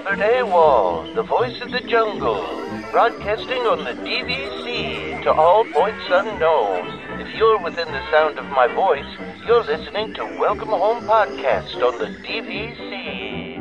[0.00, 2.42] Albert Awol, the voice of the jungle,
[2.90, 7.20] broadcasting on the DVC to all points unknown.
[7.20, 9.04] If you're within the sound of my voice,
[9.46, 13.60] you're listening to Welcome Home Podcast on the DVC.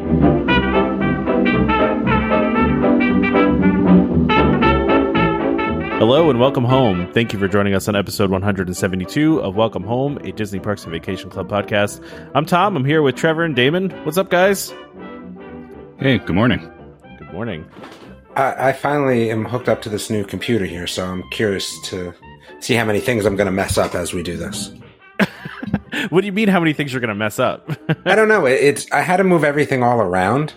[6.00, 7.12] Hello and welcome home.
[7.12, 10.94] Thank you for joining us on episode 172 of Welcome Home, a Disney Parks and
[10.94, 12.02] Vacation Club podcast.
[12.34, 12.78] I'm Tom.
[12.78, 13.90] I'm here with Trevor and Damon.
[14.06, 14.74] What's up, guys?
[16.00, 16.72] Hey, good morning.
[17.18, 17.70] Good morning.
[18.36, 22.14] I, I finally am hooked up to this new computer here, so I'm curious to
[22.60, 24.72] see how many things I'm going to mess up as we do this.
[26.10, 26.48] What do you mean?
[26.48, 27.70] How many things you're going to mess up?
[28.06, 28.46] I don't know.
[28.48, 30.54] It, it's I had to move everything all around.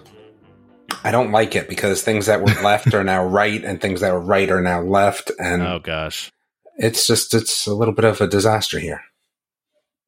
[1.02, 4.12] I don't like it because things that were left are now right, and things that
[4.12, 6.30] were right are now left, and oh gosh.
[6.76, 9.02] it's just it's a little bit of a disaster here.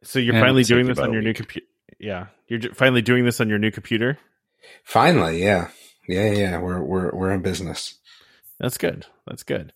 [0.02, 1.66] So you're Yeah, finally doing this on a your new computer?
[1.98, 4.18] Yeah, you're ju- finally doing this on your new computer.
[4.84, 5.68] Finally, yeah,
[6.08, 6.58] yeah, yeah.
[6.58, 7.98] We're we're we're in business.
[8.60, 9.06] That's good.
[9.26, 9.72] That's good.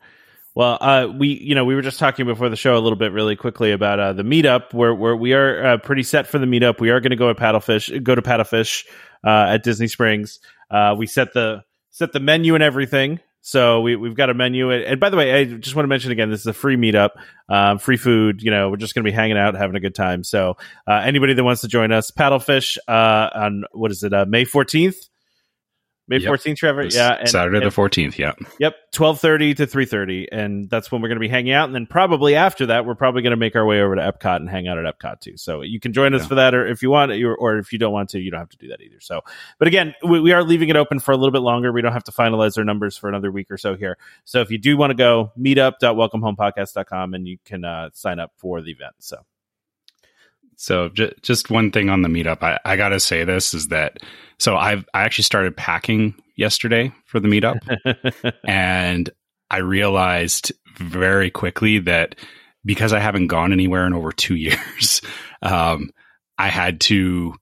[0.55, 3.12] Well, uh, we you know we were just talking before the show a little bit
[3.12, 6.47] really quickly about uh, the meetup where where we are uh, pretty set for the
[6.47, 6.80] meetup.
[6.80, 8.84] We are going to go at paddlefish, go to paddlefish
[9.25, 10.41] uh, at Disney Springs.
[10.70, 13.20] Uh, we set the set the menu and everything.
[13.41, 14.70] So we we've got a menu.
[14.70, 17.11] And, by the way, I just want to mention again, this is a free meetup,
[17.48, 18.42] um, free food.
[18.42, 20.22] You know, we're just going to be hanging out, having a good time.
[20.22, 24.27] So uh, anybody that wants to join us, paddlefish uh, on what is it, uh,
[24.28, 25.08] May fourteenth.
[26.09, 26.27] May Yep.
[26.27, 26.84] fourteenth, Trevor.
[26.84, 28.19] This yeah, and- Saturday and- the 14th.
[28.19, 28.33] Yeah.
[28.59, 31.67] Yep, twelve thirty to three thirty, and that's when we're going to be hanging out.
[31.67, 34.36] And then probably after that, we're probably going to make our way over to Epcot
[34.36, 35.36] and hang out at Epcot too.
[35.36, 36.29] So you can join us Yeah.
[36.29, 38.41] for that, or if you want, or, or if you don't want to, you don't
[38.41, 39.01] have to do that either.
[39.01, 39.20] So,
[39.59, 41.70] but again, we, we are leaving it open for a little bit longer.
[41.73, 43.98] We don't have to finalize our numbers for another week or so here.
[44.25, 48.61] So if you do want to go, meetup.welcomehomepodcast.com, and you can uh, sign up for
[48.62, 48.95] the event.
[48.98, 49.19] So
[50.59, 53.69] So j- just one thing on the meetup, I, I got to say this is
[53.69, 53.98] that
[54.39, 57.61] so I've I actually started packing yesterday for the meetup,
[58.45, 59.08] and
[59.51, 62.17] I realized very quickly that
[62.64, 65.01] because I haven't gone anywhere in over two years,
[65.42, 65.91] um,
[66.36, 67.35] I had to.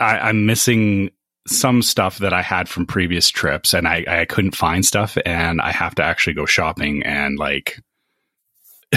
[0.00, 1.10] I, I'm missing
[1.46, 5.60] some stuff that I had from previous trips, and I, I couldn't find stuff, and
[5.60, 7.80] I have to actually go shopping and like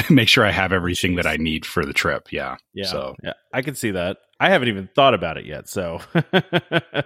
[0.09, 2.31] make sure I have everything that I need for the trip.
[2.31, 2.57] Yeah.
[2.73, 4.17] yeah, So yeah, I can see that.
[4.39, 5.67] I haven't even thought about it yet.
[5.69, 5.99] So.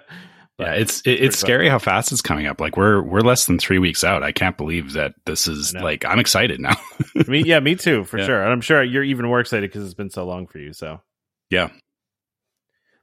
[0.60, 2.62] Yeah, it's it, it's scary how fast it's coming up.
[2.62, 4.22] Like we're we're less than three weeks out.
[4.22, 6.76] I can't believe that this is like I'm excited now.
[7.28, 8.26] me, yeah, me too, for Yeah.
[8.28, 8.42] sure.
[8.44, 10.72] And I'm sure you're even more excited because it's been so long for you.
[10.72, 11.02] So,
[11.50, 11.70] yeah,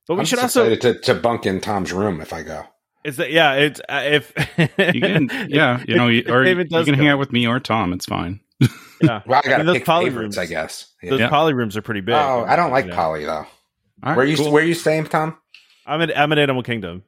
[0.06, 2.62] but we I'm should also excited to, to bunk in Tom's room if I go.
[3.04, 4.32] is that yeah, it's uh, if
[4.94, 7.12] you can yeah you know you, or you can hang go.
[7.14, 7.92] out with me or Tom.
[7.92, 8.40] It's fine.
[9.02, 9.22] Yeah.
[9.26, 10.92] Well, I got mean, to those pick poly favorites, rooms- I guess.
[11.02, 11.10] Yeah.
[11.10, 11.28] Those Yeah.
[11.30, 12.14] poly rooms are pretty big.
[12.14, 12.96] Oh, I don't like You know.
[12.96, 13.32] Poly though.
[13.32, 13.46] All
[14.02, 14.52] right, where you cool.
[14.52, 15.38] where you staying, Tom?
[15.86, 17.02] I'm in I'm in Animal Kingdom.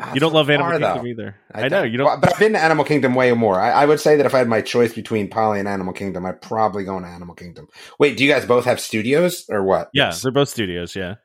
[0.00, 1.08] Ah, You don't so love Animal far, Kingdom though.
[1.10, 1.36] either.
[1.54, 2.06] I, know you don't.
[2.06, 3.60] Well, but I've been to Animal Kingdom way more.
[3.60, 6.24] I, I would say that if I had my choice between Poly and Animal Kingdom,
[6.26, 7.68] I'd probably go into Animal Kingdom.
[7.98, 9.90] Wait, do you guys both have studios or what?
[9.92, 10.96] yeah, they're both studios.
[10.96, 11.16] Yeah,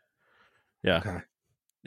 [0.83, 0.97] yeah.
[0.97, 1.17] Okay.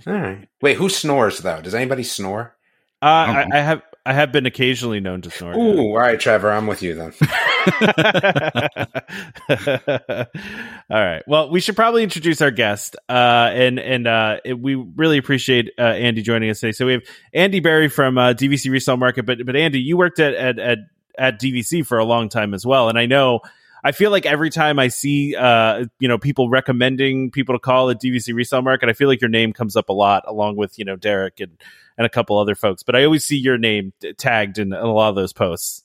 [0.06, 0.48] All right.
[0.62, 1.60] Wait, who snores though?
[1.60, 2.56] Does anybody snore?
[3.02, 3.52] Uh, I, don't.
[3.54, 5.54] I have I have been occasionally known to snore.
[5.54, 7.12] Ooh, all right, Trevor, I'm with you then.
[10.90, 11.22] All right.
[11.26, 15.70] Well, we should probably introduce our guest, uh, and and uh, it, we really appreciate
[15.78, 16.72] uh, Andy joining us today.
[16.72, 20.20] So we have Andy Berry from uh, DVC Resale Market, but but Andy, you worked
[20.20, 20.78] at at at,
[21.18, 23.40] at DVC for a long time as well, and I know.
[23.84, 27.90] I feel like every time I see, uh, you know, people recommending people to call
[27.90, 30.78] at DVC Resale Market, I feel like your name comes up a lot, along with
[30.78, 31.56] you know Derek and
[31.98, 32.82] and a couple other folks.
[32.82, 35.84] But I always see your name tagged in, in a lot of those posts.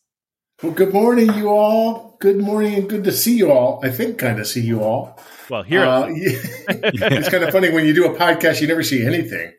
[0.61, 2.15] Well, good morning, you all.
[2.21, 3.81] Good morning and good to see you all.
[3.83, 5.19] I think kind of see you all.
[5.49, 9.05] Well, here, Uh, it's kind of funny when you do a podcast, you never see
[9.05, 9.51] anything.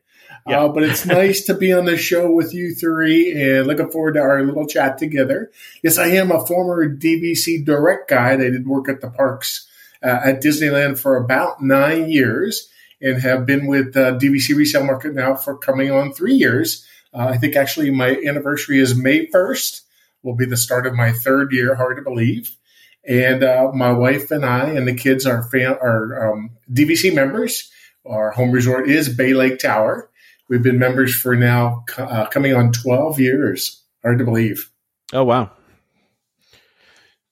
[0.46, 0.60] Yeah.
[0.60, 4.14] Uh, but it's nice to be on the show with you three and looking forward
[4.14, 5.50] to our little chat together.
[5.82, 8.40] Yes, I am a former DVC direct guide.
[8.40, 9.66] I did work at the parks
[10.02, 12.70] uh, at Disneyland for about nine years
[13.04, 16.86] and have been with uh, DVC Resale Market now for coming on three years.
[17.12, 19.82] Uh, I think actually my anniversary is May 1st,
[20.22, 22.56] will be the start of my third year, hard to believe.
[23.06, 27.70] And uh, my wife and I and the kids are, fan, are um, DVC members.
[28.06, 30.10] Our home resort is Bay Lake Tower.
[30.48, 33.82] We've been members for now uh, coming on 12 years.
[34.02, 34.70] Hard to believe.
[35.12, 35.50] Oh wow.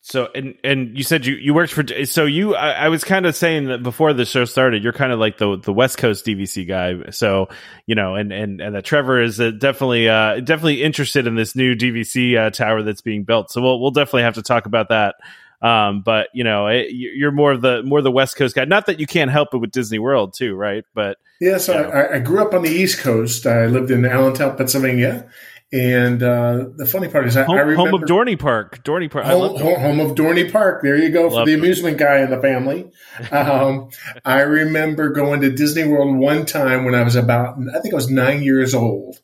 [0.04, 3.24] So and and you said you you worked for so you I, I was kind
[3.24, 6.26] of saying that before the show started you're kind of like the the West Coast
[6.26, 7.48] DVC guy so
[7.86, 11.54] you know and and and that Trevor is uh, definitely uh definitely interested in this
[11.54, 14.88] new DVC uh, tower that's being built so we'll we'll definitely have to talk about
[14.88, 15.14] that
[15.62, 18.64] Um, but you know, it, you're more of the more the West Coast guy.
[18.64, 20.84] Not that you can't help it with Disney World too, right?
[20.92, 21.74] But yeah, so.
[21.74, 23.46] I, I, grew up on the East Coast.
[23.46, 25.28] I lived in Allentown, Pennsylvania,
[25.72, 29.10] and uh, the funny part is, I, home, I remember home of Dorney Park, Dorney
[29.10, 30.82] Park, home, home, home, of Dorney Park.
[30.82, 32.90] There you go for the amusement guy in the family.
[33.30, 33.90] Um,
[34.24, 37.96] I remember going to Disney World one time when I was about, I think I
[37.96, 39.18] was nine years old.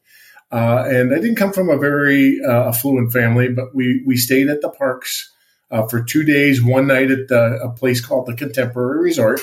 [0.50, 4.48] Uh, and I didn't come from a very uh, affluent family, but we, we stayed
[4.48, 5.32] at the parks
[5.70, 9.40] uh, for two days, one night at the, a place called the Contemporary Resort.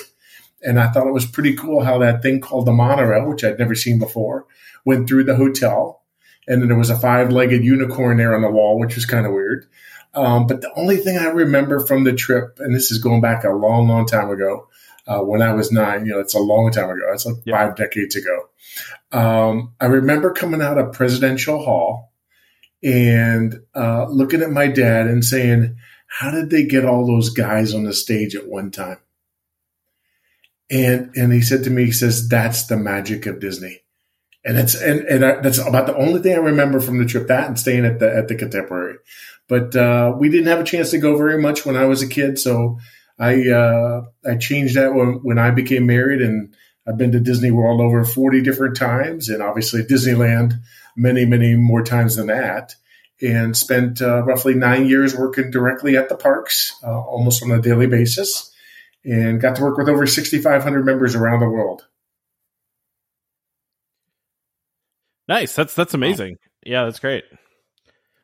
[0.63, 3.59] And I thought it was pretty cool how that thing called the monorail, which I'd
[3.59, 4.47] never seen before,
[4.83, 5.94] went through the hotel.
[6.47, 9.25] And then there was a five legged unicorn there on the wall, which was kind
[9.25, 9.67] of weird.
[10.13, 13.43] Um, but the only thing I remember from the trip, and this is going back
[13.43, 14.69] a long, long time ago,
[15.07, 17.11] uh, when I was nine, you know, it's a long time ago.
[17.11, 18.49] It's like five decades ago.
[19.11, 22.11] Um, I remember coming out of Presidential Hall
[22.83, 25.77] and uh, looking at my dad and saying,
[26.07, 28.97] "How did they get all those guys on the stage at one time?"
[30.71, 33.81] And and he said to me, he says, "That's the magic of Disney."
[34.47, 37.29] And it's and, and I, that's about the only thing I remember from the trip.
[37.29, 38.97] That and staying at the at the Contemporary,
[39.47, 42.07] but uh, we didn't have a chance to go very much when I was a
[42.07, 42.37] kid.
[42.37, 42.77] So
[43.17, 46.53] I uh, I changed that when when I became married, and
[46.87, 50.53] I've been to Disney World over forty different times, and obviously Disneyland
[50.95, 52.75] many many more times than that.
[53.23, 57.61] And spent uh, roughly nine years working directly at the parks, uh, almost on a
[57.61, 58.53] daily basis,
[59.03, 61.87] and got to work with over sixty five hundred members around the world.
[65.27, 65.55] Nice.
[65.55, 66.37] That's that's amazing.
[66.65, 67.23] Yeah, that's great.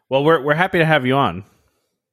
[0.09, 1.45] Well, we're we're happy to have you on.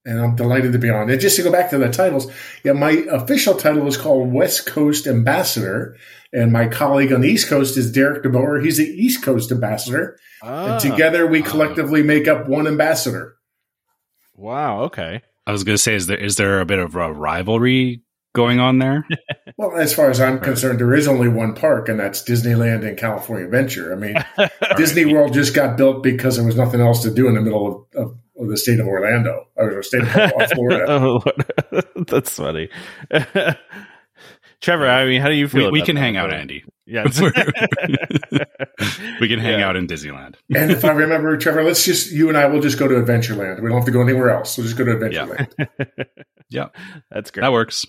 [0.05, 1.11] and I'm delighted to be on.
[1.11, 2.31] And just to go back to the titles,
[2.64, 5.96] yeah, my official title is called West Coast Ambassador,
[6.32, 8.64] and my colleague on the East Coast is Derek DeBoer.
[8.64, 13.37] He's the East Coast Ambassador, Ah, and together we collectively make up one ambassador.
[14.35, 14.82] wow.
[14.82, 15.23] Okay.
[15.46, 18.02] I was going to say, is there is there a bit of a rivalry
[18.34, 19.06] going on there?
[19.60, 22.96] Well, as far as I'm concerned, there is only one park, and that's Disneyland and
[22.96, 23.92] California Adventure.
[23.92, 24.14] I mean,
[24.76, 27.66] Disney World just got built because there was nothing else to do in the middle
[27.66, 30.84] of, of, of the state of Orlando or the state of Florida.
[30.88, 31.20] oh,
[32.06, 32.70] that's funny.
[34.60, 35.66] Trevor, I mean, how do you feel?
[35.70, 36.00] we, we can that?
[36.02, 36.64] hang out, Andy.
[36.87, 37.05] Yeah.
[39.20, 39.69] We can hang Yeah.
[39.69, 40.37] out in Disneyland.
[40.55, 43.60] And if I remember, Trevor, let's just you and I will just go to Adventureland.
[43.60, 44.56] We don't have to go anywhere else.
[44.56, 46.06] We'll just go to Adventureland.
[46.50, 46.69] Yeah,
[47.10, 47.43] That's great.
[47.43, 47.84] that works.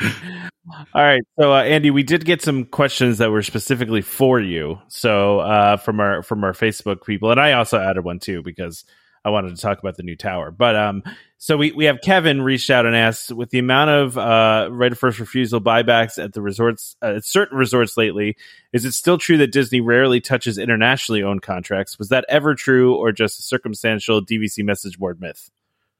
[0.00, 1.20] All right.
[1.38, 4.78] So, uh, Andy, we did get some questions that were specifically for you.
[4.88, 8.84] So, uh, from our from our Facebook people, and I also added one too because
[9.24, 10.50] I wanted to talk about the new tower.
[10.50, 11.02] But um,
[11.42, 14.92] so we we have Kevin reached out and asked, with the amount of uh, right
[14.92, 18.36] of first refusal buybacks at the resorts uh, at certain resorts lately,
[18.72, 21.98] is it still true that Disney rarely touches internationally owned contracts?
[21.98, 25.50] Was that ever true, or just a circumstantial DVC message board myth?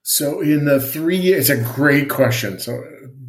[0.02, 2.60] So in the three years, it's a great question.
[2.60, 2.80] So,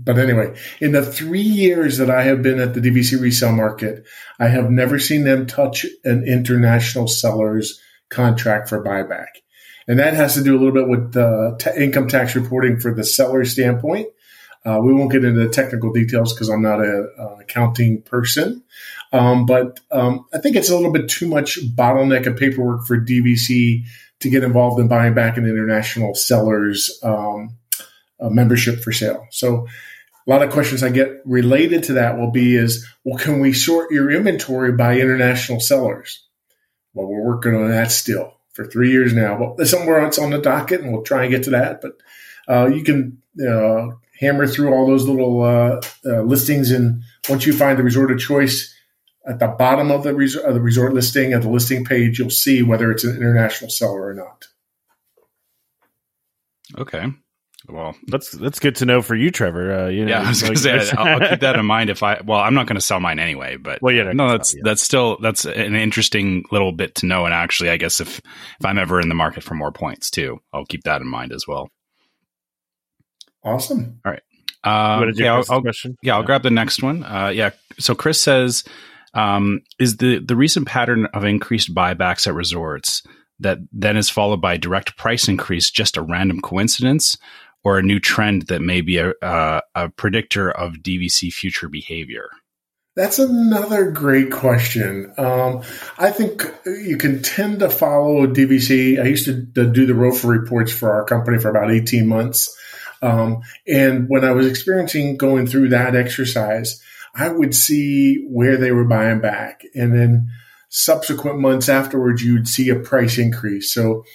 [0.03, 4.05] but anyway, in the three years that I have been at the DVC resale market,
[4.39, 7.81] I have never seen them touch an international seller's
[8.11, 9.42] contract for buyback.
[9.87, 12.93] And that has to do a little bit with the t- income tax reporting for
[12.93, 14.07] the seller standpoint.
[14.65, 18.63] Uh, we won't get into the technical details because I'm not a, a accounting person.
[19.11, 22.97] Um, but um, I think it's a little bit too much bottleneck of paperwork for
[22.97, 23.83] DVC
[24.21, 27.57] to get involved in buying back an international seller's um,
[28.21, 29.27] uh, membership for sale.
[29.31, 29.67] So
[30.25, 33.51] a lot of questions I get related to that will be is, well, can we
[33.51, 36.25] sort your inventory by international sellers?
[36.93, 39.37] Well, we're working on that still for three years now.
[39.37, 41.81] Well, somewhere else on the docket, and we'll try and get to that.
[41.81, 41.93] But
[42.47, 47.53] uh, you can uh, hammer through all those little uh, uh, listings, and once you
[47.53, 48.73] find the resort of choice
[49.25, 50.09] at the bottom of the,
[50.45, 54.07] of the resort listing, at the listing page, you'll see whether it's an international seller
[54.07, 54.45] or not.
[56.77, 57.05] Okay.
[57.69, 59.85] Well, That's that's good to know for you, Trevor.
[59.85, 61.65] Uh, you know, yeah, I was going to like- say I'll, I'll keep that in
[61.65, 62.19] mind if I.
[62.23, 65.17] Well, I'm not going to sell mine anyway, but Well, yeah, no, that's that's still
[65.21, 67.25] that's an interesting little bit to know.
[67.25, 70.39] And actually, I guess if if I'm ever in the market for more points too,
[70.51, 71.69] I'll keep that in mind as well.
[73.43, 73.99] Awesome.
[74.65, 75.63] Um, What yeah, I'll, I'll-
[76.01, 77.03] yeah, I'll grab the next one.
[77.03, 77.51] Uh, yeah.
[77.79, 78.63] So Chris says,
[79.13, 83.03] um, is the the recent pattern of increased buybacks at resorts
[83.39, 87.17] that then is followed by direct price increase just a random coincidence,
[87.63, 92.29] or a new trend that may be a a, a predictor of DVC future behavior?
[92.95, 95.11] That's another great question.
[95.17, 95.63] Um,
[95.97, 99.01] I think you can tend to follow DVC.
[99.01, 102.55] I used to, to do the ROFR reports for our company for about 18 months.
[103.01, 106.81] Um, and when I was experiencing going through that exercise,
[107.15, 109.63] I would see where they were buying back.
[109.73, 110.29] And then
[110.69, 113.73] subsequent months afterwards, you'd see a price increase.
[113.73, 114.05] So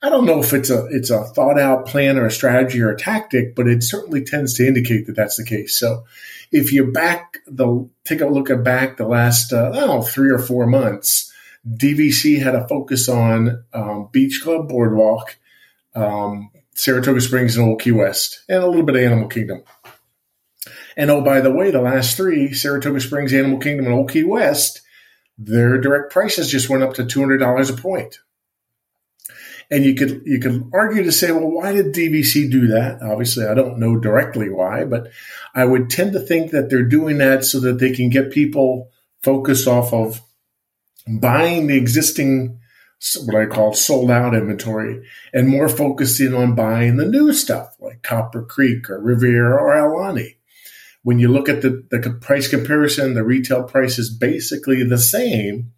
[0.00, 2.90] I don't know if it's a it's a thought out plan or a strategy or
[2.90, 5.78] a tactic, but it certainly tends to indicate that that's the case.
[5.78, 6.04] So,
[6.52, 10.38] if you back the take a look at back the last uh, know three or
[10.38, 11.32] four months,
[11.68, 15.36] DVC had a focus on um, Beach Club, Boardwalk,
[15.96, 19.64] um, Saratoga Springs, and Old Key West, and a little bit of Animal Kingdom.
[20.96, 24.24] And oh, by the way, the last three Saratoga Springs, Animal Kingdom, and Old Key
[24.24, 24.80] West,
[25.36, 28.20] their direct prices just went up to two hundred dollars a point.
[29.70, 33.02] And you could you could argue to say, well, why did DVC do that?
[33.02, 35.08] Obviously, I don't know directly why, but
[35.54, 38.90] I would tend to think that they're doing that so that they can get people
[39.22, 40.22] focused off of
[41.06, 42.58] buying the existing
[43.26, 48.02] what I call sold out inventory and more focusing on buying the new stuff like
[48.02, 50.36] Copper Creek or Riviera or Aulani.
[51.04, 55.72] When you look at the, the price comparison, the retail price is basically the same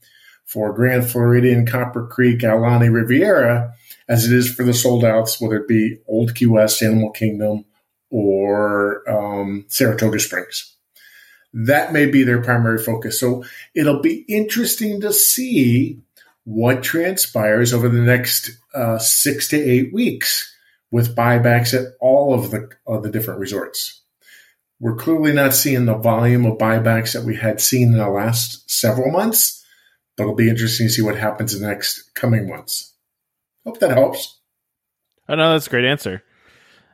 [0.46, 3.74] for Grand Floridian, Copper Creek, Aulani, Riviera
[4.10, 7.64] as it is for the sold outs, whether it be Old Key West, Animal Kingdom,
[8.10, 10.74] or um, Saratoga Springs.
[11.54, 13.20] That may be their primary focus.
[13.20, 16.00] So it'll be interesting to see
[16.42, 20.52] what transpires over the next uh, six to eight weeks
[20.90, 24.02] with buybacks at all of the of the different resorts.
[24.80, 28.68] We're clearly not seeing the volume of buybacks that we had seen in the last
[28.68, 29.64] several months,
[30.16, 32.90] but it'll be interesting to see what happens in the next coming months.
[33.64, 34.40] Hope that helps.
[35.28, 36.22] Oh no, that's a great answer.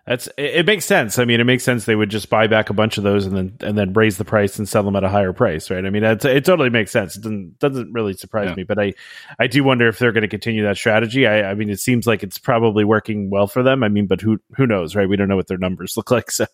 [0.07, 1.19] That's it, it, makes sense.
[1.19, 3.37] I mean, it makes sense they would just buy back a bunch of those and
[3.37, 5.85] then and then raise the price and sell them at a higher price, right?
[5.85, 7.17] I mean, it totally makes sense.
[7.17, 8.55] It doesn't doesn't really surprise yeah.
[8.55, 8.95] me, but I
[9.41, 11.27] I do wonder if they're going to continue that strategy.
[11.27, 13.83] I, I mean, it seems like it's probably working well for them.
[13.83, 15.09] I mean, but who who knows, right?
[15.09, 16.47] We don't know what their numbers look like, so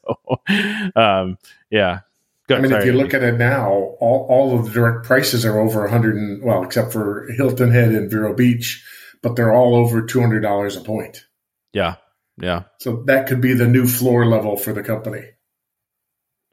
[0.96, 1.36] um,
[1.70, 2.00] yeah.
[2.48, 2.82] Go, I mean, sorry.
[2.82, 6.16] if you look at it now, all, all of the direct prices are over 100
[6.16, 8.84] and well, except for Hilton Head and Vero Beach,
[9.22, 11.24] but they're all over $200 a point.
[11.72, 11.96] Yeah.
[12.40, 12.64] Yeah.
[12.80, 15.22] So that could be the new floor level for the company.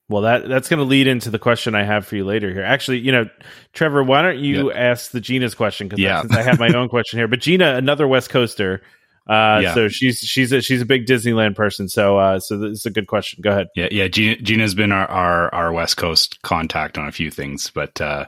[0.09, 2.63] Well, that that's going to lead into the question I have for you later here.
[2.63, 3.29] Actually, you know,
[3.73, 5.87] Trevor, why don't you ask the Gina's question?
[5.87, 6.21] Because yeah.
[6.21, 8.81] since I have my own question here, but Gina, another West Coaster,
[9.29, 9.73] uh, yeah.
[9.75, 11.87] so she's she's a, she's a big Disneyland person.
[11.87, 13.41] So uh, so this is a good question.
[13.43, 13.67] Go ahead.
[13.75, 14.07] Yeah, yeah.
[14.07, 18.25] Gina, Gina's been our, our, our West Coast contact on a few things, but uh,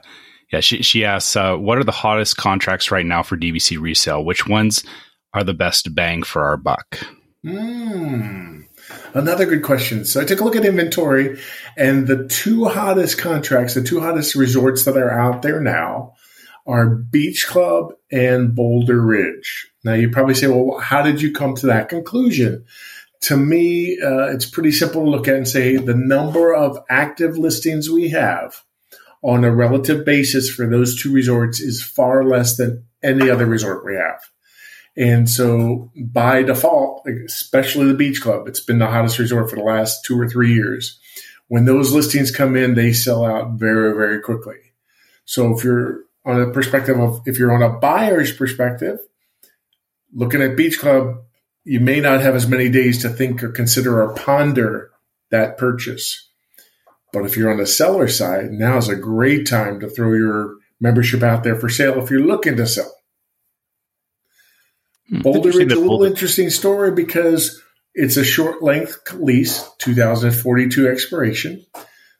[0.52, 4.24] yeah, she she asks, uh, what are the hottest contracts right now for DVC resale?
[4.24, 4.84] Which ones
[5.32, 6.98] are the best bang for our buck?
[7.42, 8.60] Hmm.
[9.14, 10.04] Another good question.
[10.04, 11.38] So I took a look at inventory,
[11.76, 16.14] and the two hottest contracts, the two hottest resorts that are out there now,
[16.66, 19.70] are Beach Club and Boulder Ridge.
[19.84, 22.66] Now you probably say, well, how did you come to that conclusion?
[23.22, 27.38] To me, uh, it's pretty simple to look at and say the number of active
[27.38, 28.62] listings we have
[29.22, 33.84] on a relative basis for those two resorts is far less than any other resort
[33.84, 34.20] we have.
[34.96, 39.62] And so by default, especially the beach club, it's been the hottest resort for the
[39.62, 40.98] last two or three years.
[41.48, 44.56] When those listings come in, they sell out very, very quickly.
[45.24, 48.98] So if you're on a perspective of, if you're on a buyer's perspective,
[50.12, 51.22] looking at beach club,
[51.64, 54.90] you may not have as many days to think or consider or ponder
[55.30, 56.28] that purchase.
[57.12, 60.56] But if you're on the seller side, now is a great time to throw your
[60.80, 62.92] membership out there for sale if you're looking to sell.
[65.08, 65.20] Hmm.
[65.20, 66.06] Boulder Ridge, a little Boulder.
[66.06, 67.62] interesting story because
[67.94, 71.64] it's a short length lease, 2042 expiration.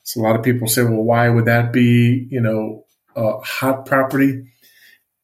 [0.03, 2.85] So a lot of people say, well, why would that be, you know,
[3.17, 4.45] a hot property?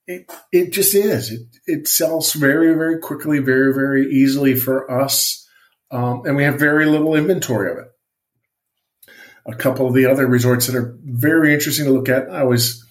[0.07, 1.31] It, it just is.
[1.31, 5.47] It, it sells very, very quickly, very, very easily for us.
[5.91, 7.88] Um, and we have very little inventory of it.
[9.49, 12.31] A couple of the other resorts that are very interesting to look at.
[12.31, 12.85] I always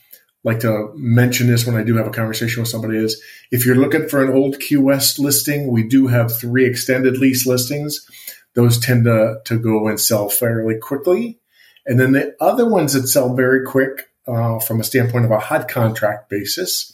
[0.43, 3.21] like to mention this when I do have a conversation with somebody is
[3.51, 7.45] if you're looking for an old Key West listing, we do have three extended lease
[7.45, 8.05] listings.
[8.53, 11.39] Those tend to, to go and sell fairly quickly.
[11.85, 15.39] And then the other ones that sell very quick uh, from a standpoint of a
[15.39, 16.91] hot contract basis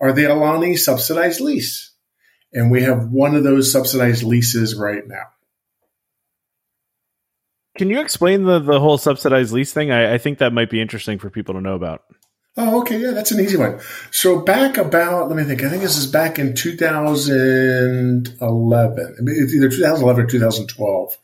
[0.00, 1.90] are the Aulani subsidized lease.
[2.52, 5.26] And we have one of those subsidized leases right now.
[7.76, 9.90] Can you explain the, the whole subsidized lease thing?
[9.90, 12.02] I, I think that might be interesting for people to know about.
[12.56, 13.00] Oh, okay.
[13.00, 13.80] Yeah, that's an easy one.
[14.10, 19.70] So back about, let me think, I think this is back in 2011, it's either
[19.70, 21.18] 2011 or 2012.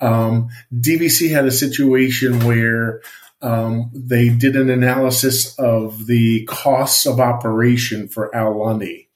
[0.00, 3.00] Um, DVC had a situation where
[3.42, 9.06] um, they did an analysis of the costs of operation for Aulani.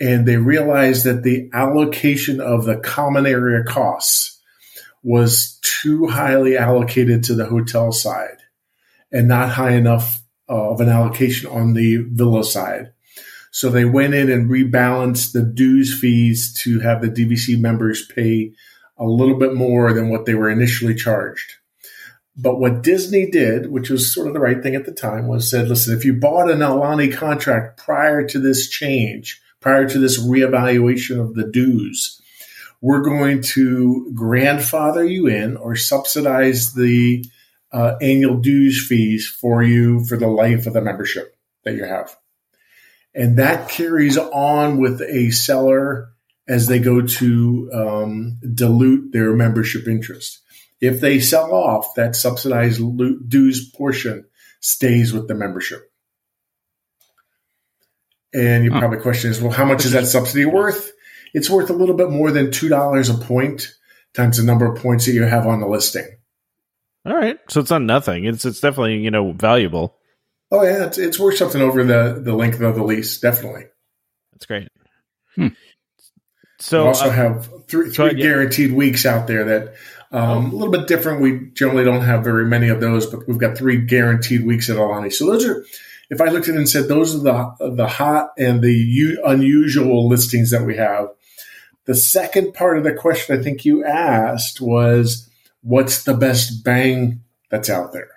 [0.00, 4.37] And they realized that the allocation of the common area costs
[5.02, 8.38] was too highly allocated to the hotel side
[9.12, 12.92] and not high enough uh, of an allocation on the villa side.
[13.50, 18.52] So they went in and rebalanced the dues fees to have the DVC members pay
[18.98, 21.54] a little bit more than what they were initially charged.
[22.36, 25.50] But what Disney did, which was sort of the right thing at the time, was
[25.50, 30.20] said, listen, if you bought an Aulani contract prior to this change, prior to this
[30.20, 32.20] reevaluation of the dues,
[32.80, 37.24] we're going to grandfather you in or subsidize the
[37.72, 42.16] uh, annual dues fees for you for the life of the membership that you have.
[43.14, 46.10] And that carries on with a seller
[46.46, 50.40] as they go to um, dilute their membership interest.
[50.80, 52.80] If they sell off, that subsidized
[53.28, 54.24] dues portion
[54.60, 55.90] stays with the membership.
[58.32, 58.80] And your huh.
[58.80, 60.92] probably question is, well, how much is that subsidy worth?
[61.34, 63.74] It's worth a little bit more than two dollars a point
[64.14, 66.06] times the number of points that you have on the listing.
[67.04, 68.24] All right, so it's not nothing.
[68.24, 69.96] It's it's definitely you know valuable.
[70.50, 73.20] Oh yeah, it's, it's worth something over the the length of the lease.
[73.20, 73.64] Definitely,
[74.32, 74.68] that's great.
[75.34, 75.48] Hmm.
[76.60, 79.74] So we also uh, have three, three guaranteed weeks out there that
[80.10, 81.20] um, a little bit different.
[81.20, 84.76] We generally don't have very many of those, but we've got three guaranteed weeks at
[84.76, 85.12] Aulani.
[85.12, 85.64] So those are,
[86.10, 89.22] if I looked at it and said those are the the hot and the u-
[89.24, 91.08] unusual listings that we have.
[91.88, 95.26] The second part of the question I think you asked was,
[95.62, 98.10] what's the best bang that's out there?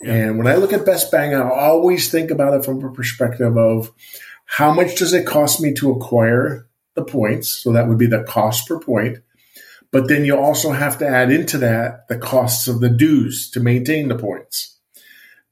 [0.00, 0.12] Yeah.
[0.12, 3.58] And when I look at best bang, I always think about it from a perspective
[3.58, 3.92] of
[4.44, 7.48] how much does it cost me to acquire the points?
[7.48, 9.18] So that would be the cost per point.
[9.90, 13.60] But then you also have to add into that the costs of the dues to
[13.60, 14.78] maintain the points.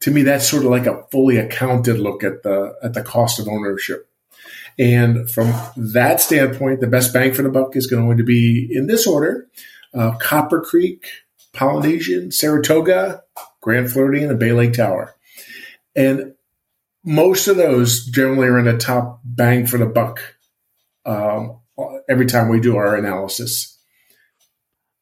[0.03, 3.41] To me, that's sort of like a fully accounted look at the at the cost
[3.41, 4.09] of ownership.
[4.79, 8.87] And from that standpoint, the best bang for the buck is going to be in
[8.87, 9.49] this order:
[9.95, 11.07] uh, Copper Creek,
[11.53, 13.23] Polynesian, Saratoga,
[13.61, 15.15] Grand Floridian, and Bay Lake Tower.
[15.95, 16.35] And
[17.05, 20.21] most of those generally are in the top bang for the buck
[21.05, 21.61] um,
[22.09, 23.75] every time we do our analysis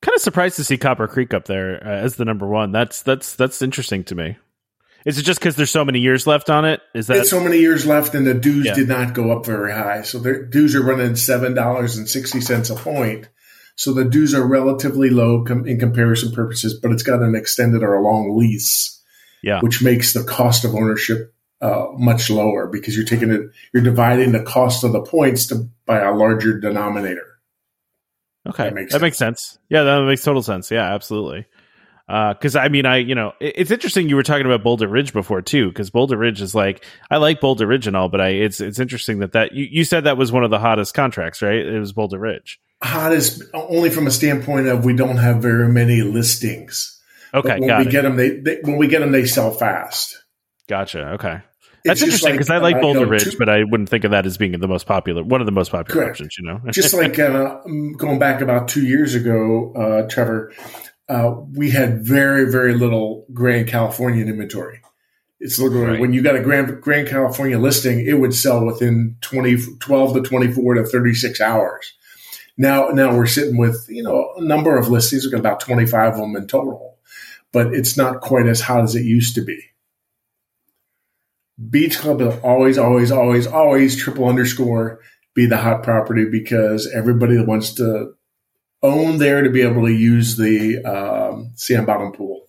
[0.03, 2.73] kind of surprised to see Copper Creek up there uh, as the number one.
[2.73, 4.37] That's that's that's interesting to me.
[5.05, 6.81] Is it just because there's so many years left on it?
[6.95, 8.75] Is that it's so many years left, and the dues yeah.
[8.75, 10.03] did not go up very high?
[10.03, 13.29] So the dues are running seven dollars and sixty cents a point.
[13.75, 17.83] So the dues are relatively low com- in comparison purposes, but it's got an extended
[17.83, 19.03] or a long lease,
[19.43, 23.41] yeah, which makes the cost of ownership uh, much lower because you're taking it,
[23.73, 27.27] you're dividing the cost of the points to, by a larger denominator.
[28.47, 29.59] Okay, that makes, that makes sense.
[29.69, 30.71] Yeah, that makes total sense.
[30.71, 31.47] Yeah, absolutely.
[32.13, 34.87] Because uh, I mean, I you know, it, it's interesting you were talking about Boulder
[34.87, 35.69] Ridge before too.
[35.69, 38.79] Because Boulder Ridge is like I like Boulder Ridge and all, but I it's it's
[38.79, 41.65] interesting that that you, you said that was one of the hottest contracts, right?
[41.65, 42.61] It was Boulder Ridge.
[42.83, 47.01] Hottest only from a standpoint of we don't have very many listings.
[47.33, 47.91] Okay, but when we it.
[47.91, 50.23] get them, they, they when we get them, they sell fast.
[50.69, 51.13] Gotcha.
[51.13, 51.41] Okay.
[51.85, 53.89] That's interesting because like, I like uh, Boulder you know, Ridge, two, but I wouldn't
[53.89, 56.17] think of that as being the most popular, one of the most popular correct.
[56.17, 56.37] options.
[56.39, 57.61] You know, just like uh,
[57.97, 60.53] going back about two years ago, uh, Trevor,
[61.13, 64.81] uh, we had very very little Grand Californian inventory.
[65.41, 66.01] It's literally right.
[66.01, 70.23] when you got a Grand Grand California listing, it would sell within 20, 12 to
[70.23, 71.93] twenty four to thirty six hours.
[72.57, 75.25] Now now we're sitting with you know a number of listings.
[75.25, 76.99] We've got about twenty five of them in total,
[77.53, 79.63] but it's not quite as hot as it used to be.
[81.71, 85.01] Beach Club will always, always, always, always triple underscore
[85.35, 88.15] be the hot property because everybody wants to
[88.83, 92.47] own there to be able to use the um, sand bottom pool.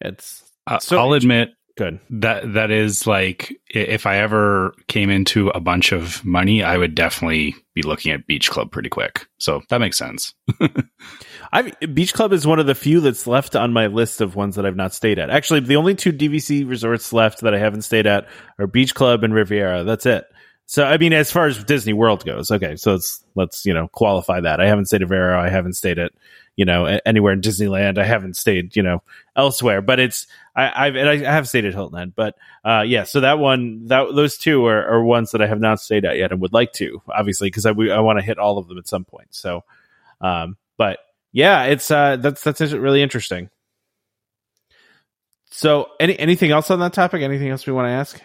[0.00, 5.48] It's uh, so I'll admit good that that is like if I ever came into
[5.48, 9.26] a bunch of money, I would definitely be looking at Beach Club pretty quick.
[9.38, 10.34] So that makes sense.
[11.52, 14.56] I Beach Club is one of the few that's left on my list of ones
[14.56, 15.30] that I've not stayed at.
[15.30, 19.24] Actually, the only two DVC resorts left that I haven't stayed at are Beach Club
[19.24, 19.84] and Riviera.
[19.84, 20.24] That's it.
[20.70, 22.76] So I mean, as far as Disney World goes, okay.
[22.76, 24.60] So let's let's you know qualify that.
[24.60, 25.42] I haven't stayed at Riviera.
[25.42, 26.12] I haven't stayed at
[26.54, 27.98] you know anywhere in Disneyland.
[27.98, 29.02] I haven't stayed you know
[29.34, 29.82] elsewhere.
[29.82, 32.12] But it's I I've I have stayed at Hilton Head.
[32.14, 35.58] But uh, yeah, so that one that those two are, are ones that I have
[35.58, 38.38] not stayed at yet and would like to obviously because I I want to hit
[38.38, 39.34] all of them at some point.
[39.34, 39.64] So,
[40.20, 41.00] um, but
[41.32, 43.50] yeah, it's uh, that's that's really interesting.
[45.50, 47.22] So, any anything else on that topic?
[47.22, 48.22] Anything else we want to ask,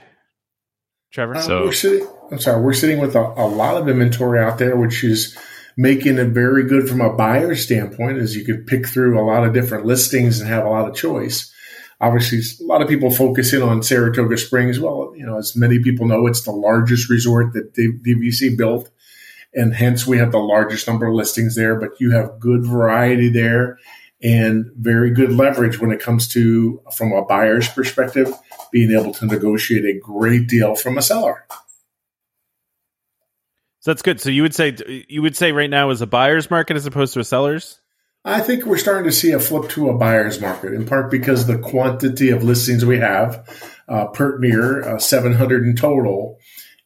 [1.15, 1.37] Trevor?
[1.37, 4.59] Uh, so, we're sitting, I'm sorry, we're sitting with a, a, lot of inventory out
[4.59, 5.37] there, which is
[5.77, 9.45] making it very good from a buyer standpoint, as you could pick through a lot
[9.45, 11.53] of different listings and have a lot of choice.
[12.01, 14.77] Obviously, a lot of people focus in on Saratoga Springs.
[14.77, 18.91] Well, you know, as many people know, it's the largest resort that the DVC built
[19.53, 23.29] and hence we have the largest number of listings there, but you have good variety
[23.29, 23.79] there
[24.25, 28.33] and very good leverage when it comes to, from a buyer's perspective,
[28.71, 31.45] being able to negotiate a great deal from a seller.
[33.81, 34.19] So that's good.
[34.19, 34.75] So you would say
[35.07, 37.79] you would say right now is a buyer's market as opposed to a seller's.
[38.27, 41.45] I think we're starting to see a flip to a buyer's market, in part because
[41.45, 43.47] the quantity of listings we have,
[43.87, 46.39] uh, per near uh, 700 in total,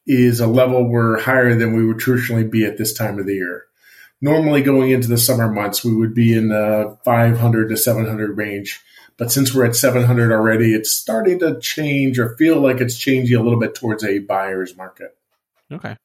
[0.06, 3.36] is a level we're higher than we would traditionally be at this time of the
[3.36, 3.69] year.
[4.22, 8.82] Normally, going into the summer months, we would be in the 500 to 700 range.
[9.18, 13.38] But since we're at 700 already, it's starting to change or feel like it's changing
[13.38, 15.18] a little bit towards a buyer's market.
[15.72, 15.98] Okay.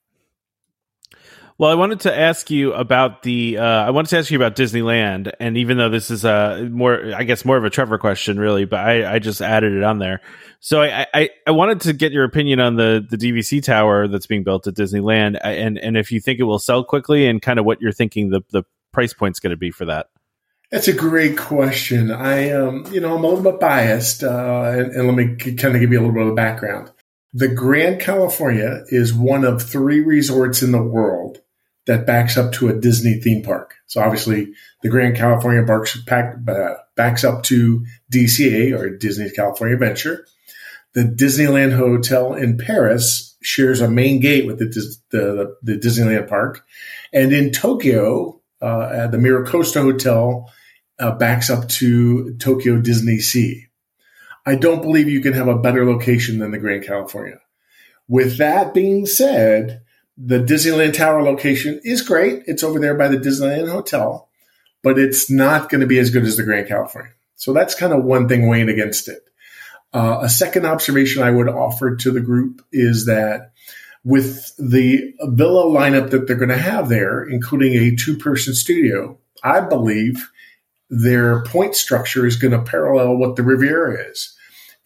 [1.56, 3.58] Well, I wanted to ask you about the.
[3.58, 7.14] Uh, I wanted to ask you about Disneyland, and even though this is a more,
[7.14, 10.00] I guess, more of a Trevor question, really, but I, I just added it on
[10.00, 10.20] there.
[10.58, 14.26] So I, I, I wanted to get your opinion on the the DVC tower that's
[14.26, 17.60] being built at Disneyland, and and if you think it will sell quickly, and kind
[17.60, 20.08] of what you're thinking the the price point's going to be for that.
[20.72, 22.10] That's a great question.
[22.10, 25.76] I, um, you know, I'm a little bit biased, uh, and, and let me kind
[25.76, 26.90] of give you a little bit of background.
[27.32, 31.42] The Grand California is one of three resorts in the world
[31.87, 33.75] that backs up to a Disney theme park.
[33.87, 40.27] So obviously, the Grand California backs, uh, backs up to DCA or Disney's California Adventure.
[40.94, 46.64] The Disneyland Hotel in Paris shares a main gate with the, the, the Disneyland park.
[47.12, 50.51] And in Tokyo, uh, the Miracosta Hotel
[50.99, 53.66] uh, backs up to Tokyo Disney Sea.
[54.47, 57.38] I don't believe you can have a better location than the Grand California.
[58.09, 59.83] With that being said,
[60.16, 62.44] the Disneyland Tower location is great.
[62.46, 64.29] It's over there by the Disneyland Hotel,
[64.83, 67.12] but it's not going to be as good as the Grand California.
[67.37, 69.22] So that's kind of one thing weighing against it.
[69.92, 73.53] Uh, a second observation I would offer to the group is that
[74.05, 79.18] with the villa lineup that they're going to have there, including a two person studio,
[79.42, 80.31] I believe
[80.90, 84.37] their point structure is going to parallel what the Riviera is.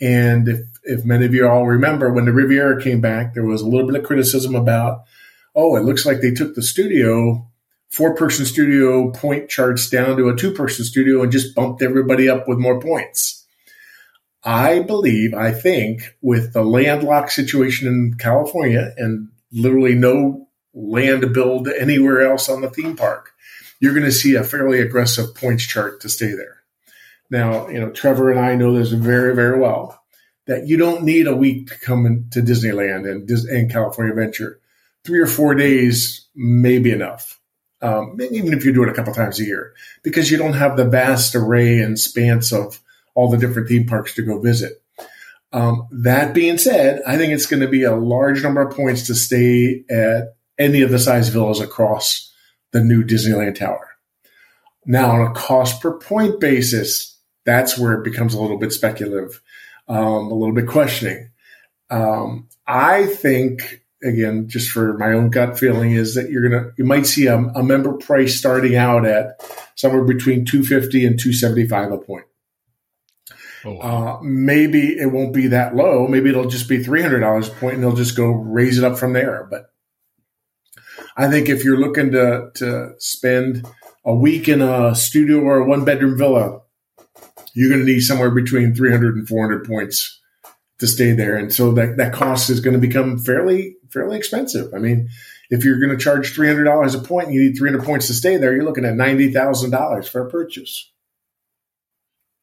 [0.00, 3.60] And if, if many of you all remember, when the Riviera came back, there was
[3.60, 5.02] a little bit of criticism about
[5.58, 7.44] oh, it looks like they took the studio,
[7.90, 12.28] four person studio point charts down to a two person studio and just bumped everybody
[12.28, 13.44] up with more points.
[14.44, 21.26] I believe, I think, with the landlocked situation in California and literally no land to
[21.26, 23.32] build anywhere else on the theme park,
[23.80, 26.62] you're going to see a fairly aggressive points chart to stay there.
[27.30, 30.00] Now, you know, Trevor and I know this very, very well
[30.46, 34.60] that you don't need a week to come into Disneyland and, and California Adventure
[35.08, 37.40] three or four days may be enough.
[37.80, 40.76] Um, even if you do it a couple times a year, because you don't have
[40.76, 42.78] the vast array and spans of
[43.14, 44.82] all the different theme parks to go visit.
[45.50, 49.06] Um, that being said, I think it's going to be a large number of points
[49.06, 52.30] to stay at any of the size villas across
[52.72, 53.88] the new Disneyland Tower.
[54.84, 59.40] Now, on a cost per point basis, that's where it becomes a little bit speculative,
[59.88, 61.30] um, a little bit questioning.
[61.88, 66.84] Um, I think again, just for my own gut feeling, is that you're gonna you
[66.84, 69.40] might see a, a member price starting out at
[69.74, 72.24] somewhere between two fifty and two seventy five a point.
[73.64, 73.80] Oh, wow.
[73.80, 76.06] uh, maybe it won't be that low.
[76.06, 78.84] Maybe it'll just be three hundred dollars a point, and they'll just go raise it
[78.84, 79.46] up from there.
[79.50, 79.70] But
[81.16, 83.66] I think if you're looking to to spend
[84.04, 86.60] a week in a studio or a one bedroom villa,
[87.54, 90.17] you're going to need somewhere between 300 and 400 points
[90.78, 91.36] to stay there.
[91.36, 94.72] And so that, that cost is going to become fairly fairly expensive.
[94.74, 95.08] I mean,
[95.50, 97.84] if you're going to charge three hundred dollars a point, and you need three hundred
[97.84, 98.54] points to stay there.
[98.54, 100.90] You're looking at ninety thousand dollars for a purchase.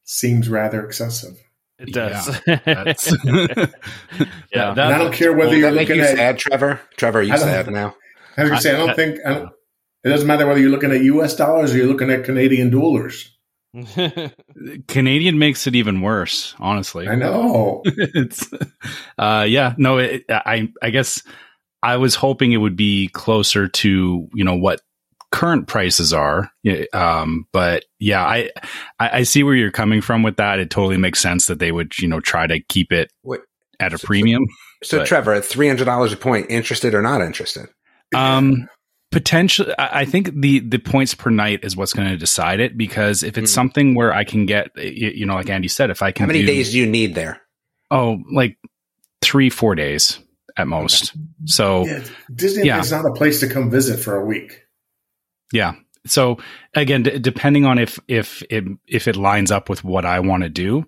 [0.04, 1.38] Seems rather excessive.
[1.78, 2.40] It does.
[2.46, 2.60] Yeah.
[4.54, 4.74] yeah.
[4.74, 6.80] That, I don't care whether you're looking you at sad, Trevor.
[6.96, 7.94] Trevor, you sad now.
[8.36, 9.52] I was say I don't I, think I don't,
[10.04, 11.36] it doesn't matter whether you're looking at U.S.
[11.36, 13.35] dollars or you're looking at Canadian dollars.
[14.88, 17.08] Canadian makes it even worse, honestly.
[17.08, 17.82] I know.
[17.86, 18.48] it's,
[19.18, 21.22] uh, yeah, no, it, I, I guess
[21.82, 24.80] I was hoping it would be closer to, you know, what
[25.30, 26.50] current prices are.
[26.92, 28.50] Um, but yeah, I,
[28.98, 30.58] I, see where you're coming from with that.
[30.58, 33.40] It totally makes sense that they would, you know, try to keep it Wait,
[33.78, 34.46] at a premium.
[34.82, 37.68] So, so Trevor, at $300 a point, interested or not interested?
[38.14, 38.68] Um,
[39.16, 43.22] potentially i think the the points per night is what's going to decide it because
[43.22, 43.54] if it's mm.
[43.54, 46.40] something where i can get you know like andy said if i can how many
[46.42, 47.40] do, days do you need there?
[47.90, 48.58] Oh like
[49.22, 50.18] three four days
[50.58, 51.14] at most.
[51.46, 52.80] So yeah, disney yeah.
[52.80, 54.64] is not a place to come visit for a week.
[55.50, 55.76] Yeah.
[56.06, 56.36] So
[56.74, 60.42] again d- depending on if if it if it lines up with what i want
[60.42, 60.86] to do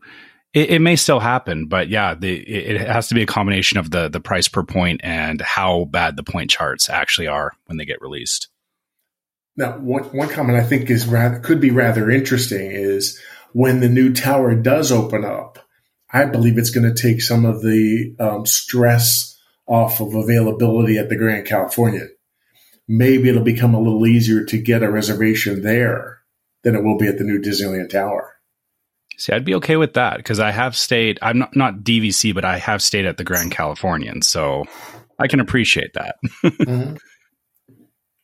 [0.55, 3.91] it, it, may still happen, but yeah, the, it, has to be a combination of
[3.91, 7.85] the the price per point and how bad the point charts actually are when they
[7.85, 8.49] get released.
[9.57, 13.21] Now, one one comment I think is rather could be rather interesting is
[13.53, 15.59] when the new tower does open up.
[16.11, 21.11] I believe it's going to take some of the um, stress off of availability at
[21.11, 22.07] the Grand California.
[22.91, 26.21] maybe it'll become a little easier to get a reservation there
[26.63, 28.38] than it will be at the new Disneyland Tower.
[29.19, 31.19] See, I'd be okay with that because I have stayed.
[31.21, 34.65] I'm not not DVC, but I have stayed at the Grand Californian, so
[35.19, 36.17] I can appreciate that.
[36.45, 36.97] mm-hmm.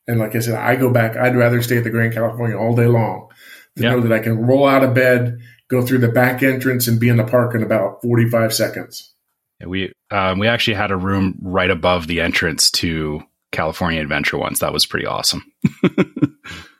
[0.07, 1.17] And like I said, I go back.
[1.17, 3.29] I'd rather stay at the Grand Californian all day long
[3.77, 3.93] to yep.
[3.93, 7.09] know that I can roll out of bed, go through the back entrance, and be
[7.09, 9.13] in the park in about 45 seconds.
[9.61, 14.39] Yeah, we um, we actually had a room right above the entrance to California Adventure
[14.39, 14.61] once.
[14.61, 15.43] That was pretty awesome.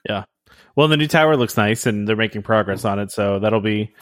[0.77, 3.95] Well, the new tower looks nice, and they're making progress on it, so that'll be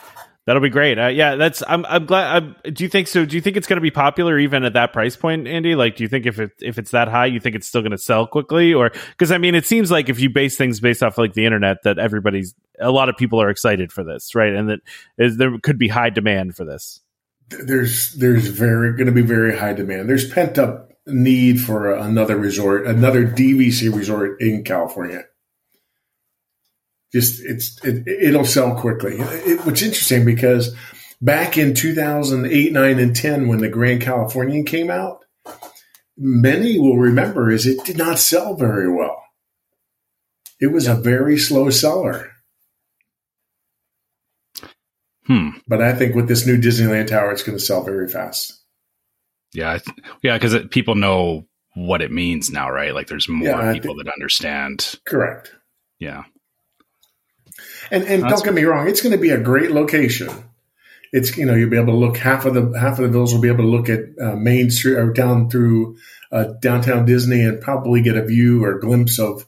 [0.45, 0.97] that'll be great.
[0.97, 1.63] Uh, yeah, that's.
[1.67, 1.85] I'm.
[1.85, 2.35] I'm glad.
[2.35, 3.25] I'm, do you think so?
[3.25, 5.75] Do you think it's going to be popular even at that price point, Andy?
[5.75, 7.91] Like, do you think if it if it's that high, you think it's still going
[7.91, 11.03] to sell quickly, or because I mean, it seems like if you base things based
[11.03, 14.53] off like the internet, that everybody's a lot of people are excited for this, right?
[14.53, 14.79] And that
[15.17, 17.01] is there could be high demand for this.
[17.49, 20.09] There's there's very going to be very high demand.
[20.09, 25.25] There's pent up need for another resort, another DVC resort in California
[27.13, 29.17] just it's it, it'll sell quickly.
[29.19, 30.75] It, which is interesting because
[31.21, 35.23] back in 2008, 9, and 10, when the Grand Californian came out,
[36.17, 39.21] many will remember is it did not sell very well.
[40.59, 42.31] It was a very slow seller.
[45.25, 45.49] Hmm.
[45.67, 48.59] But I think with this new Disneyland Tower, it's going to sell very fast.
[49.53, 49.79] Yeah,
[50.21, 51.45] yeah, because people know
[51.75, 52.93] what it means now, right?
[52.93, 54.95] Like, there's more yeah, people that understand.
[55.05, 55.53] Correct.
[55.99, 56.23] Yeah.
[57.91, 60.29] And and don't get me wrong, it's going to be a great location.
[61.11, 63.33] It's you know you'll be able to look half of the half of the villas
[63.33, 65.97] will be able to look at uh, Main Street or down through
[66.31, 69.45] uh, downtown Disney and probably get a view or glimpse of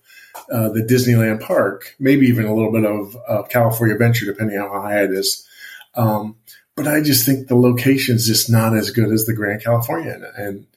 [0.51, 4.81] uh, the Disneyland Park, maybe even a little bit of California Adventure, depending on how
[4.81, 5.47] high it is.
[5.95, 6.35] Um,
[6.75, 10.25] but I just think the location is just not as good as the Grand Californian.
[10.37, 10.67] And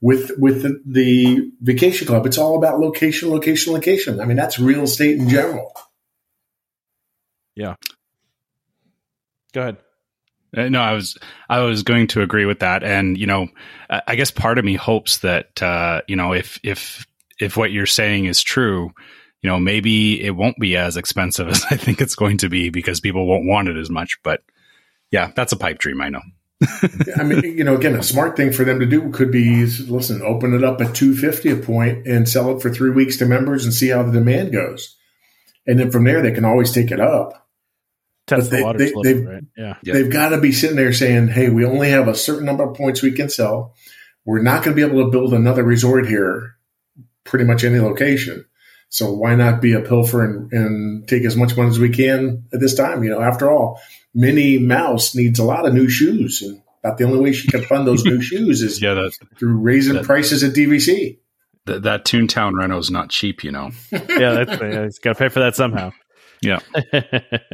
[0.00, 4.20] with with the, the Vacation Club, it's all about location, location, location.
[4.20, 5.72] I mean, that's real estate in general.
[7.56, 7.74] Yeah.
[9.52, 9.76] Go ahead.
[10.56, 13.48] Uh, no, I was I was going to agree with that, and you know,
[13.90, 17.06] I guess part of me hopes that uh, you know if if
[17.40, 18.92] if what you're saying is true,
[19.42, 22.70] you know, maybe it won't be as expensive as I think it's going to be
[22.70, 24.18] because people won't want it as much.
[24.22, 24.42] But
[25.10, 26.00] yeah, that's a pipe dream.
[26.00, 26.22] I know.
[27.18, 30.22] I mean, you know, again, a smart thing for them to do could be listen,
[30.22, 33.26] open it up at two fifty a point and sell it for three weeks to
[33.26, 34.96] members and see how the demand goes,
[35.66, 37.45] and then from there they can always take it up
[38.26, 39.44] test they, the water they, they've, right?
[39.56, 39.74] Yeah.
[39.82, 42.76] They've got to be sitting there saying, hey, we only have a certain number of
[42.76, 43.74] points we can sell.
[44.24, 46.56] We're not going to be able to build another resort here,
[47.24, 48.44] pretty much any location.
[48.88, 52.46] So why not be a pilfer and, and take as much money as we can
[52.52, 53.02] at this time?
[53.04, 53.80] You know, after all,
[54.14, 57.62] Minnie Mouse needs a lot of new shoes, and about the only way she can
[57.62, 61.18] fund those new shoes is yeah, that, through raising that, prices at DVC.
[61.66, 63.70] That, that Toontown Reno is not cheap, you know.
[63.92, 65.92] yeah, that's yeah, he's got to pay for that somehow.
[66.40, 66.60] Yeah.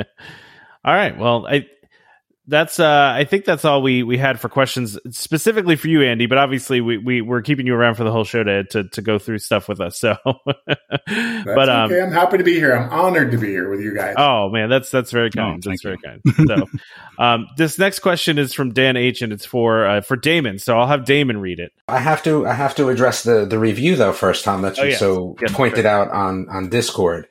[0.85, 1.17] All right.
[1.17, 1.67] Well, I
[2.49, 6.27] that's uh I think that's all we we had for questions specifically for you, Andy.
[6.27, 9.03] But obviously, we we we're keeping you around for the whole show to to, to
[9.03, 10.01] go through stuff with us.
[10.01, 12.03] So, but um, okay.
[12.03, 12.75] I'm happy to be here.
[12.75, 14.17] I'm honored to be here with you guys.
[14.19, 15.63] Oh man, that's that's very kind.
[15.65, 16.21] Oh, that's very kind.
[16.49, 16.67] So,
[17.23, 20.59] um, this next question is from Dan H, and it's for uh, for Damon.
[20.59, 21.71] So I'll have Damon read it.
[21.87, 24.63] I have to I have to address the the review though first, Tom.
[24.63, 24.99] That you oh, yes.
[24.99, 27.29] so yes, pointed out on on Discord.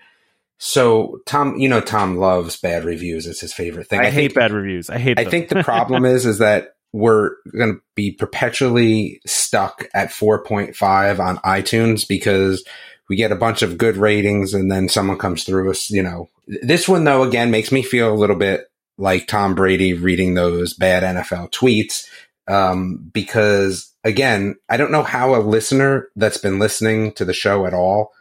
[0.64, 3.26] So Tom, you know, Tom loves bad reviews.
[3.26, 4.00] It's his favorite thing.
[4.00, 4.92] I, I hate think, bad reviews.
[4.92, 5.18] I hate.
[5.18, 11.20] I think the problem is, is that we're going to be perpetually stuck at 4.5
[11.20, 12.64] on iTunes because
[13.10, 16.30] we get a bunch of good ratings and then someone comes through us, you know,
[16.46, 18.70] this one though, again, makes me feel a little bit
[19.00, 22.06] like Tom Brady reading those bad NFL tweets.
[22.48, 27.66] Um, because again, I don't know how a listener that's been listening to the show
[27.66, 28.12] at all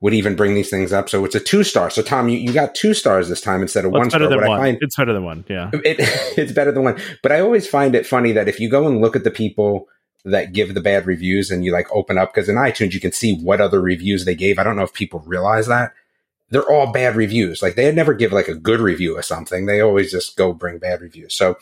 [0.00, 1.08] would even bring these things up.
[1.08, 1.90] So it's a two star.
[1.90, 4.40] So Tom, you, you got two stars this time instead of well, one better star.
[4.40, 4.60] Than one.
[4.60, 5.44] Find, it's better than one.
[5.48, 5.70] Yeah.
[5.72, 5.96] It,
[6.38, 7.00] it's better than one.
[7.22, 9.88] But I always find it funny that if you go and look at the people
[10.24, 13.12] that give the bad reviews and you like open up, because in iTunes you can
[13.12, 14.58] see what other reviews they gave.
[14.58, 15.92] I don't know if people realize that.
[16.50, 17.60] They're all bad reviews.
[17.60, 19.66] Like they never give like a good review of something.
[19.66, 21.34] They always just go bring bad reviews.
[21.34, 21.56] So,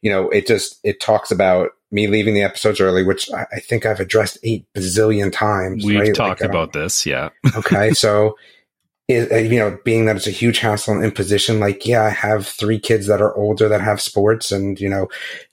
[0.00, 3.84] you know, it just, it talks about me leaving the episodes early, which I, think
[3.84, 5.84] I've addressed eight bazillion times.
[5.84, 6.14] We've right?
[6.14, 7.28] talked like, about this, yeah.
[7.54, 8.36] okay, so
[9.08, 12.10] it, uh, you know, being that it's a huge hassle and imposition, like yeah, I
[12.10, 15.08] have three kids that are older that have sports, and you know,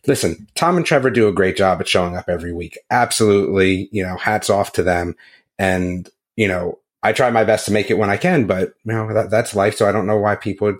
[0.07, 2.77] listen, Tom and Trevor do a great job at showing up every week.
[2.89, 5.15] Absolutely, you know, hats off to them,
[5.57, 6.79] and you know.
[7.01, 9.55] I try my best to make it when I can, but you know that, that's
[9.55, 9.77] life.
[9.77, 10.77] So I don't know why people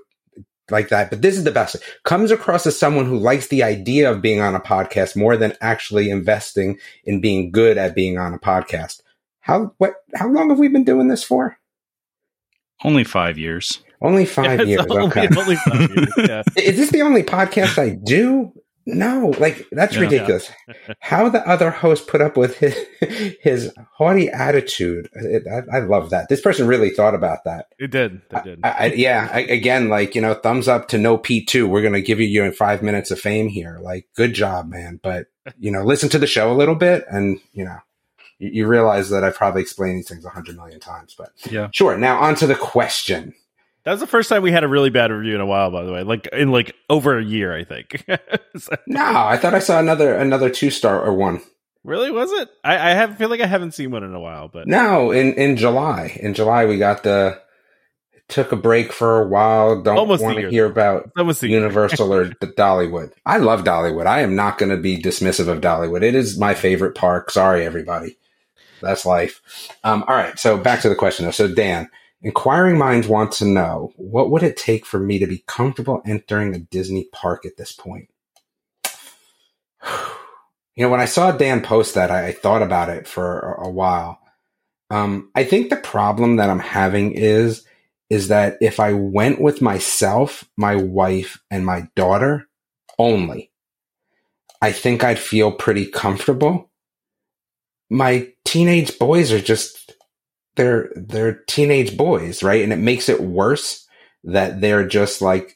[0.72, 1.10] like that.
[1.10, 1.76] But this is the best.
[2.04, 5.54] Comes across as someone who likes the idea of being on a podcast more than
[5.62, 9.02] actually investing in being good at being on a podcast.
[9.42, 11.58] how what how long have we been doing this for?
[12.84, 13.84] Only five years.
[14.02, 14.86] Only five It's years.
[14.90, 15.28] only- okay.
[15.38, 16.44] only five years, yeah.
[16.58, 18.54] Is this the only podcast I do?
[18.86, 20.52] No, like that's ridiculous.
[21.00, 22.76] How the other host put up with his,
[23.42, 25.10] his haughty attitude?
[25.14, 26.28] It, I, I love that.
[26.30, 27.68] This person really thought about that.
[27.78, 28.22] It did.
[28.32, 28.60] It did.
[28.64, 31.68] I, I, yeah, I, again, like you know, thumbs up to no P two.
[31.68, 33.78] We're gonna give you your five minutes of fame here.
[33.82, 35.00] Like, good job, man.
[35.04, 35.28] But
[35.60, 37.78] you know, listen to the show a little bit, and you know,
[38.40, 41.14] you, you realize that I've probably explained these things a hundred million times.
[41.16, 41.68] But Yeah.
[41.72, 41.98] sure.
[41.98, 43.36] Now on to the question.
[43.84, 45.84] That was the first time we had a really bad review in a while, by
[45.84, 46.04] the way.
[46.04, 48.04] Like in like over a year, I think.
[48.58, 51.42] So- No, I thought I saw another another two star or one.
[51.84, 52.50] really, was it?
[52.64, 55.34] I, I have feel like I haven't seen one in a while, but No, in
[55.36, 56.18] in July.
[56.22, 57.40] In July, we got the
[58.28, 59.82] took a break for a while.
[59.82, 63.12] Don't Almost want to hear about the Universal or the Dollywood.
[63.26, 64.06] I love Dollywood.
[64.06, 66.04] I am not going to be dismissive of Dollywood.
[66.04, 67.32] It is my favorite park.
[67.32, 68.18] Sorry, everybody.
[68.82, 69.42] That's life.
[69.84, 70.38] Um, all right.
[70.38, 71.32] So back to the question though.
[71.32, 71.90] So Dan,
[72.22, 76.54] inquiring minds want to know what would it take for me to be comfortable entering
[76.54, 78.10] a Disney park at this point?
[80.76, 83.66] You know, when I saw Dan post that, I, I thought about it for a,
[83.66, 84.18] a while.
[84.90, 87.66] Um, I think the problem that I'm having is
[88.10, 92.48] is that if I went with myself, my wife, and my daughter
[92.98, 93.52] only,
[94.62, 96.72] I think I'd feel pretty comfortable.
[97.90, 99.94] My teenage boys are just
[100.56, 102.64] they're they're teenage boys, right?
[102.64, 103.88] And it makes it worse
[104.24, 105.56] that they're just like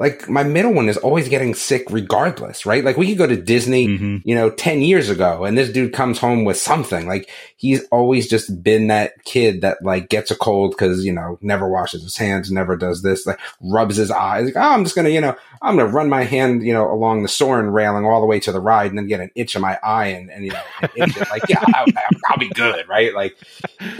[0.00, 2.84] like my middle one is always getting sick regardless, right?
[2.84, 4.22] Like we could go to Disney Mhm.
[4.24, 7.06] you know, 10 years ago and this dude comes home with something.
[7.06, 11.38] Like he's always just been that kid that like gets a cold because, you know,
[11.40, 14.46] never washes his hands, never does this, like rubs his eyes.
[14.46, 16.72] Like, oh, I'm just going to, you know, I'm going to run my hand, you
[16.72, 19.30] know, along the Soren railing all the way to the ride and then get an
[19.36, 21.30] itch in my eye and, and you know, and itch it.
[21.30, 21.86] like, yeah, I'll,
[22.30, 22.88] I'll be good.
[22.88, 23.14] Right.
[23.14, 23.36] Like,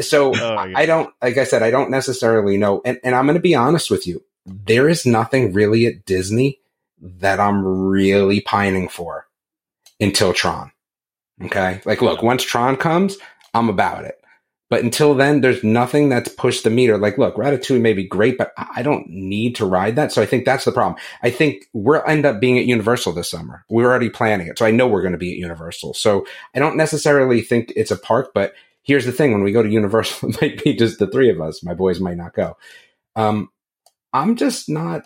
[0.01, 0.79] so Oh, I yeah.
[0.79, 2.83] I don't, like I said, I don't necessarily know.
[2.85, 4.23] And, and I'm going to be honest with you.
[4.47, 6.61] There is nothing really at Disney
[7.01, 9.27] that I'm really pining for
[10.01, 10.73] until Tron.
[11.43, 11.81] Okay.
[11.85, 13.17] Like, look, once Tron comes,
[13.53, 14.21] I'm about it.
[14.71, 16.97] But until then, there's nothing that's pushed the meter.
[16.97, 20.11] Like, look, Ratatouille may be great, but I don't need to ride that.
[20.11, 20.99] So I think that's the problem.
[21.23, 23.65] I think we'll end up being at Universal this summer.
[23.69, 24.59] We're already planning it.
[24.59, 25.95] So I know we're going to be at Universal.
[25.95, 29.33] So I don't necessarily think it's a park, but here's the thing.
[29.33, 31.63] When we go to Universal, it might be just the three of us.
[31.63, 32.57] My boys might not go.
[33.17, 33.51] Um,
[34.15, 35.05] I'm just not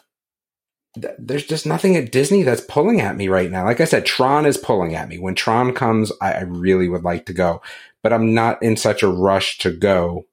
[1.19, 3.65] there's just nothing at Disney that's pulling at me right now.
[3.65, 5.19] Like I said, Tron is pulling at me.
[5.19, 7.63] When Tron comes, I, I really would like to go,
[8.03, 10.27] but I'm not in such a rush to go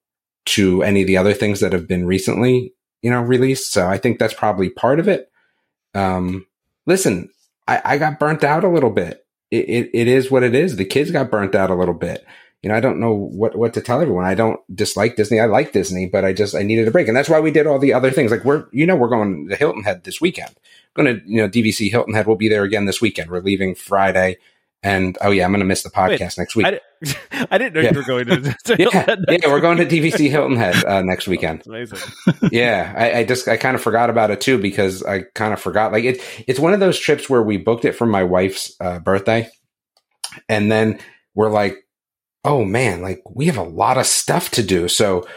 [0.48, 3.72] to any of the other things that have been recently, you know, released.
[3.72, 5.32] So I think that's probably part of it.
[5.94, 6.46] Um,
[6.86, 7.30] listen,
[7.68, 9.26] I, I got burnt out a little bit.
[9.52, 10.76] It, it, it is what it is.
[10.76, 12.26] The kids got burnt out a little bit.
[12.66, 14.26] You know, I don't know what, what to tell everyone.
[14.26, 15.40] I don't dislike Disney.
[15.40, 17.08] I like Disney, but I just, I needed a break.
[17.08, 18.32] And that's why we did all the other things.
[18.32, 20.50] Like we're, you know, we're going to Hilton Head this weekend.
[20.96, 22.26] Going to, you know, DVC Hilton Head.
[22.26, 23.30] We'll be there again this weekend.
[23.30, 24.38] We're leaving Friday.
[24.82, 26.66] And oh yeah, I'm going to miss the podcast next week.
[26.66, 26.80] I,
[27.52, 27.92] I didn't know Yeah.
[27.92, 28.42] you were going to.
[28.64, 31.60] to yeah, yeah, we're going to DVC Hilton Head uh, next weekend.
[31.60, 32.00] That's amazing.
[32.52, 35.62] yeah, I, I just I kind of forgot about it too because I kind of
[35.62, 35.92] forgot.
[35.92, 38.98] Like it, it's one of those trips where we booked it for my wife's uh,
[38.98, 39.50] birthday,
[40.50, 40.98] and then
[41.36, 41.85] we're like,
[42.46, 44.88] oh man, like we have a lot of stuff to do.
[44.88, 45.28] So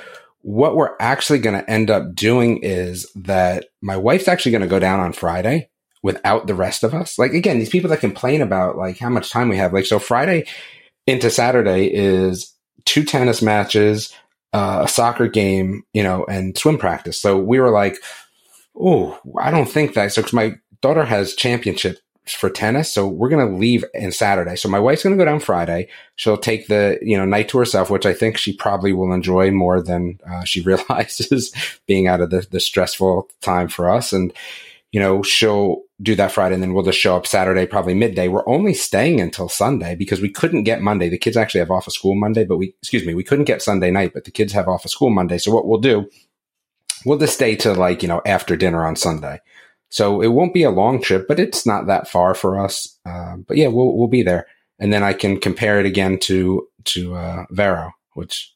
[0.43, 4.69] what we're actually going to end up doing is that my wife's actually going to
[4.69, 5.69] go down on Friday
[6.03, 7.19] without the rest of us.
[7.19, 9.73] Like again, these people that complain about like how much time we have.
[9.73, 10.47] Like so, Friday
[11.07, 14.15] into Saturday is two tennis matches
[14.53, 17.21] uh, a soccer game, you know, and swim practice.
[17.21, 17.97] So we were like,
[18.79, 20.13] oh, I don't think that.
[20.13, 22.01] So, because my daughter has championships
[22.35, 24.57] for tennis, so we're going to leave in Saturday.
[24.57, 25.89] So my wife's going to go down Friday.
[26.17, 29.51] She'll take the, you know, night to herself, which I think she probably will enjoy
[29.51, 31.55] more than uh, she realizes
[31.87, 34.13] being out of the, the stressful time for us.
[34.13, 34.33] And,
[34.93, 38.29] you know, she'll do that Friday and then we'll just show up Saturday, probably midday.
[38.29, 41.09] We're only staying until Sunday because we couldn't get Monday.
[41.09, 43.63] The kids actually have off of school Monday, but we, excuse me, we couldn't get
[43.63, 45.39] Sunday night, but the kids have off of school Monday.
[45.39, 46.09] So what we'll do,
[47.05, 49.41] we'll just stay to like, you know, after dinner on Sunday.
[49.91, 52.99] So it won't be a long trip, but it's not that far for us.
[53.07, 54.47] Uh, but yeah, we'll, we'll be there.
[54.79, 58.55] And then I can compare it again to, to, uh, Vero, which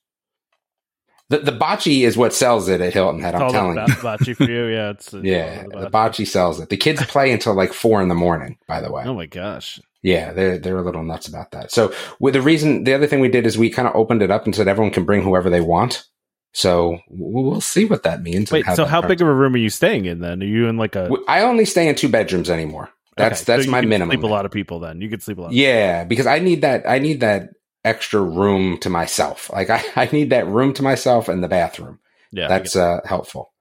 [1.29, 3.35] the, the bocce is what sells it at Hilton Head.
[3.35, 3.83] I'm telling you.
[3.95, 4.67] bocce for you.
[4.67, 6.69] Yeah, it's it's Yeah, the about- bocce sells it.
[6.69, 8.59] The kids play until like four in the morning.
[8.69, 9.81] By the way, Oh my gosh.
[10.03, 11.71] yeah, they're they're a little nuts about that.
[11.73, 14.31] So, with the reason, the other thing we did is we kind of opened it
[14.31, 16.05] up and said everyone can bring whoever they want.
[16.53, 18.51] So we'll see what that means.
[18.51, 20.43] Wait, so how big of a room are you staying in then?
[20.43, 21.11] Are you in like a?
[21.27, 22.91] I only stay in two bedrooms anymore.
[23.17, 24.15] That's Okay, that's you my minimum.
[24.15, 25.01] Sleep a lot of people then.
[25.01, 25.53] You could sleep a lot.
[25.53, 26.89] Yeah, because I need that.
[26.89, 27.51] I need that
[27.85, 29.51] extra room to myself.
[29.51, 31.99] Like I, I need that room to myself and the bathroom.
[32.33, 33.53] Yeah, That's uh, helpful.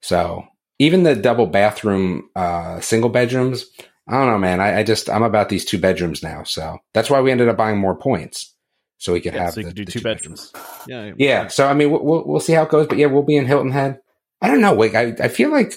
[0.00, 0.44] So
[0.78, 3.66] even the double bathroom, uh, single bedrooms,
[4.08, 4.60] I don't know, man.
[4.60, 7.56] I, I just I'm about these two bedrooms now, so that's why we ended up
[7.56, 8.53] buying more points,
[9.04, 10.50] so we could Yeah, have so you the, could do the two bedrooms.
[10.86, 13.22] Yeah, Yeah, so I mean, we'll, we'll we'll see how it goes, but yeah, we'll
[13.22, 14.00] be in Hilton Head.
[14.40, 14.72] I don't know.
[14.74, 15.74] Wait, I I feel like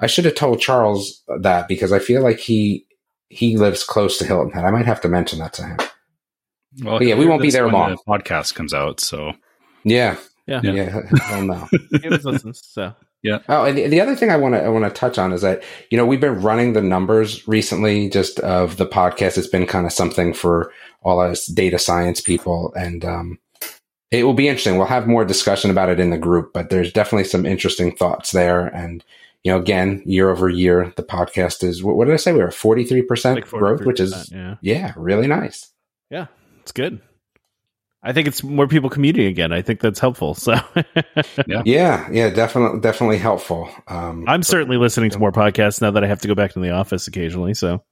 [0.00, 2.86] I should have told Charles that because I feel like he
[3.28, 4.64] he lives close to Hilton Head.
[4.64, 5.76] I might have to mention that to him.
[6.82, 7.90] Well, But yeah, we won't be there long.
[7.90, 9.32] The podcast comes out, so
[9.84, 10.16] Yeah,
[10.46, 10.62] yeah.
[10.64, 10.72] Yeah.
[10.72, 11.02] yeah.
[11.24, 11.68] Hell no.
[12.00, 12.62] Give us listens.
[12.64, 12.94] So
[13.48, 15.42] Oh, and the, the other thing I want to I want to touch on is
[15.42, 19.36] that you know we've been running the numbers recently, just of the podcast.
[19.36, 23.38] It's been kind of something for all us data science people, and um,
[24.10, 24.76] it will be interesting.
[24.76, 28.32] We'll have more discussion about it in the group, but there's definitely some interesting thoughts
[28.32, 28.66] there.
[28.66, 29.04] And
[29.44, 32.32] you know, again, year over year, the podcast is what, what did I say?
[32.32, 35.70] We were forty three percent growth, which is yeah, yeah, really nice.
[36.10, 36.26] yeah,
[36.62, 37.00] it's good.
[38.02, 39.52] I think it's more people commuting again.
[39.52, 40.34] I think that's helpful.
[40.34, 40.54] So
[41.46, 41.62] Yeah,
[42.10, 43.68] yeah, definitely, definitely helpful.
[43.88, 46.60] Um, I'm certainly listening to more podcasts now that I have to go back to
[46.60, 47.52] the office occasionally.
[47.52, 47.84] So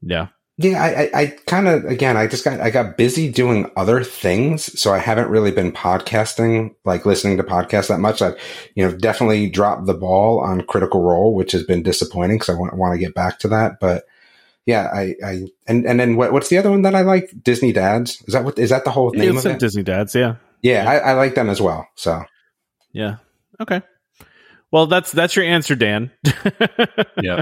[0.00, 3.68] yeah, Yeah, I, I, I kind of again, I just got I got busy doing
[3.76, 8.22] other things, so I haven't really been podcasting, like listening to podcasts that much.
[8.22, 8.34] I,
[8.76, 12.58] you know, definitely dropped the ball on Critical Role, which has been disappointing because I
[12.58, 13.80] want, want to get back to that.
[13.80, 14.04] But
[14.68, 17.32] yeah, I, I and and then what, what's the other one that I like?
[17.42, 18.22] Disney Dads.
[18.26, 19.58] Is that what is that the whole name it's of it?
[19.58, 20.14] Disney dads.
[20.14, 21.88] Yeah, yeah, I, I like them as well.
[21.94, 22.22] So
[22.92, 23.16] yeah.
[23.58, 23.80] Okay.
[24.70, 26.10] Well, that's that's your answer, Dan.
[27.22, 27.40] yeah.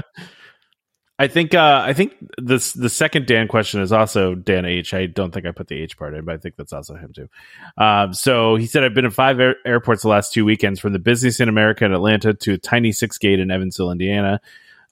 [1.19, 4.93] I think uh, I think this the second Dan question is also Dan H.
[4.93, 7.11] I don't think I put the H part in, but I think that's also him
[7.11, 7.27] too.
[7.77, 10.93] Um, so he said, "I've been in five air- airports the last two weekends, from
[10.93, 14.39] the busiest in America in Atlanta to a tiny six gate in Evansville, Indiana.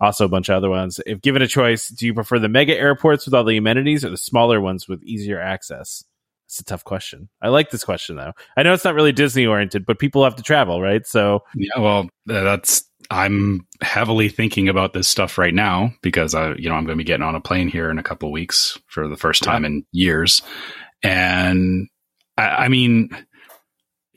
[0.01, 0.99] Also a bunch of other ones.
[1.05, 4.09] If given a choice, do you prefer the mega airports with all the amenities or
[4.09, 6.03] the smaller ones with easier access?"
[6.47, 7.29] It's a tough question.
[7.41, 8.33] I like this question though.
[8.55, 11.05] I know it's not really Disney oriented, but people have to travel, right?
[11.07, 16.69] So Yeah, well, that's I'm heavily thinking about this stuff right now because I, you
[16.69, 18.79] know, I'm going to be getting on a plane here in a couple of weeks
[18.87, 20.41] for the first time in years,
[21.03, 21.87] and
[22.37, 23.09] I, I mean,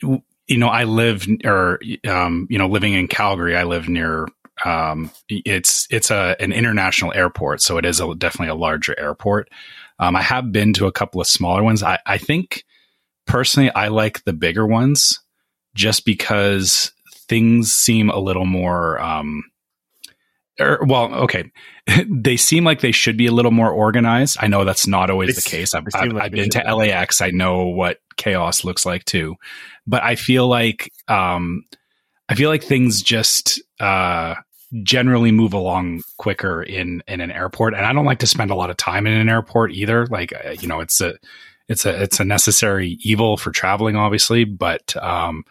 [0.01, 4.26] w- you know, I live or um, you know, living in Calgary, I live near.
[4.65, 9.49] Um, it's it's a an international airport, so it is a, definitely a larger airport.
[9.99, 11.83] Um, I have been to a couple of smaller ones.
[11.83, 12.65] I, I think
[13.27, 15.21] personally, I like the bigger ones
[15.75, 16.93] just because
[17.29, 19.45] things seem a little more um
[20.61, 21.51] er, well okay.
[22.07, 24.37] They seem like they should be a little more organized.
[24.41, 25.75] I know that's not always They the case.
[25.75, 29.37] I've, I've, like I've been to lax i know what chaos looks like too.
[29.87, 31.65] But i feel like um
[32.29, 34.35] i feel like things just uh
[34.83, 38.55] generally move along quicker in in an airport and i don't like to spend a
[38.55, 41.14] lot of time in an airport either like uh, you know it's a
[41.69, 45.45] it's a it's a necessary evil for traveling obviously but um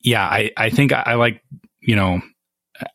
[0.00, 1.42] yeah i i think i, I like
[1.80, 2.20] you know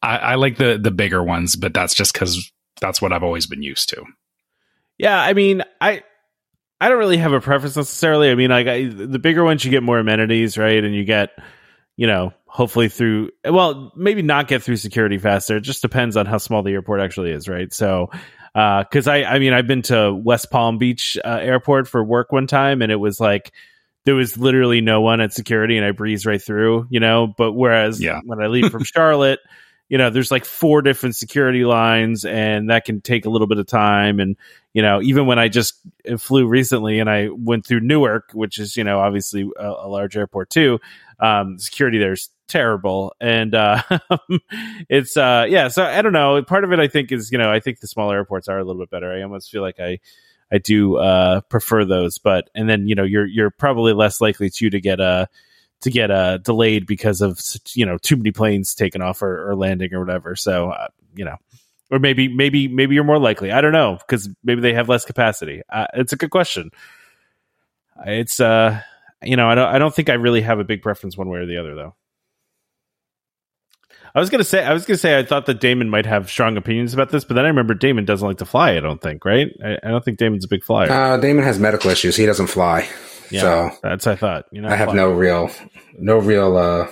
[0.01, 3.47] I, I like the the bigger ones but that's just because that's what i've always
[3.47, 4.05] been used to
[4.97, 6.03] Yeah, I mean, I
[6.79, 8.29] I don't really have a preference necessarily.
[8.29, 10.83] I mean, like I, the bigger ones, you get more amenities, right?
[10.83, 11.31] And you get,
[11.95, 13.31] you know, hopefully through.
[13.43, 15.57] Well, maybe not get through security faster.
[15.57, 17.73] It just depends on how small the airport actually is, right?
[17.73, 18.11] So,
[18.53, 22.45] because I, I mean, I've been to West Palm Beach uh, Airport for work one
[22.45, 23.51] time, and it was like
[24.05, 27.25] there was literally no one at security, and I breezed right through, you know.
[27.35, 28.19] But whereas Yeah.
[28.23, 29.39] when I leave from Charlotte.
[29.89, 33.59] You know, there's like four different security lines, and that can take a little bit
[33.59, 34.19] of time.
[34.19, 34.37] And
[34.73, 35.75] you know, even when I just
[36.17, 40.17] flew recently and I went through Newark, which is, you know, obviously a, a large
[40.17, 40.79] airport too,
[41.19, 43.13] um, security there's terrible.
[43.19, 43.81] And, uh,
[44.89, 46.41] it's, uh, yeah, so I don't know.
[46.43, 48.63] Part of it, I think is, you know, I think the smaller airports are a
[48.63, 49.11] little bit better.
[49.11, 49.99] I almost feel like I,
[50.51, 54.49] I do, uh, prefer those, but, and then, you know, you're, you're probably less likely
[54.49, 55.25] to, to get, uh,
[55.83, 57.39] to get uh, delayed because of
[57.73, 60.35] you know too many planes taking off or, or landing or whatever.
[60.35, 61.35] So uh, you know,
[61.91, 63.51] or maybe maybe maybe you're more likely.
[63.51, 65.61] I don't know because maybe they have less capacity.
[65.69, 66.71] Uh, it's a good question.
[68.05, 68.81] It's uh,
[69.21, 71.39] you know, I don't I don't think I really have a big preference one way
[71.39, 71.95] or the other though.
[74.15, 76.55] I was gonna say I was gonna say I thought that Damon might have strong
[76.55, 78.77] opinions about this, but then I remember Damon doesn't like to fly.
[78.77, 79.47] I don't think, right?
[79.63, 80.91] I, I don't think Damon's a big flyer.
[80.91, 82.87] uh, Damon has medical issues; he doesn't fly.
[83.31, 84.45] yeah, So that's I thought.
[84.51, 85.49] You know, I have no real,
[85.97, 86.87] no real uh,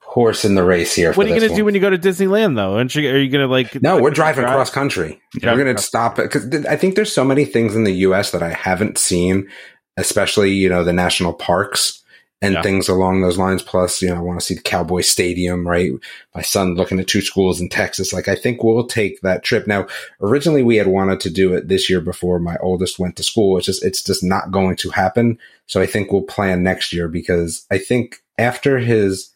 [0.00, 1.12] horse in the race here.
[1.12, 2.78] What are you gonna do when you go to Disneyland though?
[2.78, 3.80] You, are you gonna like?
[3.80, 4.54] No, like, we're driving drive?
[4.54, 5.20] cross country.
[5.40, 5.52] Yeah.
[5.52, 8.32] we're going to stop it because I think there's so many things in the U.S.
[8.32, 9.48] that I haven't seen,
[9.96, 12.02] especially you know the national parks.
[12.42, 12.62] And Yeah.
[12.62, 13.62] things along those lines.
[13.62, 15.90] Plus, you know, I want to see the Cowboy Stadium, right?
[16.34, 18.12] My son looking at two schools in Texas.
[18.12, 19.66] Like, I think we'll take that trip.
[19.66, 19.86] Now,
[20.20, 23.56] originally we had wanted to do it this year before my oldest went to school.
[23.56, 25.38] It's just, it's just not going to happen.
[25.66, 29.30] So I think we'll plan next year because I think after his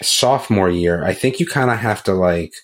[0.00, 2.54] sophomore year, I think you kind of have to like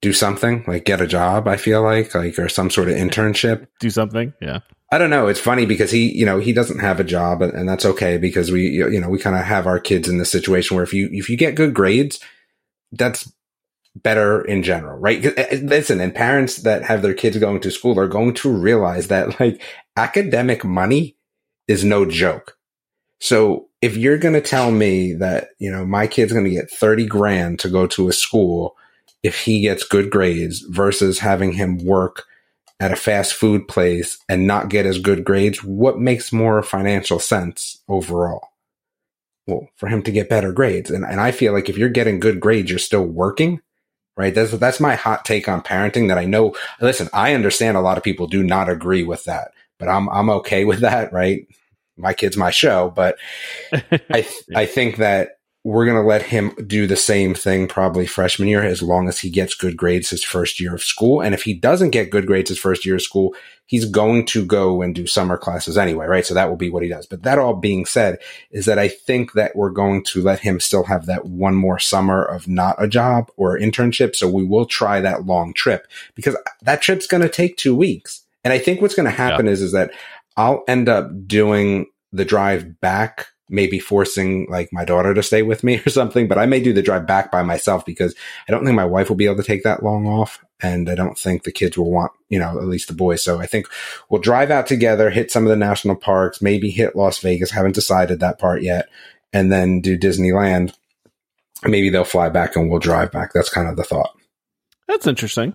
[0.00, 3.66] do something, like get a job, I feel like, like, or some sort of internship.
[3.80, 4.32] Do something.
[4.40, 4.60] Yeah.
[4.90, 5.28] I don't know.
[5.28, 8.50] It's funny because he, you know, he doesn't have a job and, that's okay because
[8.50, 11.08] we, you know, we kind of have our kids in this situation where if you,
[11.12, 12.20] if you get good grades,
[12.92, 13.30] that's
[13.96, 15.22] better in general, right?
[15.22, 18.50] 'Cause, uh, Listen, and parents that have their kids going to school are going to
[18.50, 19.60] realize that like
[19.96, 21.16] academic money
[21.66, 22.56] is no joke.
[23.20, 26.70] So if you're going to tell me that, you know, my kid's going to get
[26.70, 28.76] 30 grand to go to a school
[29.22, 32.24] if he gets good grades versus having him work
[32.80, 37.18] at a fast food place and not get as good grades, what makes more financial
[37.18, 38.48] sense overall?
[39.46, 40.90] Well, for him to get better grades.
[40.90, 43.60] And, and I feel like if you're getting good grades, you're still working,
[44.16, 44.34] right?
[44.34, 46.54] That's, that's my hot take on parenting that I know.
[46.80, 50.30] Listen, I understand a lot of people do not agree with that, but I'm, I'm
[50.30, 51.46] okay with that, right?
[51.96, 53.16] My kid's my show, but
[53.72, 55.37] I, I think that
[55.68, 59.18] we're going to let him do the same thing probably freshman year as long as
[59.18, 61.20] he gets good grades his first year of school.
[61.20, 63.34] And if he doesn't get good grades his first year of school,
[63.66, 66.24] he's going to go and do summer classes anyway, right?
[66.24, 67.04] So that will be what he does.
[67.04, 68.16] But that all being said
[68.50, 71.78] is that I think that we're going to let him still have that one more
[71.78, 74.16] summer of not a job or internship.
[74.16, 78.24] So we will try that long trip because that trip's going to take two weeks.
[78.42, 79.90] And I think what's going to happen is, is that
[80.34, 85.64] I'll end up doing the drive back maybe forcing like my daughter to stay with
[85.64, 88.14] me or something, but I may do the drive back by myself because
[88.48, 90.44] I don't think my wife will be able to take that long off.
[90.60, 93.22] And I don't think the kids will want, you know, at least the boys.
[93.22, 93.66] So I think
[94.10, 97.52] we'll drive out together, hit some of the national parks, maybe hit Las Vegas.
[97.52, 98.88] Haven't decided that part yet.
[99.32, 100.74] And then do Disneyland.
[101.64, 103.32] Maybe they'll fly back and we'll drive back.
[103.32, 104.16] That's kind of the thought.
[104.88, 105.54] That's interesting.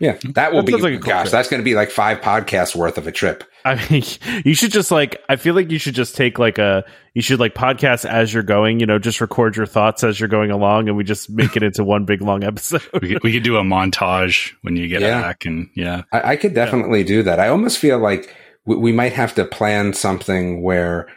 [0.00, 0.18] Yeah.
[0.34, 1.32] That will That be, like gosh, trip.
[1.32, 3.44] that's going to be like five podcasts worth of a trip.
[3.66, 4.04] I mean,
[4.44, 7.40] you should just like, I feel like you should just take like a, you should
[7.40, 10.88] like podcast as you're going, you know, just record your thoughts as you're going along
[10.88, 12.82] and we just make it into one big long episode.
[13.00, 15.20] We could, we could do a montage when you get Yeah.
[15.20, 17.40] back, and yeah, I, I could definitely do that.
[17.40, 21.08] I almost feel like we, we might have to plan something where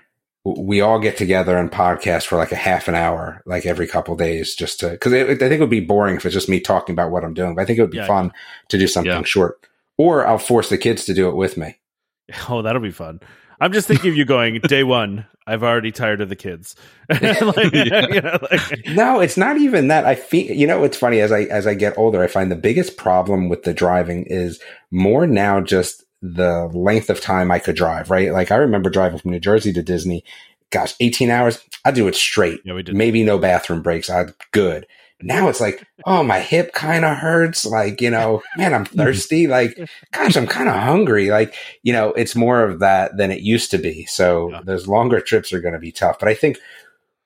[0.45, 4.15] we all get together and podcast for like a half an hour, like every couple
[4.15, 6.93] days, just to because I think it would be boring if it's just me talking
[6.93, 7.55] about what I'm doing.
[7.55, 8.07] But I think it would be Yeah.
[8.07, 8.31] fun
[8.69, 9.23] to do something Yeah.
[9.23, 9.59] short,
[9.97, 11.75] or I'll force the kids to do it with me.
[12.49, 13.19] Oh, that'll be fun.
[13.61, 15.25] I'm just thinking of you going day one.
[15.45, 16.75] I've already tired of the kids.
[17.09, 17.85] Like, you
[18.21, 20.05] know, like- No, it's not even that.
[20.05, 22.55] I feel you know it's funny as I as I get older, I find the
[22.55, 24.59] biggest problem with the driving is
[24.91, 28.09] more now just the length of time I could drive.
[28.11, 30.23] Right, like I remember driving from New Jersey to Disney.
[30.69, 31.59] Gosh, eighteen hours.
[31.83, 32.59] I do it straight.
[32.63, 32.95] yeah, we did.
[32.95, 34.09] Maybe no bathroom breaks.
[34.09, 34.85] I good.
[35.21, 37.65] Now it's like, oh, my hip kind of hurts.
[37.65, 39.47] Like, you know, man, I'm thirsty.
[39.47, 39.77] Like,
[40.11, 41.29] gosh, I'm kind of hungry.
[41.29, 44.05] Like, you know, it's more of that than it used to be.
[44.05, 44.61] So Yeah.
[44.63, 46.19] those longer trips are going to be tough.
[46.19, 46.57] But I think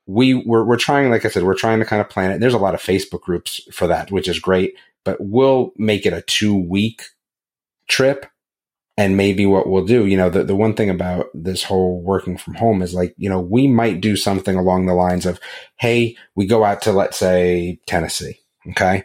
[0.08, 2.40] we we're, we're trying, like I said, we're trying to kind of plan it.
[2.40, 4.76] There's a lot of Facebook groups for that, which is great.
[5.06, 7.04] But we'll make it a two week
[7.88, 8.26] trip.
[8.96, 12.38] And maybe what we'll do, you know, the, the one thing about this whole working
[12.38, 15.40] from home is like, you know, we might do something along the lines of,
[15.78, 18.40] hey, we go out to, let's say, Tennessee.
[18.70, 19.04] Okay.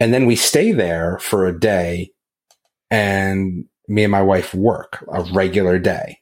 [0.00, 2.10] And then we stay there for a day
[2.90, 6.20] and me and my wife work a regular day.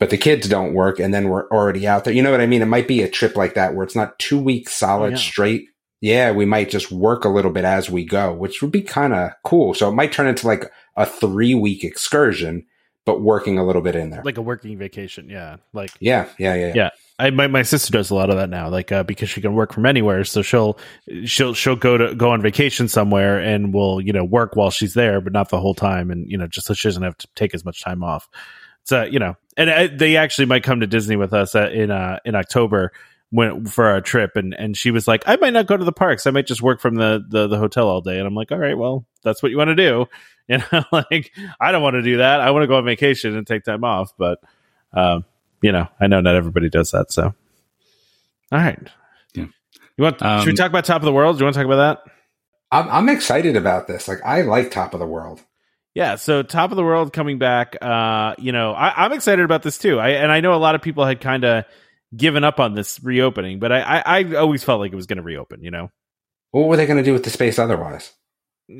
[0.00, 2.14] But the kids don't work and then we're already out there.
[2.14, 2.62] You know what I mean?
[2.62, 5.16] It might be a trip like that where it's not two weeks solid oh, yeah.
[5.16, 5.68] straight.
[6.00, 9.12] Yeah, we might just work a little bit as we go, which would be kind
[9.12, 9.74] of cool.
[9.74, 12.66] So it might turn into like a three week excursion,
[13.04, 14.22] but working a little bit in there.
[14.24, 15.28] like a working vacation.
[15.28, 15.56] Yeah.
[15.72, 16.72] Like, yeah, yeah, yeah, yeah.
[16.74, 16.90] Yeah.
[17.18, 19.54] I my, my sister does a lot of that now, like uh, because she can
[19.54, 20.22] work from anywhere.
[20.22, 20.78] So she'll
[21.24, 24.94] she'll she'll go to go on vacation somewhere and will you know work while she's
[24.94, 27.28] there, but not the whole time, and you know just so she doesn't have to
[27.34, 28.28] take as much time off.
[28.84, 31.90] So you know, and uh, they actually might come to Disney with us uh, in
[31.90, 32.92] uh, in October
[33.30, 35.92] when for our trip, and and she was like, I might not go to the
[35.92, 38.52] parks, I might just work from the the, the hotel all day, and I'm like,
[38.52, 40.06] all right, well, that's what you want to do,
[40.48, 42.40] you know, like I don't want to do that.
[42.40, 44.38] I want to go on vacation and take time off, but.
[44.92, 45.24] Um,
[45.62, 47.12] you know, I know not everybody does that.
[47.12, 47.34] So,
[48.52, 48.78] all right.
[49.34, 49.46] Yeah.
[49.96, 50.22] You want?
[50.22, 51.36] Um, should we talk about Top of the World?
[51.36, 52.12] Do you want to talk about that?
[52.70, 54.08] I'm, I'm excited about this.
[54.08, 55.42] Like, I like Top of the World.
[55.94, 56.16] Yeah.
[56.16, 57.76] So, Top of the World coming back.
[57.80, 59.98] Uh, you know, I, I'm excited about this too.
[59.98, 61.64] I and I know a lot of people had kind of
[62.16, 65.18] given up on this reopening, but I, I, I always felt like it was going
[65.18, 65.62] to reopen.
[65.62, 65.90] You know,
[66.50, 68.12] What were they going to do with the space otherwise?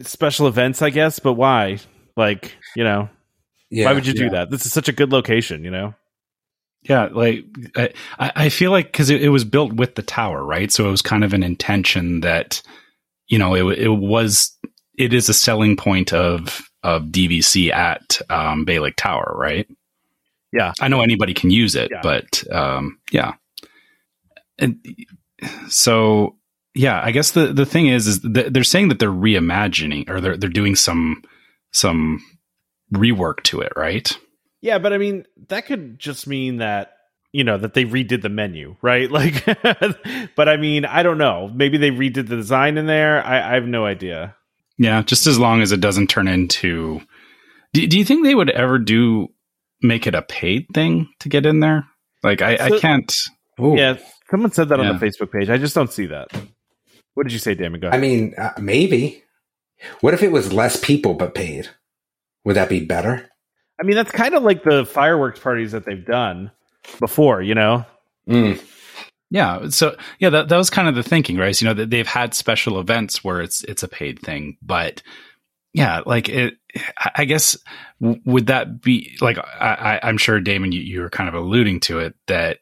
[0.03, 1.19] special events, I guess.
[1.19, 1.79] But why?
[2.17, 3.09] Like, you know,
[3.71, 4.51] Yeah, why would you do that?
[4.51, 5.65] This is such a good location.
[5.65, 5.95] You know.
[6.83, 7.45] Yeah, like
[7.77, 10.71] I, I feel like because it, it, was built with the tower, right?
[10.71, 12.63] So it was kind of an intention that,
[13.27, 14.57] you know, it, it was
[14.97, 19.69] it is a selling point of of DVC at um, Bay Lake Tower, right?
[20.53, 22.01] Yeah, I know anybody can use it, yeah.
[22.03, 23.35] but um, yeah,
[24.59, 24.79] and
[25.69, 26.37] so
[26.75, 30.37] yeah, I guess the the thing is, is they're saying that they're reimagining or they're
[30.37, 31.23] they're doing some
[31.73, 32.23] some
[32.93, 34.17] rework to it, right?
[34.61, 36.93] Yeah, but I mean, that could just mean that
[37.33, 39.11] you know that they redid the menu, right?
[39.19, 39.45] Like,
[40.37, 41.51] but I mean, I don't know.
[41.53, 43.25] Maybe they redid the design in there.
[43.25, 44.37] I, I have no idea.
[44.79, 47.01] Yeah, just as long as it doesn't turn into.
[47.73, 49.29] Do, do you think they would ever do
[49.83, 51.87] make it a paid thing to get in there?
[52.23, 53.15] Like, I, so, I can't.
[53.61, 53.77] Ooh.
[53.77, 53.99] Yeah,
[54.31, 54.89] someone said that yeah.
[54.89, 55.51] on the Facebook page.
[55.51, 56.29] I just don't see that.
[57.15, 57.81] What did you say, Damon?
[57.81, 57.99] Go ahead.
[57.99, 59.25] I mean, uh, maybe.
[60.01, 61.69] What if it was less people but paid?
[62.45, 63.29] Would that be better?
[63.81, 66.51] I mean, that's kind of like the fireworks parties that they've done
[66.99, 67.85] before, you know?
[68.29, 68.61] Mm.
[69.31, 69.69] Yeah.
[69.69, 71.55] So yeah, that, that was kind of the thinking, right?
[71.55, 75.03] So, you know, that they've had special events where it's it's a paid thing, but
[75.73, 76.55] yeah, like it.
[77.15, 77.57] I guess
[78.01, 81.99] would that be like I, I'm sure Damon, you, you were kind of alluding to
[82.01, 82.59] it that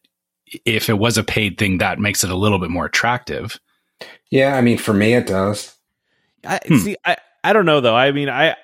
[0.64, 3.58] if it was a paid thing, that makes it a little bit more attractive.
[4.30, 5.74] Yeah, I mean, for me, it does.
[6.44, 6.76] I hmm.
[6.78, 6.96] see.
[7.04, 7.96] I I don't know though.
[7.96, 8.56] I mean, I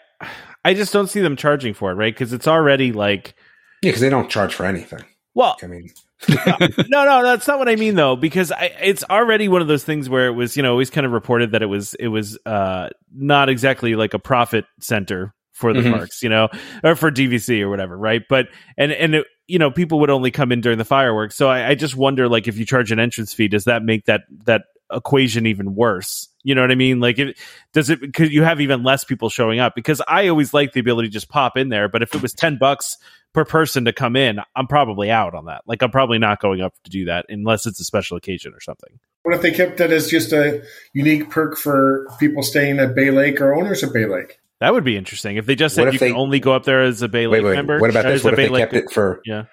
[0.64, 2.14] I just don't see them charging for it, right?
[2.14, 3.34] Because it's already like
[3.82, 5.04] yeah, because they don't charge for anything.
[5.34, 5.90] Well, I mean,
[6.88, 8.16] no, no, that's not what I mean though.
[8.16, 11.06] Because I, it's already one of those things where it was, you know, always kind
[11.06, 15.72] of reported that it was, it was uh, not exactly like a profit center for
[15.72, 15.92] the mm-hmm.
[15.92, 16.48] parks, you know,
[16.82, 18.22] or for DVC or whatever, right?
[18.28, 21.36] But and and it, you know, people would only come in during the fireworks.
[21.36, 24.06] So I, I just wonder, like, if you charge an entrance fee, does that make
[24.06, 26.28] that that equation even worse?
[26.44, 27.00] You know what I mean?
[27.00, 27.38] Like, it,
[27.72, 28.00] does it?
[28.00, 29.74] Because you have even less people showing up.
[29.74, 31.88] Because I always like the ability to just pop in there.
[31.88, 32.96] But if it was ten bucks
[33.32, 35.62] per person to come in, I'm probably out on that.
[35.66, 38.60] Like, I'm probably not going up to do that unless it's a special occasion or
[38.60, 38.98] something.
[39.22, 43.10] What if they kept that as just a unique perk for people staying at Bay
[43.10, 44.40] Lake or owners of Bay Lake?
[44.60, 46.82] That would be interesting if they just said you they, can only go up there
[46.82, 47.78] as a Bay Lake wait, wait, member.
[47.78, 48.22] What about this?
[48.22, 49.44] What if Bay they Lake kept it for yeah.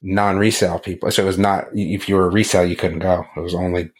[0.00, 1.10] non-resale people?
[1.10, 3.24] So it was not if you were a resale, you couldn't go.
[3.36, 3.90] It was only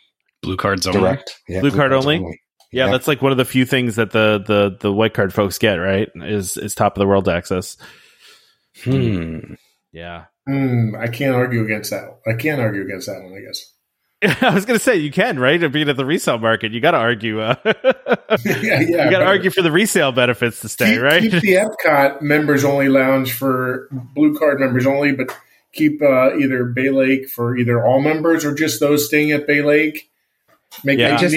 [0.44, 1.00] blue cards only.
[1.00, 2.16] Direct, yeah, blue, blue card only.
[2.16, 2.40] only.
[2.72, 5.32] Yeah, yeah, that's like one of the few things that the the the white card
[5.32, 5.74] folks get.
[5.74, 7.76] Right, is is top of the world access.
[8.82, 9.54] Hmm.
[9.92, 10.24] Yeah.
[10.48, 10.96] Hmm.
[10.98, 12.18] I can't argue against that.
[12.26, 13.32] I can't argue against that one.
[13.32, 13.74] I guess.
[14.42, 15.60] I was going to say you can, right?
[15.70, 17.40] Being at the resale market, you got to argue.
[17.40, 18.80] Uh, yeah, yeah.
[18.80, 21.20] You got to argue for the resale benefits to stay, keep, right?
[21.20, 25.36] Keep the Epcot members only lounge for blue card members only, but
[25.72, 29.62] keep uh, either Bay Lake for either all members or just those staying at Bay
[29.62, 30.10] Lake.
[30.82, 31.16] Make yeah.
[31.16, 31.36] just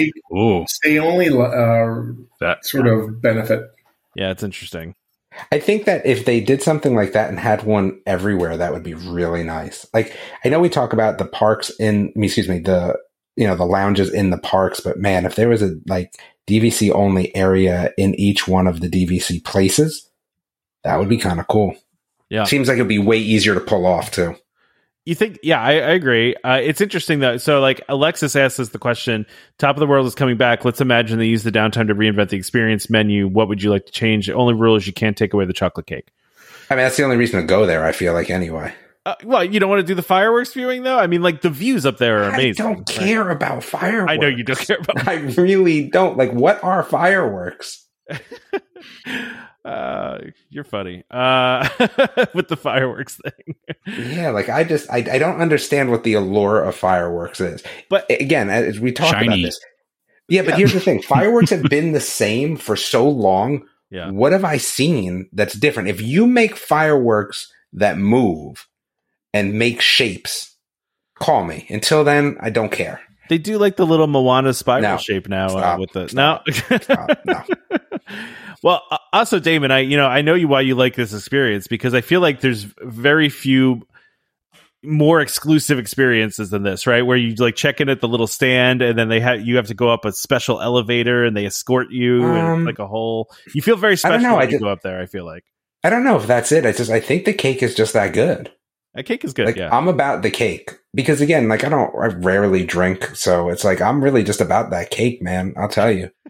[0.68, 3.70] stay only uh, that sort of benefit.
[4.14, 4.94] Yeah, it's interesting.
[5.52, 8.82] I think that if they did something like that and had one everywhere, that would
[8.82, 9.86] be really nice.
[9.94, 12.98] Like I know we talk about the parks in, excuse me, the
[13.36, 16.12] you know the lounges in the parks, but man, if there was a like
[16.48, 20.10] DVC only area in each one of the DVC places,
[20.82, 21.76] that would be kind of cool.
[22.30, 24.34] Yeah, seems like it'd be way easier to pull off too.
[25.08, 25.38] You think?
[25.42, 26.34] Yeah, I, I agree.
[26.44, 27.38] Uh, it's interesting though.
[27.38, 29.24] So, like Alexis asks us the question:
[29.56, 30.66] "Top of the world is coming back.
[30.66, 33.26] Let's imagine they use the downtime to reinvent the experience menu.
[33.26, 34.26] What would you like to change?
[34.26, 36.12] The only rule is you can't take away the chocolate cake."
[36.68, 37.86] I mean, that's the only reason to go there.
[37.86, 38.74] I feel like anyway.
[39.06, 40.98] Uh, well, you don't want to do the fireworks viewing though.
[40.98, 42.66] I mean, like the views up there are amazing.
[42.66, 43.34] I don't care right?
[43.34, 44.12] about fireworks.
[44.12, 45.08] I know you don't care about.
[45.08, 46.18] I really don't.
[46.18, 47.86] Like, what are fireworks?
[49.68, 51.04] Uh, you're funny.
[51.10, 51.68] Uh,
[52.34, 53.54] with the fireworks thing.
[54.14, 57.62] yeah, like I just I, I don't understand what the allure of fireworks is.
[57.90, 59.60] But again, as we talk about this,
[60.28, 63.66] yeah, but here's the thing: fireworks have been the same for so long.
[63.90, 64.10] Yeah.
[64.10, 65.90] What have I seen that's different?
[65.90, 68.66] If you make fireworks that move
[69.34, 70.56] and make shapes,
[71.18, 71.66] call me.
[71.68, 73.02] Until then, I don't care.
[73.28, 74.96] They do like the little Moana spiral no.
[74.96, 76.46] shape now uh, with the Stop.
[76.46, 76.78] no.
[76.78, 77.18] Stop.
[77.24, 77.44] no.
[78.62, 81.66] Well, uh, also Damon, I you know I know you why you like this experience
[81.66, 83.86] because I feel like there's very few
[84.82, 87.02] more exclusive experiences than this, right?
[87.02, 89.66] Where you like check in at the little stand and then they have you have
[89.68, 93.30] to go up a special elevator and they escort you um, and like a whole.
[93.54, 95.00] You feel very special I when I you just, go up there.
[95.00, 95.44] I feel like
[95.84, 96.66] I don't know if that's it.
[96.66, 98.52] I just I think the cake is just that good.
[98.94, 99.46] A cake is good.
[99.46, 103.48] Like, yeah, I'm about the cake because again, like I don't, I rarely drink, so
[103.48, 105.54] it's like I'm really just about that cake, man.
[105.56, 106.10] I'll tell you.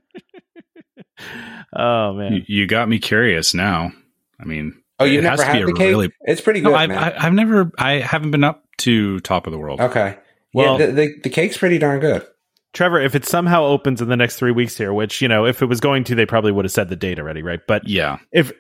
[1.70, 3.92] Oh man, you, you, got me curious now.
[4.40, 5.88] I mean, oh, you never had the cake?
[5.88, 6.70] Really, it's pretty good.
[6.70, 9.80] No, I've, I, have never, I haven't been up to top of the world.
[9.80, 10.16] Okay,
[10.54, 12.26] well, yeah, the, the, the cake's pretty darn good.
[12.72, 15.60] Trevor, if it somehow opens in the next three weeks here, which you know, if
[15.60, 17.60] it was going to, they probably would have said the date already, right?
[17.66, 18.52] But yeah, if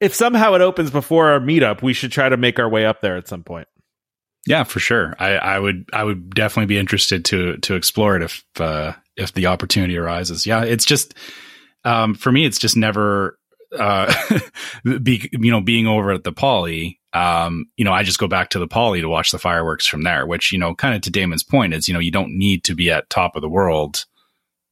[0.00, 3.00] if somehow it opens before our meetup, we should try to make our way up
[3.00, 3.68] there at some point.
[4.46, 5.16] Yeah, for sure.
[5.18, 9.32] I, I would I would definitely be interested to to explore it if uh, if
[9.32, 10.46] the opportunity arises.
[10.46, 11.14] Yeah, it's just
[11.84, 13.38] um, for me, it's just never
[13.76, 14.12] uh,
[15.02, 17.00] be, you know being over at the Poly.
[17.12, 20.02] Um, you know, I just go back to the Poly to watch the fireworks from
[20.02, 20.26] there.
[20.26, 22.74] Which you know, kind of to Damon's point is, you know, you don't need to
[22.74, 24.04] be at top of the world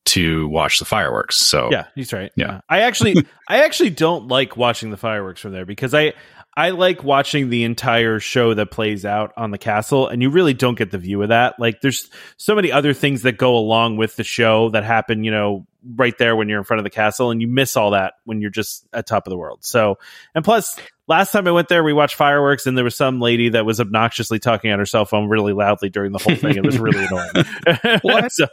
[0.06, 1.36] to watch the fireworks.
[1.36, 2.32] So Yeah, he's right.
[2.36, 2.60] Yeah.
[2.68, 3.16] I actually
[3.48, 6.14] I actually don't like watching the fireworks from there because I
[6.56, 10.54] I like watching the entire show that plays out on the castle and you really
[10.54, 11.58] don't get the view of that.
[11.58, 15.32] Like there's so many other things that go along with the show that happen, you
[15.32, 18.14] know, right there when you're in front of the castle and you miss all that
[18.24, 19.64] when you're just at top of the world.
[19.64, 19.98] So,
[20.34, 20.78] and plus
[21.08, 23.80] last time I went there, we watched fireworks and there was some lady that was
[23.80, 26.56] obnoxiously talking on her cell phone really loudly during the whole thing.
[26.56, 28.00] It was really annoying.
[28.02, 28.30] What?
[28.32, 28.46] so,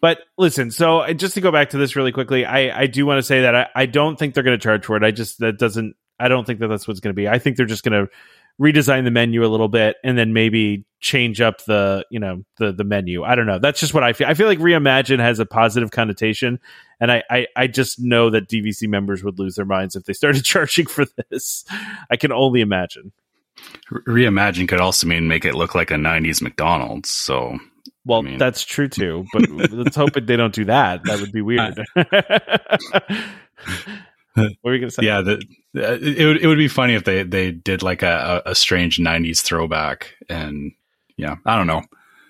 [0.00, 3.04] but listen, so uh, just to go back to this really quickly, I, I do
[3.04, 5.02] want to say that I, I don't think they're going to charge for it.
[5.02, 7.28] I just, that doesn't, I don't think that that's what's going to be.
[7.28, 8.10] I think they're just going to
[8.60, 12.72] redesign the menu a little bit and then maybe change up the, you know, the,
[12.72, 13.24] the menu.
[13.24, 13.58] I don't know.
[13.58, 14.26] That's just what I feel.
[14.26, 16.60] I feel like reimagine has a positive connotation.
[17.00, 20.12] And I, I, I just know that DVC members would lose their minds if they
[20.12, 21.64] started charging for this.
[22.10, 23.12] I can only imagine.
[23.90, 27.10] reimagine could also mean make it look like a '90s McDonald's.
[27.10, 27.58] So
[28.04, 31.02] Well, I mean- that's true too, but let's hope it, they don't do that.
[31.04, 31.82] That would be weird.
[34.34, 35.04] what were you going to say?
[35.04, 35.42] yeah, the,
[35.76, 38.98] uh, it would it would be funny if they they did like a, a strange
[38.98, 40.14] '90s throwback.
[40.28, 40.72] And
[41.16, 41.82] yeah, I don't know.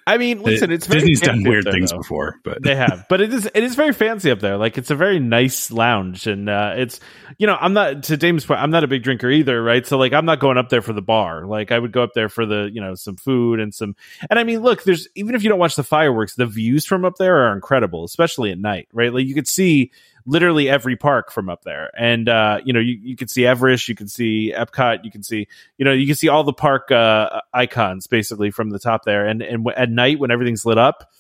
[0.07, 1.98] I mean, listen, it's very Disney's done weird there, things though.
[1.98, 3.07] before, but they have.
[3.09, 4.57] But it is it is very fancy up there.
[4.57, 7.01] Like it's a very nice lounge and uh it's
[7.38, 9.86] you know i'm not to Damon's point i'm not a big drinker either right?
[9.86, 11.46] So like i'm not going up there for the bar.
[11.46, 13.96] Like i would go up there for the you know some food and some
[14.28, 17.05] and i mean look there's even if you don't watch the fireworks the views from
[17.05, 19.12] up there are incredible especially at night right?
[19.12, 19.90] Like you could see
[20.26, 23.88] literally every park from up there and uh you know you, you could see everest
[23.88, 25.46] you can see epcot you can see
[25.78, 29.26] you know you can see all the park uh icons basically from the top there
[29.26, 31.10] and and w- at night when everything's lit up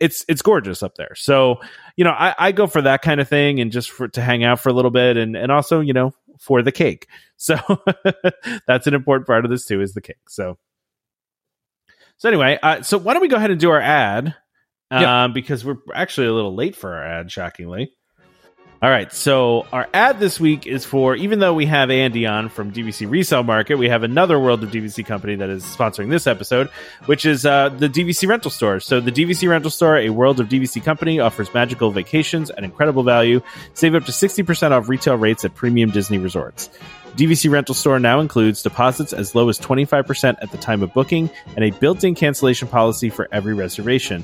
[0.00, 1.14] it's it's gorgeous up there.
[1.14, 1.60] So,
[1.96, 4.42] you know, I, I go for that kind of thing and just for to hang
[4.42, 7.06] out for a little bit and and also, you know, for the cake.
[7.36, 7.56] So
[8.66, 10.28] that's an important part of this too, is the cake.
[10.28, 10.58] So
[12.16, 14.34] so anyway, uh, so why don't we go ahead and do our ad?
[14.90, 15.26] Um, Yeah.
[15.28, 17.92] because we're actually a little late for our ad, shockingly.
[18.84, 22.50] All right, so our ad this week is for even though we have Andy on
[22.50, 26.26] from DVC Resale Market, we have another World of DVC company that is sponsoring this
[26.26, 26.68] episode,
[27.06, 28.80] which is uh, the DVC Rental Store.
[28.80, 33.04] So the DVC Rental Store, a World of DVC company, offers magical vacations at incredible
[33.04, 33.40] value.
[33.72, 36.68] Save up to 60% off retail rates at premium Disney resorts.
[37.16, 41.30] DVC Rental Store now includes deposits as low as 25% at the time of booking
[41.56, 44.22] and a built-in cancellation policy for every reservation.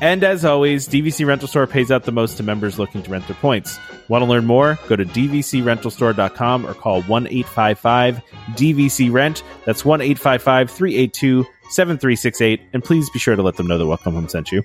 [0.00, 3.26] And as always, DVC Rental Store pays out the most to members looking to rent
[3.26, 3.78] their points.
[4.08, 4.78] Want to learn more?
[4.88, 8.20] Go to dvcrentalstore.com or call 1 855
[8.50, 9.42] DVC Rent.
[9.64, 12.60] That's 1 855 382 7368.
[12.74, 14.62] And please be sure to let them know that Welcome Home sent you.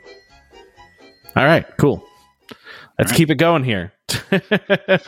[1.36, 2.06] All right, cool.
[3.00, 3.18] Let's right.
[3.18, 3.94] keep it going here.
[4.10, 5.00] so,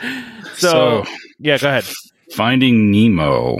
[0.54, 1.04] So-
[1.38, 1.84] yeah, go ahead.
[2.32, 3.58] Finding Nemo.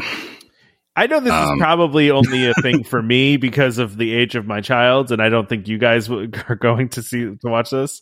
[0.97, 4.35] I know this is Um, probably only a thing for me because of the age
[4.37, 6.09] of my child, and I don't think you guys
[6.49, 8.01] are going to see to watch this.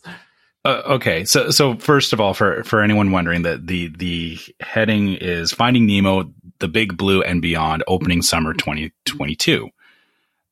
[0.65, 5.15] Uh, okay, so so first of all, for for anyone wondering, that the the heading
[5.15, 9.67] is Finding Nemo: The Big Blue and Beyond, opening summer 2022,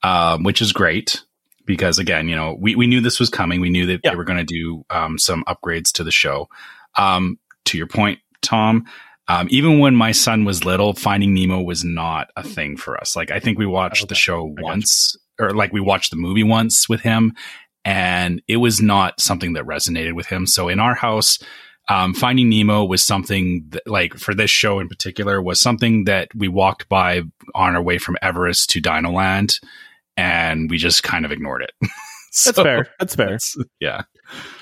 [0.03, 1.23] um, which is great
[1.65, 3.61] because again, you know, we we knew this was coming.
[3.61, 4.09] We knew that Yeah.
[4.11, 6.49] they were going to do um, some upgrades to the show.
[6.97, 8.85] Um, to your point, Tom.
[9.31, 13.15] Um, even when my son was little, Finding Nemo was not a thing for us.
[13.15, 14.61] Like I think we watched the show gotcha.
[14.61, 17.33] once, or like we watched the movie once with him,
[17.85, 20.45] and it was not something that resonated with him.
[20.45, 21.39] So in our house,
[21.87, 26.27] um, Finding Nemo was something that, like for this show in particular, was something that
[26.35, 27.21] we walked by
[27.55, 29.59] on our way from Everest to Dino Land,
[30.17, 31.89] and we just kind of ignored it.
[32.45, 32.87] That's fair.
[32.99, 33.37] That's fair.
[33.79, 34.03] Yeah.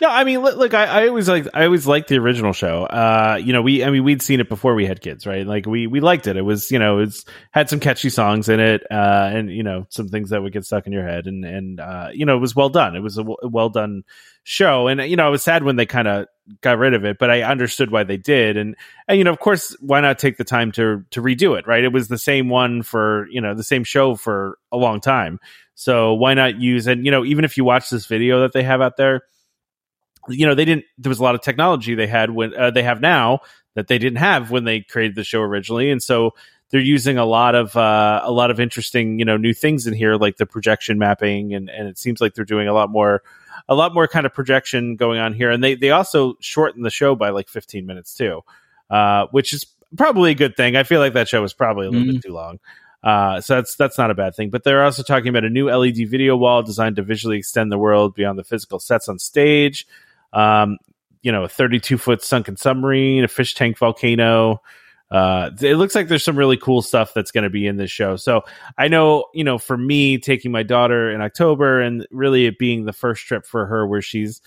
[0.01, 2.85] No, I mean, look, look I, I always like, I always liked the original show.
[2.85, 5.45] Uh, you know, we, I mean, we'd seen it before we had kids, right?
[5.45, 6.37] Like we, we liked it.
[6.37, 9.85] It was, you know, it's had some catchy songs in it, uh, and you know,
[9.89, 12.39] some things that would get stuck in your head, and and uh, you know, it
[12.39, 12.95] was well done.
[12.95, 14.03] It was a, w- a well done
[14.43, 16.25] show, and you know, I was sad when they kind of
[16.61, 18.75] got rid of it, but I understood why they did, and
[19.07, 21.83] and you know, of course, why not take the time to to redo it, right?
[21.83, 25.39] It was the same one for you know the same show for a long time,
[25.81, 28.63] so why not use and you know, even if you watch this video that they
[28.63, 29.21] have out there
[30.27, 32.83] you know they didn't there was a lot of technology they had when uh, they
[32.83, 33.39] have now
[33.75, 35.89] that they didn't have when they created the show originally.
[35.89, 36.33] And so
[36.69, 39.93] they're using a lot of uh, a lot of interesting you know new things in
[39.93, 43.23] here like the projection mapping and and it seems like they're doing a lot more
[43.69, 45.49] a lot more kind of projection going on here.
[45.49, 48.41] And they they also shorten the show by like 15 minutes too
[48.89, 49.65] uh, which is
[49.97, 50.75] probably a good thing.
[50.75, 52.15] I feel like that show was probably a little Mhm.
[52.15, 52.59] bit too long
[53.03, 54.49] Uh, so that's that's not a bad thing.
[54.49, 57.77] But they're also talking about a new LED video wall designed to visually extend the
[57.77, 59.87] world beyond the physical sets on stage.
[60.33, 60.77] Um,
[61.21, 64.61] you know, a 32 foot sunken submarine, a fish tank volcano.
[65.11, 67.89] Uh, it looks like there's some really cool stuff that's going to be in this
[67.89, 68.15] show.
[68.15, 68.43] So
[68.77, 72.85] I know, you know, for me taking my daughter in October and really it being
[72.85, 74.41] the first trip for her where she's,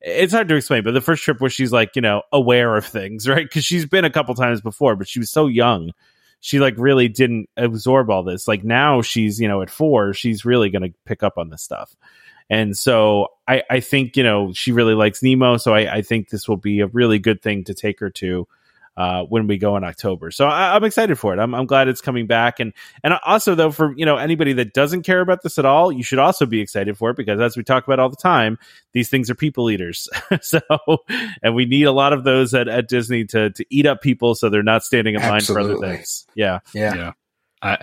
[0.00, 2.84] it's hard to explain, but the first trip where she's like, you know, aware of
[2.84, 3.44] things, right?
[3.44, 5.92] Because she's been a couple times before, but she was so young.
[6.40, 8.46] She like really didn't absorb all this.
[8.46, 11.62] Like now she's, you know, at four, she's really going to pick up on this
[11.62, 11.96] stuff.
[12.50, 15.56] And so I, I think, you know, she really likes Nemo.
[15.56, 18.46] So I, I think this will be a really good thing to take her to
[18.98, 20.32] uh, when we go in October.
[20.32, 21.38] So I, am excited for it.
[21.38, 22.58] I'm, I'm glad it's coming back.
[22.58, 22.72] And,
[23.04, 26.02] and also though, for, you know, anybody that doesn't care about this at all, you
[26.02, 28.58] should also be excited for it because as we talk about all the time,
[28.94, 30.08] these things are people eaters.
[30.40, 30.60] so,
[31.44, 34.34] and we need a lot of those at, at Disney to, to eat up people
[34.34, 36.26] so they're not standing in line for other things.
[36.34, 36.58] Yeah.
[36.74, 36.94] Yeah.
[36.96, 37.12] Yeah.
[37.62, 37.78] I,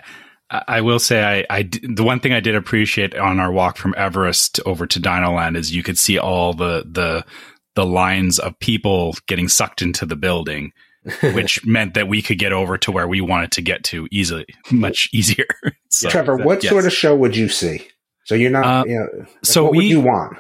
[0.50, 4.60] I will say I the one thing I did appreciate on our walk from Everest
[4.66, 7.26] over to Dinoland is you could see all the the
[7.76, 10.72] the lines of people getting sucked into the building,
[11.34, 14.46] which meant that we could get over to where we wanted to get to easily,
[14.72, 15.46] much easier.
[15.90, 16.72] so, Trevor, what yes.
[16.72, 17.88] sort of show would you see?
[18.26, 20.38] So you're not, Uh, you know, so what would we- you want?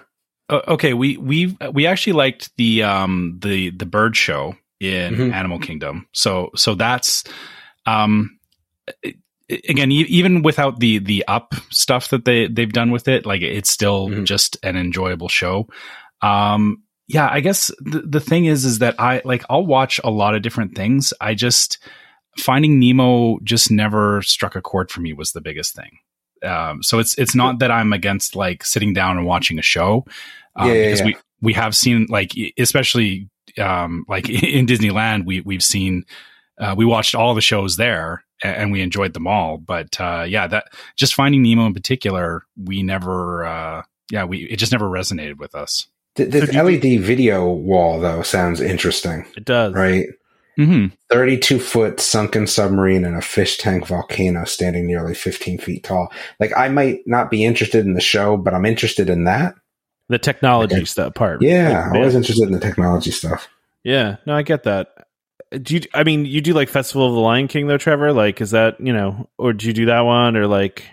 [0.50, 5.34] Uh, okay, we we we actually liked the um the the bird show in Mhm.
[5.34, 6.08] Animal Kingdom.
[6.14, 7.24] So so that's
[7.88, 8.38] um
[9.02, 9.16] it-
[9.68, 13.42] again e- even without the the up stuff that they they've done with it, like
[13.42, 14.26] it's still Mhm.
[14.26, 15.68] just an enjoyable show.
[16.22, 20.10] Um yeah, I guess the the thing is is that I like I'll watch a
[20.10, 21.14] lot of different things.
[21.22, 21.78] I just
[22.38, 26.00] finding Nemo just never struck a chord for me was the biggest thing.
[26.44, 30.06] Um, so it's it's not that I'm against like sitting down and watching a show,
[30.56, 31.06] um, Yeah, yeah, because yeah.
[31.06, 33.30] we we have seen like especially
[33.60, 36.06] um, like in Disneyland we we've seen
[36.60, 39.58] uh, we watched all the shows there and we enjoyed them all.
[39.58, 44.58] But uh, yeah, that just finding Nemo in particular, we never uh, yeah we it
[44.58, 45.88] just never resonated with us.
[46.16, 49.74] Th- This So do you LED video wall, though, sounds interesting, It does.
[49.74, 50.06] right?
[50.58, 56.12] hmm 32 foot sunken submarine and a fish tank volcano standing nearly 15 feet tall.
[56.40, 59.56] Like, I might not be interested in the show, but I'm interested in that.
[60.08, 60.86] The technology Okay.
[60.86, 61.42] stuff part.
[61.42, 63.50] Yeah, Like, I was interested in the technology stuff.
[63.84, 64.88] Yeah, no, I get that.
[65.62, 65.82] Do you?
[65.94, 68.14] I mean, you do like Festival of the Lion King though, Trevor?
[68.14, 70.86] Like, is that you know, or do you do that one, or like?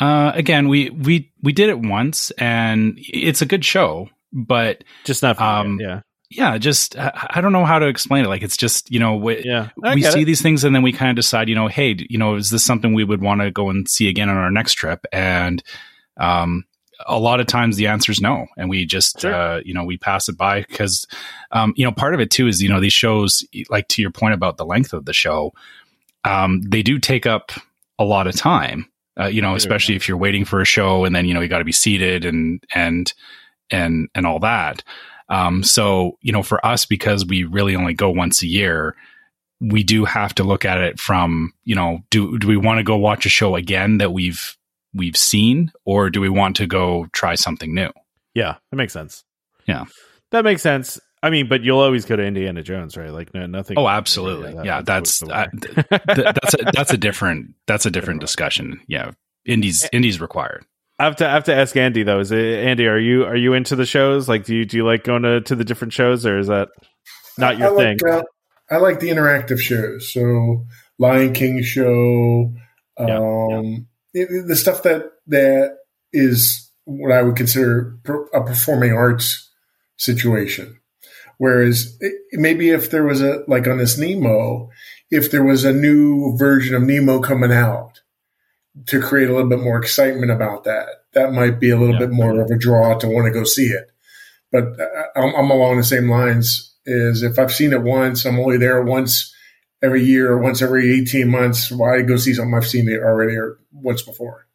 [0.00, 5.22] Uh, again, we we we did it once, and it's a good show, but Just
[5.22, 5.40] not.
[5.40, 8.28] Um, yeah, yeah, just I, I don't know how to explain it.
[8.28, 9.70] Like it's just you know we, yeah.
[9.82, 10.24] We see it.
[10.26, 12.64] these things and then we kind of decide, you know, hey, you know, is this
[12.64, 15.06] something we would want to go and see again on our next trip?
[15.12, 15.62] And
[16.18, 16.64] um,
[17.06, 19.34] a lot of times the answer is no, and we just Sure.
[19.34, 21.06] uh, you know we pass it by because
[21.52, 24.10] um, you know part of it too is you know these shows like to your
[24.10, 25.52] point about the length of the show,
[26.24, 27.52] um, they do take up
[27.98, 28.90] a lot of time.
[29.18, 31.48] Uh, you know, especially if you're waiting for a show and then you know you
[31.48, 33.14] got to be seated and and
[33.70, 34.82] and and all that.
[35.28, 38.94] Um, so you know, for us because we really only go once a year,
[39.60, 42.84] we do have to look at it from you know do do we want to
[42.84, 44.56] go watch a show again that we've
[44.94, 47.90] we've seen or do we want to go try something new
[48.34, 49.24] Yeah, that makes sense.
[49.66, 49.84] Yeah.
[50.30, 50.98] that makes sense.
[51.22, 53.10] I mean, but you'll always go to Indiana Jones, right?
[53.10, 53.76] Like, no, nothing.
[53.78, 58.80] oh absolutely yeah, that's I, th- that's a, that's a different that's a different discussion
[58.86, 59.10] yeah
[59.44, 60.64] indies indies required
[60.98, 62.20] I have to I have to ask Andy though.
[62.20, 62.86] Is it, Andy?
[62.86, 64.28] Are you are you into the shows?
[64.28, 66.68] Like, do you do you like going to, to the different shows, or is that
[67.38, 67.98] not your I thing?
[68.02, 68.22] like, uh,
[68.70, 70.12] I like the interactive shows.
[70.12, 70.64] So
[70.98, 72.52] Lion King show,
[72.98, 75.76] Yeah, um, it- the stuff that that
[76.12, 77.98] is what I would consider
[78.32, 79.50] a performing arts
[79.98, 80.80] situation.
[81.38, 84.70] Whereas it, maybe if there was a like on this Nemo,
[85.10, 87.95] if there was a new version of Nemo coming out
[88.86, 92.00] to create a little bit more excitement about that, that might be a little Yeah.
[92.00, 93.90] bit more of a draw to want to go see it.
[94.52, 96.74] But uh, I'm, I'm along the same lines.
[96.84, 99.34] Is if I've seen it once, I'm only there once
[99.82, 101.70] every year or once every 18 months.
[101.70, 104.46] Why go see something I've seen it already or once before?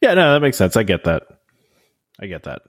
[0.00, 0.76] Yeah, no, that makes sense.
[0.76, 1.24] I get that.
[2.20, 2.62] I get that.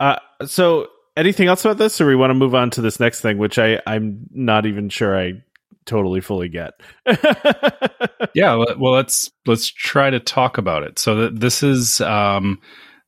[0.00, 0.16] Uh,
[0.46, 3.38] so anything else about this, or we want to move on to this next thing,
[3.38, 5.42] which I I'm not even sure I
[5.88, 6.74] totally fully get.
[8.34, 12.60] yeah well well, let's let's try to talk about it so th- this is um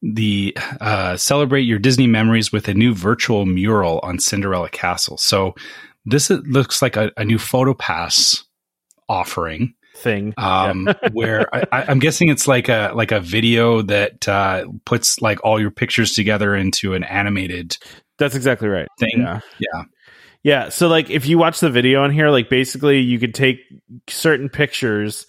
[0.02, 5.54] the uh, celebrate your disney memories with a new virtual mural on cinderella castle so
[6.06, 8.44] this is, looks like a, a new photo pass
[9.08, 10.32] offering thing.
[10.38, 15.20] um where I, I- i'm guessing it's like a like a video that uh puts
[15.20, 17.76] like all your pictures together into an animated
[18.18, 18.88] That's exactly right.
[18.98, 19.40] thing Yeah.
[19.58, 19.82] yeah
[20.42, 20.70] Yeah.
[20.70, 23.58] So like if you watch the video on here, like basically you could take
[24.08, 25.26] certain pictures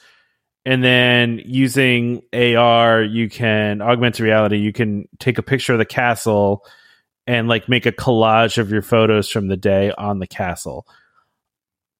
[0.65, 4.57] and then using AR, you can augmented reality.
[4.57, 6.63] You can take a picture of the castle
[7.27, 10.85] and like make a collage of your photos from the day on the castle.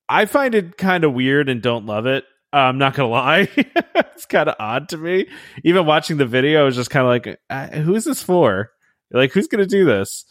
[0.08, 2.26] I find it kind of weird and don't love it.
[2.54, 5.28] I'm not gonna lie, it's kind of odd to me.
[5.64, 8.72] Even watching the video, I was just kind of like, uh, "Who's this for?
[9.10, 10.26] Like, who's gonna do this?"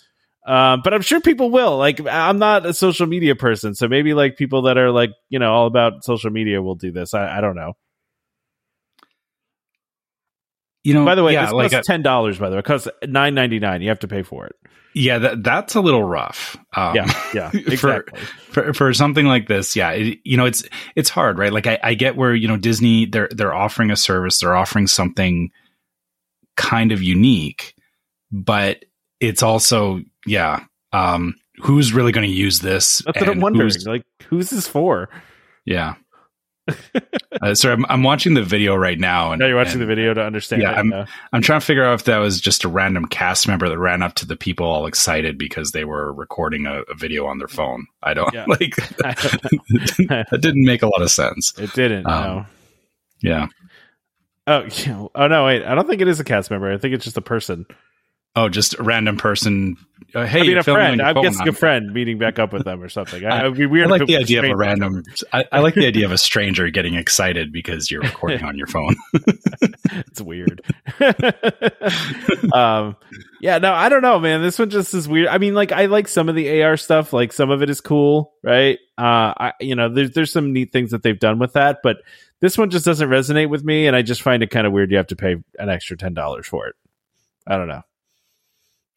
[0.46, 1.76] Um, but I'm sure people will.
[1.76, 5.38] Like, I'm not a social media person, so maybe like people that are like, you
[5.38, 7.12] know, all about social media will do this.
[7.14, 7.74] I, I don't know.
[10.82, 12.38] You know, By the way, yeah, this like costs ten dollars.
[12.38, 13.82] By the way, it costs nine ninety nine.
[13.82, 14.56] You have to pay for it.
[14.94, 16.56] yeah, that, that's a little rough.
[16.74, 18.06] Um, Yeah, yeah, for-
[18.50, 20.64] for for something like this, yeah, it, you know, it's
[20.96, 21.52] it's hard, right?
[21.52, 24.86] Like I, I get where you know Disney they're they're offering a service, they're offering
[24.86, 25.50] something
[26.56, 27.74] kind of unique,
[28.32, 28.82] but
[29.20, 33.02] it's also yeah, um, who's really going to use this?
[33.06, 33.66] That's what I'm wondering.
[33.68, 35.08] who's- Like, who's this for?
[35.64, 35.94] Yeah.
[37.42, 39.86] uh, sorry, I'm, I'm watching the video right now, and Now you're watching and the
[39.86, 40.62] video to understand.
[40.62, 43.48] Yeah, it, I'm- I'm trying to figure out if that was just a random cast
[43.48, 46.94] member that ran up to the people all excited because they were recording a, a
[46.94, 47.86] video on their phone.
[48.02, 48.44] I don't Yeah.
[48.48, 51.52] like that didn't make a lot of sense.
[51.58, 52.06] it didn't.
[52.06, 52.46] Um, no.
[53.22, 53.46] Yeah.
[54.46, 55.06] Oh, yeah.
[55.14, 55.46] oh no!
[55.46, 56.72] Wait, I don't think it is a cast member.
[56.72, 57.66] I think it's just a person.
[58.36, 59.76] Oh, just a random person.
[60.14, 61.02] Uh, hey, I mean, a friend.
[61.02, 63.24] I'm guessing a friend meeting back up with them or something.
[63.24, 63.86] I, I- it'd be weird.
[63.86, 64.56] if like the idea of a stranger.
[64.56, 65.02] random.
[65.32, 68.68] I, I like the idea of a stranger getting excited because you're recording on your
[68.68, 68.94] phone.
[69.90, 70.62] it's weird.
[72.52, 72.96] um,
[73.40, 74.42] yeah, no, I don't know, man.
[74.42, 75.28] This one just is weird.
[75.28, 77.12] I mean, like, I like some of the AR stuff.
[77.12, 78.78] Like, some of it is cool, right?
[78.98, 81.96] Uh, I, you know, there's there's some neat things that they've done with that, but
[82.40, 84.90] this one just doesn't resonate with me, and I just find it kind of weird.
[84.90, 86.76] You have to pay an extra ten dollars for it.
[87.46, 87.82] I don't know.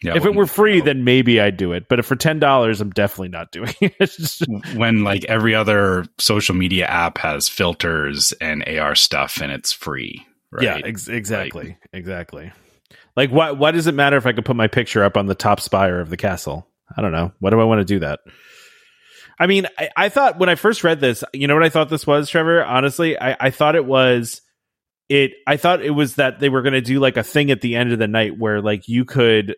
[0.04, 1.88] Yeah, if it were free, then maybe I'd do it.
[1.88, 4.74] But if for ten dollars, I'm definitely not doing it.
[4.76, 10.26] When like every other social media app has filters and AR stuff and it's free,
[10.52, 10.64] right?
[10.64, 12.52] Yeah, ex- exactly, exactly.
[13.16, 13.58] Like, what?
[13.58, 16.00] Why does it matter if I could put my picture up on the top spire
[16.00, 16.68] of the castle?
[16.96, 17.32] I don't know.
[17.40, 18.20] Why do I want to do that?
[19.40, 21.90] I mean, I, I thought when I first read this, you know what I thought
[21.90, 22.64] this was, Trevor.
[22.64, 24.42] Honestly, I, I thought it was
[25.10, 25.32] it.
[25.48, 27.76] I thought it was that they were going to do like a thing at the
[27.76, 29.56] end of the night where like you could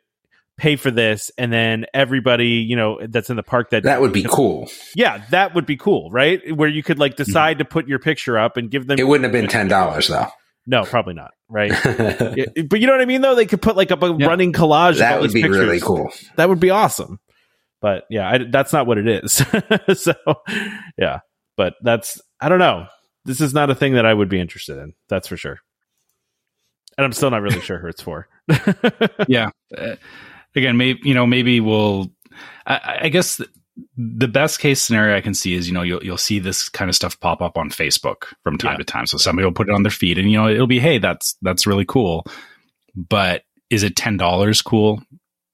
[0.57, 4.13] pay for this, and then everybody, you know, that's in the park that That would
[4.13, 4.69] be cool.
[4.95, 6.41] yeah, that would be cool, right?
[6.55, 8.97] Where you could like decide to put your picture up and give them.
[8.99, 10.27] It wouldn't have been ten dollars though.
[10.67, 11.31] No, probably not.
[11.49, 11.71] Right.
[12.37, 13.35] Yeah, but you know what I mean, though.
[13.35, 14.25] They could put like up a Yeah.
[14.27, 14.97] running collage.
[14.97, 15.59] that would be pictures.
[15.59, 16.11] really cool.
[16.37, 17.19] That would be awesome.
[17.81, 19.33] But yeah, I, that's not what it is.
[20.01, 20.13] so
[20.97, 21.19] yeah,
[21.55, 22.87] but that's I don't know.
[23.25, 24.93] This is not a thing that I would be interested in.
[25.07, 25.59] That's for sure.
[26.97, 28.27] And I'm still not really sure who it's for.
[29.27, 29.49] yeah.
[29.77, 29.95] Uh,
[30.55, 32.11] again, maybe you know, maybe we'll.
[32.67, 33.47] I, I guess the,
[33.97, 36.89] the best case scenario I can see is you know you'll you'll see this kind
[36.89, 38.77] of stuff pop up on Facebook from time Yeah.
[38.77, 39.05] to time.
[39.07, 41.35] So somebody will put it on their feed, and you know it'll be hey that's
[41.41, 42.25] that's really cool.
[42.95, 45.01] But is it ten dollars cool?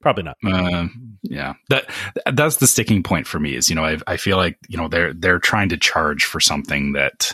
[0.02, 0.38] Probably not.
[0.43, 0.88] Uh,
[1.24, 1.89] yeah, that
[2.34, 3.56] that's the sticking point for me.
[3.56, 6.39] Is you know I I feel like you know they're they're trying to charge for
[6.39, 7.34] something that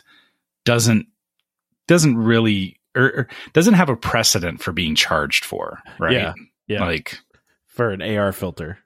[0.66, 1.08] doesn't
[1.88, 5.80] doesn't really or, or doesn't have a precedent for being charged for.
[6.00, 6.14] Right?
[6.14, 6.34] Yeah.
[6.68, 6.84] Yeah.
[6.84, 7.18] Like
[7.78, 8.80] for an AR filter.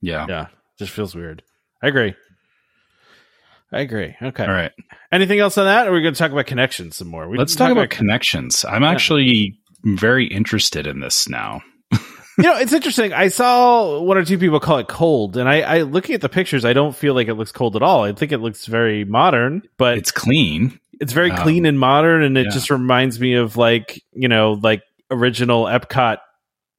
[0.00, 0.26] yeah.
[0.28, 0.46] Yeah.
[0.78, 1.42] Just feels weird.
[1.82, 2.14] I agree.
[3.72, 4.16] I agree.
[4.20, 4.44] Okay.
[4.44, 4.72] All right.
[5.12, 5.86] Anything else on that?
[5.86, 7.28] Or are we going to talk about connections some more?
[7.28, 8.64] We Let's didn't talk about connections.
[8.64, 11.60] I'm actually very interested in this now.
[11.92, 11.98] you
[12.38, 13.12] know, it's interesting.
[13.12, 16.28] I saw one or two people call it cold, and I, I looking at the
[16.28, 18.02] pictures, I don't feel like it looks cold at all.
[18.04, 20.80] I think it looks very modern, but It's clean.
[21.00, 22.52] it's very um, clean and modern, and it yeah.
[22.52, 26.18] just reminds me of like you know, like original Epcot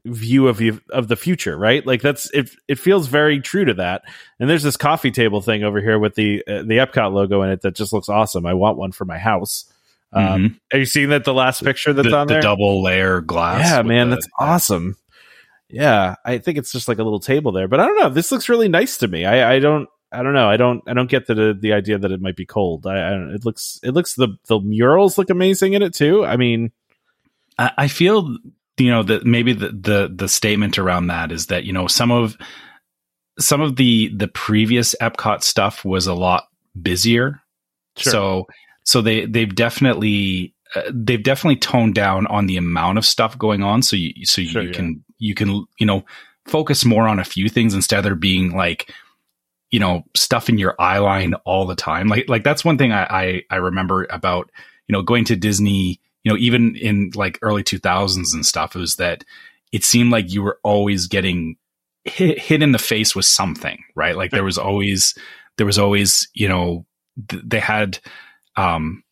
[0.06, 1.86] view of the of the future, right?
[1.86, 2.50] Like that's it.
[2.68, 4.02] It feels very true to that.
[4.40, 7.50] And there's this coffee table thing over here with the uh, the Epcot logo in
[7.52, 8.46] it that just looks awesome.
[8.46, 9.66] I want one for my house.
[10.14, 10.60] Um, Mhm.
[10.72, 12.42] Have you seen that the last picture that's the, on the there?
[12.42, 13.70] double layer glass.
[13.70, 14.98] Yeah, man, the- that's awesome.
[15.70, 18.10] Yeah, I think it's just like a little table there, but I don't know.
[18.10, 19.24] This looks really nice to me.
[19.24, 20.50] I, I don't, I don't know.
[20.50, 22.86] I don't, I don't get the the idea that it might be cold.
[22.86, 26.26] I, I don't, it looks, it looks the the murals look amazing in it too.
[26.26, 26.74] I mean,
[27.58, 28.36] I, I feel
[28.78, 32.12] you know that maybe the, the the statement around that is that you know some
[32.12, 32.38] of
[33.40, 36.48] some of the the previous Epcot stuff was a lot
[36.80, 37.42] busier.
[37.98, 38.12] Sure.
[38.12, 38.48] So
[38.84, 43.64] so they they've definitely uh, they've definitely toned down on the amount of stuff going
[43.64, 43.82] on.
[43.82, 44.74] So you so Sure, you yeah.
[44.74, 46.04] can you can you know
[46.46, 48.92] focus more on a few things instead of there being like
[49.70, 52.08] you know stuff in your eye line all the time.
[52.08, 54.50] Like like that's one thing I I, I remember about
[54.88, 56.00] you know going to Disney.
[56.24, 59.24] You know even in like early two thousands and stuff, it was that
[59.72, 61.56] it seemed like you were always getting
[62.04, 64.16] hit, hit in the face with something, right?
[64.18, 65.16] Like there was always,
[65.58, 66.86] there was always, you know,
[67.30, 68.00] th- they had,
[68.58, 69.04] um,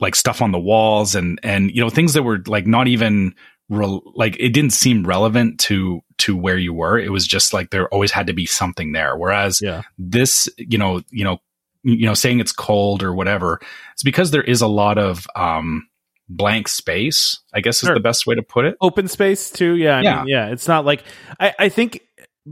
[0.00, 3.34] like stuff on the walls and and you know things that were like not even
[3.68, 7.70] re- like it didn't seem relevant to to where you were it was just like
[7.70, 9.82] there always had to be something there whereas Yeah.
[9.98, 11.38] this you know you know
[11.82, 13.60] you know saying it's cold or whatever
[13.92, 15.88] it's because there is a lot of um
[16.28, 19.74] blank space i guess is the best way to put it open space too.
[19.76, 20.16] Yeah, I Yeah.
[20.18, 20.46] mean, yeah.
[20.48, 21.02] It's not like
[21.40, 22.02] I, I think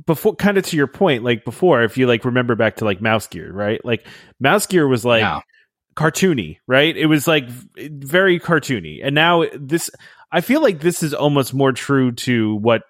[0.06, 3.00] before, kind of to your point, like before, if you like remember back to like
[3.00, 3.82] Mouse Gear, right?
[3.84, 4.06] Like
[4.40, 5.40] Mouse Gear was like yeah
[5.94, 6.94] cartoony, right?
[6.96, 9.90] It was like very cartoony, and now this,
[10.30, 12.82] I feel like this is almost more true to what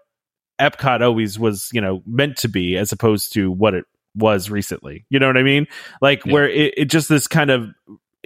[0.60, 3.84] Epcot always was, you know, meant to be, as opposed to what it
[4.16, 5.04] was recently.
[5.10, 5.66] You know what I mean?
[6.00, 6.32] Like Yeah.
[6.32, 7.68] where it, it just this kind of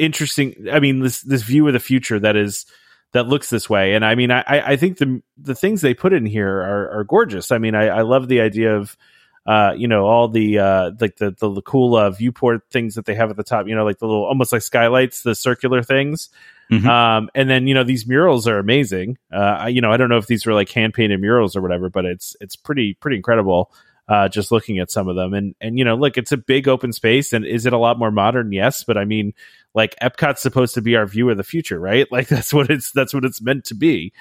[0.00, 0.66] interesting.
[0.72, 2.66] I mean, this this view of the future that is
[3.12, 3.94] that looks this way.
[3.94, 7.04] And I mean, I, I think the the things they put in here are, are
[7.04, 7.50] gorgeous.
[7.50, 8.96] I mean, I, I love the idea of,
[9.46, 13.06] uh, you know, all the uh, like the, the the cool uh, viewport things that
[13.06, 13.66] they have at the top.
[13.66, 16.30] You know, like the little almost like skylights, the circular things.
[16.70, 16.86] Mhm.
[16.86, 19.18] Um, and then you know these murals are amazing.
[19.32, 21.62] Uh, I, you know, I don't know if these were like hand painted murals or
[21.62, 23.72] whatever, but it's it's pretty pretty incredible.
[24.08, 26.66] Uh, just looking at some of them, and and you know, look, it's a big
[26.66, 28.50] open space, and is it a lot more modern?
[28.50, 29.34] Yes, but I mean,
[29.74, 32.06] like Epcot's supposed to be our view of the future, right?
[32.12, 34.12] Like that's what it's that's what it's meant to be,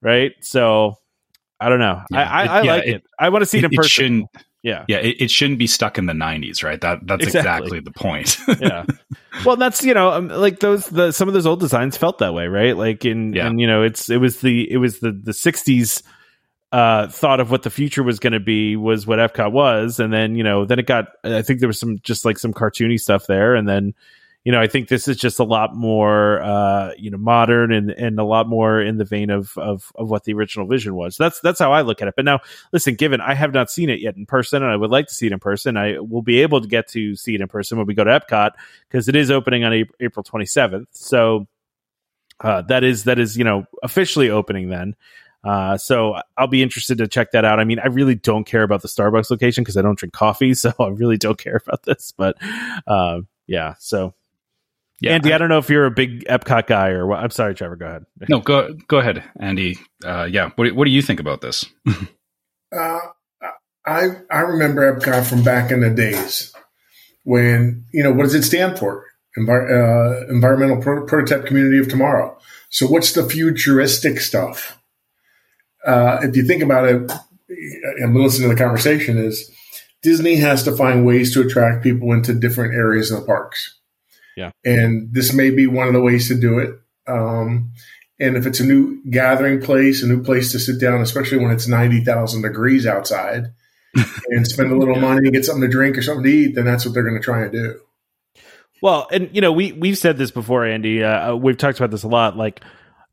[0.00, 0.32] right?
[0.40, 0.96] So
[1.60, 2.02] I don't know.
[2.10, 2.18] Yeah.
[2.18, 4.26] I I, It- I yeah, like it, it- I want to see it, in person.
[4.62, 7.78] yeah, yeah it, it shouldn't be stuck in the 90s right that that's Exactly.
[7.78, 8.84] exactly, the point yeah.
[9.44, 12.34] Well, that's you know, um, like those the some of those old designs felt that
[12.34, 12.76] way, right?
[12.76, 13.46] Like in Yeah.
[13.46, 16.02] and you know, it's it was the it was the the '60s
[16.70, 20.12] uh thought of what the future was going to be was what Epcot was, and
[20.12, 21.08] then you know, then it got.
[21.24, 23.94] I think there was some just like some cartoony stuff there, and then
[24.44, 27.90] you know, I think this is just a lot more uh you know modern and
[27.90, 31.16] and a lot more in the vein of of of what the original vision was.
[31.16, 32.14] That's that's how I look at it.
[32.16, 32.40] But now,
[32.72, 35.14] listen, given I have not seen it yet in person, and I would like to
[35.14, 37.78] see it in person, I will be able to get to see it in person
[37.78, 38.52] when we go to Epcot
[38.88, 40.86] because it is opening on April, April 27th.
[40.90, 41.46] So
[42.40, 44.96] uh, that is that is you know officially opening then.
[45.44, 47.58] Uh, so I'll be interested to check that out.
[47.58, 50.54] I mean, I really don't care about the Starbucks location because I don't drink coffee,
[50.54, 52.12] so I really don't care about this.
[52.16, 52.36] But
[52.86, 54.14] uh, yeah, so
[55.02, 57.18] yeah Andy, I don't know if you're a big Epcot guy or what.
[57.20, 57.76] I'm sorry, Trevor.
[57.76, 58.04] Go ahead.
[58.28, 61.64] no go go ahead andy uh yeah what, do- what do you think about this
[62.74, 62.98] Uh,
[63.84, 66.52] I I remember Epcot from back in the days
[67.24, 69.04] when you know what does it stand for?
[69.38, 72.36] Envi- uh, environmental Pro- prototype community of tomorrow.
[72.70, 74.78] So what's the futuristic stuff?
[75.86, 77.12] Uh, if you think about it,
[77.98, 79.50] and listen to the conversation is
[80.02, 83.78] Disney has to find ways to attract people into different areas of the parks.
[84.36, 84.50] Yeah.
[84.64, 86.70] and this may be one of the ways to do it.
[87.06, 87.72] Um,
[88.18, 91.50] and if it's a new gathering place, a new place to sit down, especially when
[91.50, 93.46] it's 90,000 degrees outside
[94.28, 96.64] and spend a little money and get something to drink or something to eat, then
[96.64, 97.80] that's what they're going to try and do.
[98.80, 101.04] Well, and you know, we we've said this before, Andy.
[101.04, 102.36] Uh, we've talked about this a lot.
[102.36, 102.62] Like,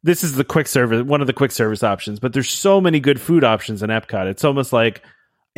[0.02, 3.00] this is the quick service, one of the quick service options, but there's so many
[3.00, 4.28] good food options in Epcot.
[4.28, 5.04] It's almost like,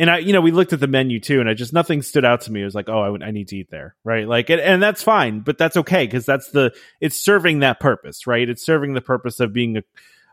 [0.02, 2.24] and I, you know, we looked at the menu too, and I just nothing stood
[2.24, 2.60] out to me.
[2.60, 4.26] It was like, oh, I, I need to eat there, right?
[4.26, 8.26] Like, and, and that's fine, but that's okay because that's the it's serving that purpose,
[8.26, 8.48] right?
[8.48, 9.82] It's serving the purpose of being a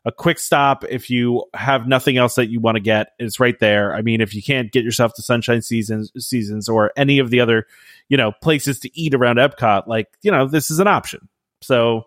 [0.06, 3.60] a quick stop if you have nothing else that you want to get it's right
[3.60, 7.30] there i mean if you can't get yourself to sunshine seasons seasons or any of
[7.30, 7.68] the other
[8.08, 11.28] you know places to eat around epcot like you know this is an option
[11.62, 12.04] so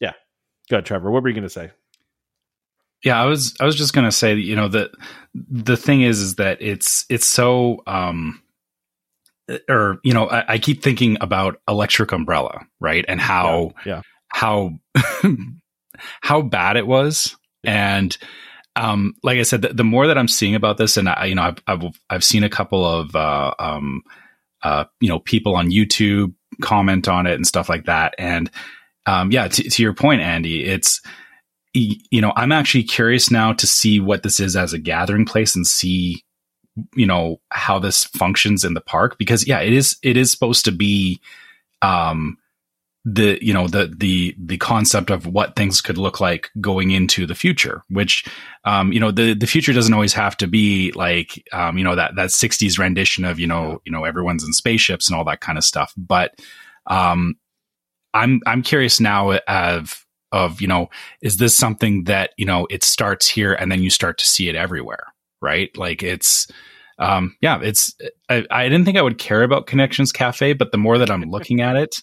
[0.00, 0.14] yeah
[0.68, 1.70] go ahead trevor what were you going to say
[3.04, 4.90] Yeah, I was I was just gonna say, you know, that
[5.34, 8.42] the thing is is that it's it's so um
[9.68, 13.04] or you know, I, I keep thinking about electric umbrella, right?
[13.08, 14.78] And how yeah how
[16.20, 17.36] how bad it was.
[17.64, 18.16] And
[18.76, 21.34] um, like I said, the, the more that I'm seeing about this, and I, you
[21.34, 24.02] know, I've, I've, I've seen a couple of, uh, um,
[24.62, 26.32] uh, you know, people on YouTube
[26.62, 28.14] comment on it and stuff like that.
[28.18, 28.50] And,
[29.06, 31.02] um, yeah, to, to your point, Andy, it's,
[31.72, 35.54] you know, I'm actually curious now to see what this is as a gathering place
[35.54, 36.24] and see,
[36.94, 40.64] you know, how this functions in the park because yeah, it is, it is supposed
[40.64, 41.20] to be,
[41.82, 42.36] um,
[43.04, 47.24] the you know the the the concept of what things could look like going into
[47.24, 48.26] the future which
[48.64, 51.94] um you know the the future doesn't always have to be like um you know
[51.94, 55.40] that that 60s rendition of you know you know everyone's in spaceships and all that
[55.40, 55.94] kind of stuff.
[55.96, 56.34] But
[56.88, 57.36] um
[58.12, 60.88] i'm i'm curious now of of you know
[61.22, 64.48] is this something that you know it starts here and then you start to see
[64.48, 65.06] it everywhere
[65.40, 66.46] right like it's
[66.98, 67.94] um yeah it's
[68.28, 71.22] I, I didn't think i would care about connections cafe but the more that i'm
[71.22, 72.02] looking at it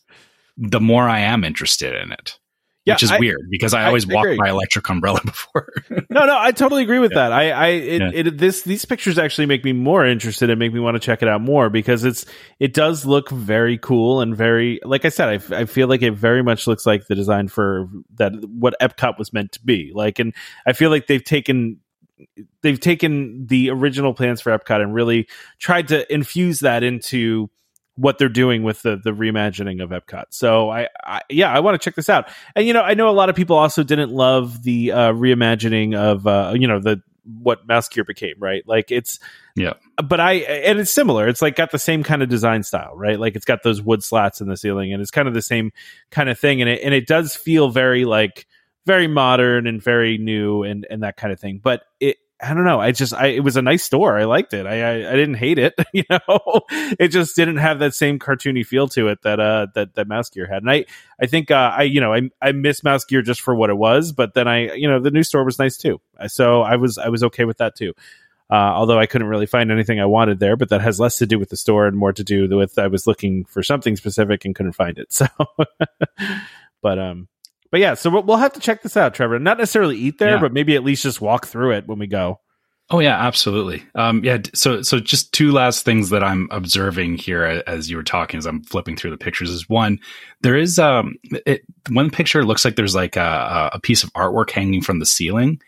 [0.58, 2.40] the more I am interested in it.
[2.88, 4.38] Yeah, which is I- weird because I I always walked agree.
[4.38, 5.68] by Electric Umbrella before.
[6.10, 7.32] No, no, I totally agree with that.
[7.34, 8.12] I, I, it, Yeah.
[8.14, 11.22] it, this, these pictures actually make me more interested and make me want to check
[11.22, 12.26] it out more because it's,
[12.60, 16.14] it does look very cool and very, like I said, I, I feel like it
[16.14, 19.92] very much looks like the design for that, what Epcot was meant to be.
[19.94, 20.34] Like, and
[20.66, 21.80] I feel like they've taken,
[22.64, 25.28] they've taken the original plans for Epcot and really
[25.60, 27.50] tried to infuse that into
[27.98, 30.26] what they're doing with the the reimagining of Epcot.
[30.30, 32.30] So I, I yeah, I want to check this out.
[32.56, 35.95] And you know, I know a lot of people also didn't love the uh, reimagining
[35.95, 37.02] of uh, you know the
[37.41, 38.64] what Mouse Gear became, right?
[38.65, 39.19] Like it's
[39.56, 39.74] Yeah.
[40.02, 41.28] But I and it's similar.
[41.28, 43.19] It's like got the same kind of design style, right?
[43.19, 45.72] Like it's got those wood slats in the ceiling, and it's kind of the same
[46.11, 46.61] kind of thing.
[46.61, 48.48] And it and it does feel very like
[48.86, 51.60] very modern and very new and and that kind of thing.
[51.61, 52.80] But it I don't know.
[52.80, 54.18] I just, I, it was a nice store.
[54.18, 54.68] I liked it.
[54.68, 55.74] I, I, I didn't hate it.
[55.94, 56.62] You know,
[57.00, 60.30] it just didn't have that same cartoony feel to it that, uh, that, that Mouse
[60.30, 60.62] Gear had.
[60.62, 60.86] And I,
[61.20, 63.78] I think, uh, I, you know, I, I miss Mouse Gear just for what it
[63.78, 66.00] was, but then I, you know, the new store was nice too.
[66.28, 67.94] So I was, I was okay with that too.
[68.50, 71.26] Uh, although I couldn't really find anything I wanted there, but that has less to
[71.26, 74.46] do with the store and more to do with I was looking for something specific
[74.46, 75.08] and couldn't find it.
[75.18, 75.28] So,
[76.82, 77.28] but um,
[77.72, 79.39] but yeah, so we'll, have to check this out, Trevor.
[79.39, 80.39] Not necessarily eat there, Yeah.
[80.41, 82.39] but maybe at least just walk through it when we go.
[82.89, 83.84] Oh yeah, absolutely.
[83.95, 84.38] Um, yeah.
[84.56, 88.45] So so just two last things that I'm observing here as you were talking, as
[88.45, 89.99] I'm flipping through the pictures, is one
[90.39, 91.15] there is um
[91.45, 95.06] it, one picture looks like there's like a, a piece of artwork hanging from the
[95.06, 95.60] ceiling,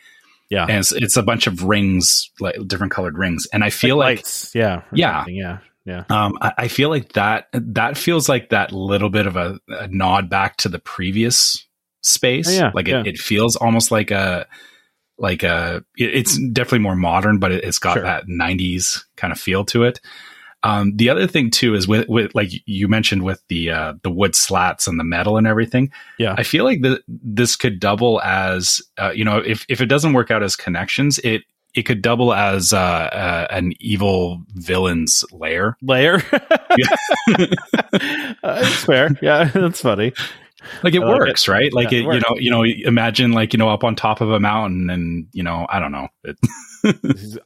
[0.49, 3.97] Yeah, and it's, it's a bunch of rings, like different colored rings, and I feel
[3.97, 4.19] like.
[4.19, 4.55] lights.
[4.55, 5.25] yeah, Yeah.
[5.27, 6.05] yeah, yeah.
[6.09, 9.89] Um, I, I feel like that that feels like that little bit of a, a
[9.89, 11.65] nod back to the previous
[12.01, 12.49] space.
[12.49, 13.03] Oh, yeah, like it, yeah.
[13.05, 14.47] it feels almost like a
[15.17, 15.83] like a.
[15.97, 18.03] it's definitely more modern, but it, it's got Sure.
[18.03, 19.99] that '90s kind of feel to it.
[20.61, 24.11] Um, the other thing too is with, with like you mentioned with the uh, the
[24.11, 25.91] wood slats and the metal and everything.
[26.17, 26.35] Yeah.
[26.37, 30.13] I feel like the, this could double as uh, you know if if it doesn't
[30.13, 31.43] work out as connections, it
[31.73, 35.77] it could double as uh, uh, an evil villain's lair.
[35.81, 36.15] Layer.
[36.31, 37.47] uh,
[38.43, 39.09] that's fair.
[39.21, 40.13] Yeah, that's funny.
[40.83, 41.73] Like it like works right?
[41.73, 44.21] Like Yeah, it, it you know you know imagine like you know up on top
[44.21, 46.07] of a mountain and you know i don't know.
[46.23, 46.37] It,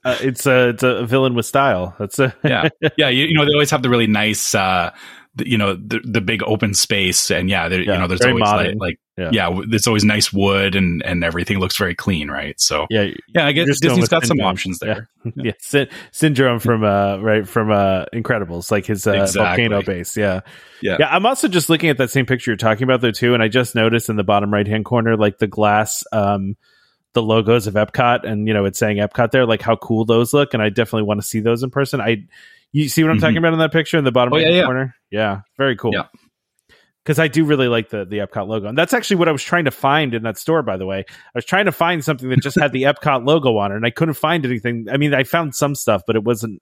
[0.06, 1.96] Uh, it's a it's a villain with style.
[1.98, 2.70] That's a yeah.
[2.98, 4.92] Yeah you, you know they always have the really nice uh
[5.36, 8.22] the, you know the the big open space and yeah, there, Yeah, you know there's
[8.22, 9.30] always like, like Yeah.
[9.32, 9.62] yeah.
[9.68, 13.12] there's always nice wood and and everything looks very clean right so yeah.
[13.36, 16.84] yeah i guess Disney's still disney's with got some options there Yeah, Sy- syndrome from
[16.84, 19.42] uh right from uh Incredibles, like his uh, Exactly.
[19.68, 20.18] volcano base.
[20.18, 20.42] Yeah,
[20.82, 20.98] Yeah.
[21.00, 21.08] yeah.
[21.16, 23.48] I'm also just looking at that same picture you're talking about there too, and I
[23.48, 26.58] just noticed in the bottom right hand corner, like the glass, um,
[27.14, 30.34] the logos of Epcot, and you know it's saying Epcot there, like how cool those
[30.34, 32.02] look, and I definitely want to see those in person.
[32.02, 32.24] I,
[32.74, 33.22] you see what I'm Mhm.
[33.22, 34.66] talking about in that picture in the bottom Oh, right yeah, yeah.
[34.66, 34.96] corner?
[35.12, 35.94] Yeah, very cool.
[35.94, 36.06] Yeah.
[37.04, 39.44] Because I do really like the the Epcot logo, and that's actually what I was
[39.44, 40.64] trying to find in that store.
[40.64, 43.58] By the way, I was trying to find something that just had the Epcot logo
[43.58, 44.88] on it, and I couldn't find anything.
[44.90, 46.62] I mean, I found some stuff, but it wasn't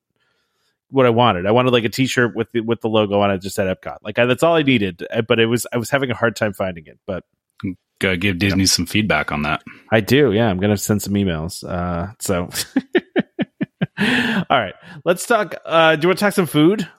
[0.90, 1.46] what I wanted.
[1.46, 3.98] I wanted like a T-shirt with the with the logo on it, just said Epcot.
[4.02, 5.06] Like I, that's all I needed.
[5.12, 7.00] Uh, But it was I was having a hard time finding it.
[7.06, 7.24] But
[8.00, 9.62] Gotta give disney some feedback on that
[9.92, 10.32] I do.
[10.32, 11.64] Yeah, I'm gonna send some emails.
[11.64, 12.50] Uh, so.
[14.50, 14.74] All right,
[15.06, 15.54] let's talk.
[15.64, 16.90] Uh, do you want to talk some food?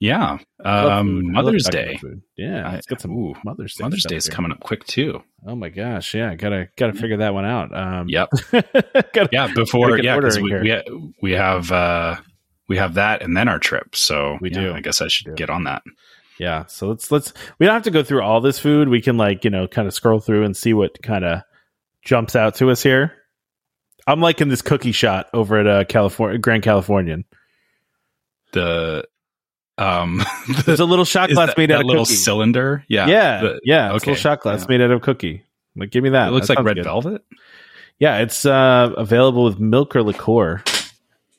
[0.00, 1.36] Yeah um food.
[1.36, 2.00] I love mother's day.
[2.36, 3.84] Yeah, I- let's get some ooh, Mother's Day.
[3.84, 6.14] mother's day is coming up quick too Oh my gosh!
[6.14, 7.74] Yeah, gotta gotta figure that one out.
[7.76, 12.16] Um, yep gotta- yeah before yeah we, we, we have uh
[12.68, 14.72] we have that and then our trip so We yeah, do.
[14.74, 15.82] i guess i should get on that
[16.38, 16.64] yeah.
[16.68, 18.88] So let's let's we don't have to go through all this food.
[18.88, 21.42] We can like you know kind of scroll through and see what kind of
[22.02, 23.12] jumps out to us here.
[24.06, 27.26] I'm liking this cookie shot over at uh, California Grand Californian.
[28.52, 29.04] the
[29.80, 30.22] um
[30.66, 32.14] There's a little shot glass that, made out that of little cookie.
[32.16, 33.94] cylinder yeah yeah, the- yeah.
[33.94, 34.66] It's a little shot glass yeah.
[34.68, 35.44] made out of cookie.
[35.76, 36.28] Like, give me that.
[36.28, 36.84] it looks That like red good.
[36.84, 37.24] velvet
[37.98, 40.62] Yeah, it's uh, available with milk or liqueur.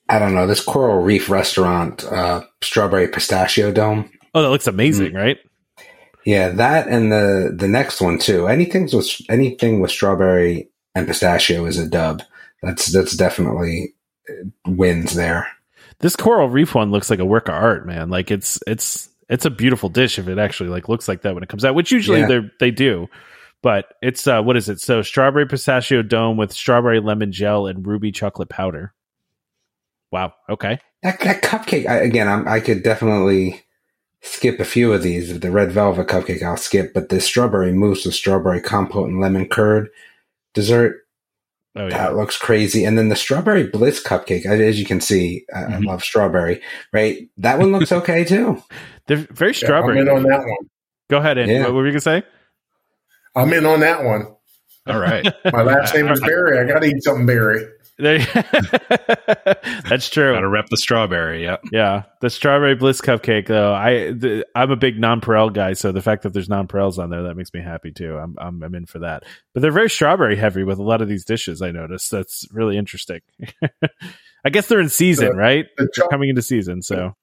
[0.10, 0.46] I don't know.
[0.48, 4.10] This Coral Reef restaurant, uh, strawberry pistachio dome.
[4.36, 5.38] Oh, that looks amazing, right?
[6.26, 8.48] Yeah, that and the the next one too.
[8.48, 12.22] Anything with anything with strawberry and pistachio is a dub.
[12.62, 13.94] That's that's definitely
[14.30, 14.34] uh,
[14.68, 15.48] wins there.
[16.02, 18.10] This coral reef one looks like a work of art, man.
[18.10, 21.44] Like it's it's it's a beautiful dish if it actually like looks like that when
[21.44, 22.28] it comes out, which usually Yeah.
[22.28, 23.08] they they do.
[23.62, 24.80] But it's uh what is it?
[24.82, 28.94] So strawberry pistachio dome with strawberry lemon gel and ruby chocolate powder.
[30.12, 30.34] Wow.
[30.50, 30.80] Okay.
[31.04, 32.28] That, that cupcake I, again.
[32.28, 33.64] I'm, I could definitely
[34.22, 35.40] skip a few of these.
[35.40, 39.48] The red velvet cupcake I'll skip, but the strawberry mousse with strawberry compote and lemon
[39.48, 39.90] curd
[40.54, 40.98] dessert
[41.76, 41.98] Oh yeah.
[41.98, 42.84] that looks crazy.
[42.84, 45.86] And then the strawberry bliss cupcake, as you can see, I, I Mhm.
[45.86, 46.62] love strawberry.
[46.92, 48.62] Right, that one looks okay too.
[49.08, 50.00] They're very Yeah, strawberry.
[50.02, 50.68] I'm in on that one.
[51.10, 51.54] Go ahead, Andy.
[51.54, 51.64] Yeah.
[51.66, 52.24] What were you gonna say?
[53.36, 54.28] I'm in on that one.
[54.88, 55.26] All right.
[55.54, 56.60] My last name is Berry.
[56.60, 57.64] I got to eat something Berry.
[58.02, 58.20] There-
[59.90, 60.34] That's true.
[60.34, 61.44] Got to rep the strawberry.
[61.44, 61.58] Yeah.
[61.72, 63.74] Yeah, the strawberry bliss cupcake though.
[63.74, 67.24] I the, I'm a big nonpareil guy, so the fact that there's nonpareils on there
[67.24, 68.18] that makes me happy too.
[68.18, 69.24] I'm, I'm I'm in for that.
[69.54, 71.62] But they're very strawberry heavy with a lot of these dishes.
[71.62, 73.22] I noticed that's really interesting.
[74.44, 75.66] I guess they're in season, The- right?
[75.78, 77.16] The, They're cho- coming into season, so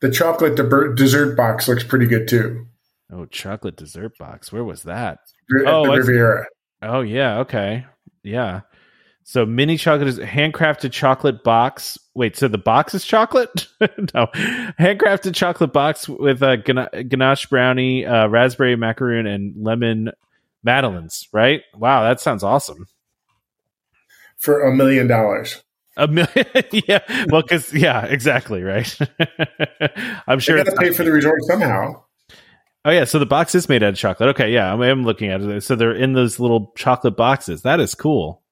[0.00, 2.66] the chocolate deber- dessert box looks pretty good too.
[3.12, 4.50] oh, chocolate dessert box.
[4.52, 5.18] Where was that?
[5.60, 6.46] At Oh, the Riviera.
[6.82, 7.84] Oh yeah, okay,
[8.22, 8.60] yeah.
[9.30, 11.96] So mini chocolate is handcrafted chocolate box.
[12.14, 13.68] Wait, so the box is chocolate?
[13.80, 14.26] no,
[14.76, 20.10] handcrafted chocolate box with a gana- ganache brownie, uh, raspberry macaroon, and lemon
[20.64, 21.28] madeleines.
[21.32, 21.62] Right?
[21.76, 22.88] Wow, that sounds awesome.
[24.36, 25.62] for a million dollars.
[25.96, 26.46] A million,
[26.88, 27.26] yeah.
[27.28, 28.98] Well, because yeah, exactly, right.
[30.26, 30.56] I'm sure.
[30.56, 32.02] got to pay for the resort somehow.
[32.84, 34.30] oh yeah, so the box is made out of chocolate.
[34.30, 35.62] Okay, yeah, I'm, I'm looking at it.
[35.62, 37.62] So they're in those little chocolate boxes.
[37.62, 38.42] That is cool.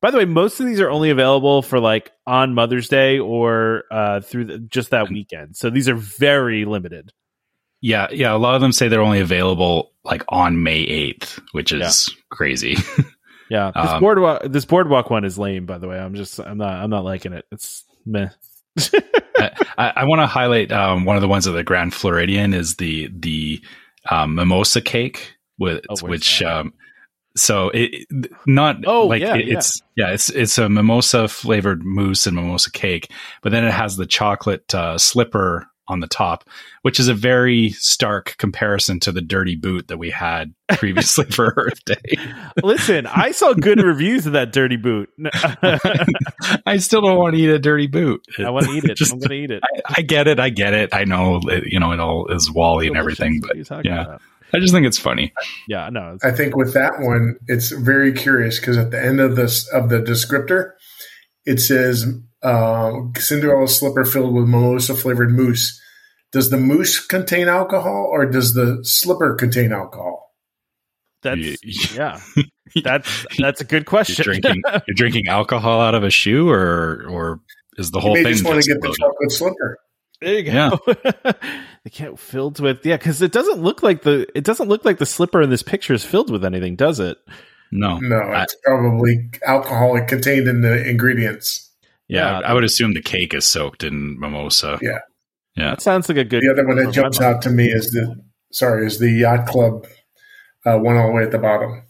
[0.00, 3.84] By the way, most of these are only available for like on Mother's Day or
[3.90, 5.56] uh, through the, just that weekend.
[5.56, 7.12] So these are very limited.
[7.80, 8.08] Yeah.
[8.10, 8.34] Yeah.
[8.34, 12.76] A lot of them say they're only available like on May 8th, which is crazy.
[13.48, 15.66] Yeah, this Um, boardwalk this boardwalk one is lame.
[15.66, 17.44] By the way, I'm just I'm not I'm not liking it.
[17.52, 18.30] It's meh.
[19.38, 22.74] I, I want to highlight um, one of the ones at the Grand Floridian is
[22.74, 23.62] the the
[24.10, 26.72] um, mimosa cake with Oh, which um,
[27.36, 28.06] so it
[28.46, 32.70] not Oh, like yeah, it- it's yeah it's it's a mimosa flavored mousse and mimosa
[32.70, 33.10] cake,
[33.42, 36.42] but then it has the chocolate uh, slipper on the top,
[36.82, 41.54] which is a very stark comparison to the dirty boot that we had previously for
[41.56, 42.16] Earth Day.
[42.64, 45.08] Listen, I saw good reviews of that dirty boot.
[45.62, 48.26] I still don't want to eat a dirty boot.
[48.38, 48.96] I want to eat it.
[48.96, 49.62] Just- I'm going to eat it.
[49.86, 50.40] I, I get it.
[50.40, 50.90] I get it.
[50.92, 54.02] I know, you know, it all is WALL-E and everything, but yeah.
[54.02, 54.22] about?
[54.54, 55.32] I just think it's funny.
[55.68, 56.14] Yeah, no.
[56.14, 59.68] It's, I think with that one, it's very curious because at the end of this
[59.72, 60.72] of the descriptor,
[61.44, 62.06] it says
[62.42, 65.80] um, Cinderella slipper filled with mimosa flavored mousse.
[66.32, 70.34] Does the mousse contain alcohol or does the slipper contain alcohol?
[71.22, 71.56] that's You-
[71.94, 72.20] yeah.
[72.82, 74.16] That's that's a good question.
[74.26, 77.40] You're drinking, you're drinking alcohol out of a shoe, or or
[77.78, 79.78] is the whole you may thing just want to get the chocolate slipper.
[80.20, 80.78] There you go.
[81.84, 84.98] they can't filled with yeah, because it doesn't look like the it doesn't look like
[84.98, 87.18] the slipper in this picture is filled with anything, does it?
[87.72, 91.70] No, No, I- it's probably alcohol contained in the ingredients.
[92.08, 92.46] yeah, Yeah.
[92.48, 94.78] I would assume the cake is soaked in mimosa.
[94.80, 95.00] Yeah.
[95.56, 95.70] yeah.
[95.70, 96.42] That sounds like a good.
[96.42, 98.14] The other one that jumps out to me is the
[98.52, 99.86] sorry is the yacht club
[100.64, 101.82] uh, one all the way at the bottom.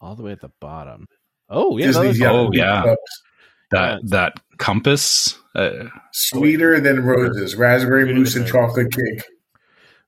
[0.00, 1.06] all the way at the bottom.
[1.48, 2.82] Oh yeah, Disney's Oh, yeah.
[2.82, 3.22] Clubs.
[3.70, 5.38] That that compass.
[5.54, 8.52] Uh, sweeter than roses, raspberry Sweeter mousse and roses.
[8.52, 9.24] chocolate cake.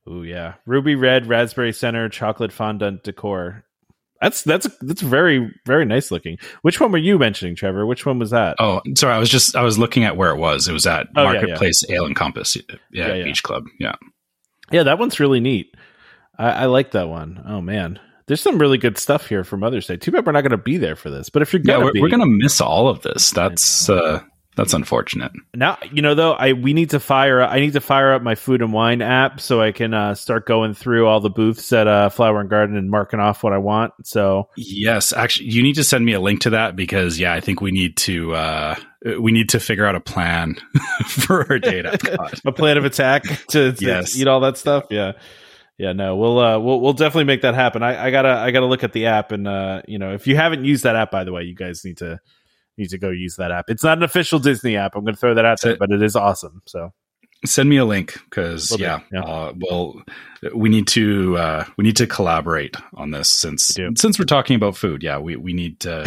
[0.07, 3.65] Oh yeah, ruby red, raspberry center, chocolate fondant decor.
[4.21, 6.39] That's that's that's very very nice looking.
[6.63, 7.87] Which one were you mentioning, Trevor?
[7.87, 8.57] Which one was that?
[8.59, 9.15] oh, sorry.
[9.15, 10.67] I was just I was looking at where it was.
[10.67, 11.39] It was at Oh, yeah, yeah.
[11.41, 12.57] Marketplace Ale and Compass.
[12.57, 13.25] Yeah, Yeah, yeah.
[13.25, 13.65] Beach Club.
[13.79, 13.95] Yeah.
[14.73, 15.75] Yeah, that one's really neat.
[16.39, 17.43] I, I like that one.
[17.47, 19.97] Oh man, there's some really good stuff here for Mother's Day.
[19.97, 21.31] Too bad we're not going to be there for this.
[21.31, 23.31] But if you're Yeah, gonna we're, be, we're gonna miss all of this.
[23.31, 24.21] That's uh,
[24.59, 25.33] that's unfortunate.
[25.55, 28.35] now you know though i we need to fire i need to fire up my
[28.35, 31.87] food and wine app so i can uh, start going through all the booths at
[31.89, 35.77] uh, flower and garden and marking off what i want so Yes, actually, you need
[35.77, 38.75] to send me a link to that because yeah, I think we need to uh,
[39.21, 40.57] we need to figure out a plan
[41.07, 41.97] for our data.
[42.45, 44.17] a plan of attack to, to Yes.
[44.19, 45.13] eat all that stuff yeah
[45.79, 48.67] yeah no we'll uh we'll, we'll definitely make that happen i i gotta i gotta
[48.67, 51.23] look at the app and uh you know if you haven't used that app by
[51.23, 52.19] the way you guys need to
[52.79, 53.67] need to go use that app.
[53.69, 54.95] It's not an official disney app.
[54.97, 56.93] I'm gonna throw that out there but it is awesome so
[57.45, 59.23] Send me a link because yeah, yeah.
[59.23, 60.03] Uh, well,
[60.55, 64.57] we need to uh, we need to collaborate on this since We since we're talking
[64.57, 65.05] about food.
[65.05, 66.05] Yeah, we we need to.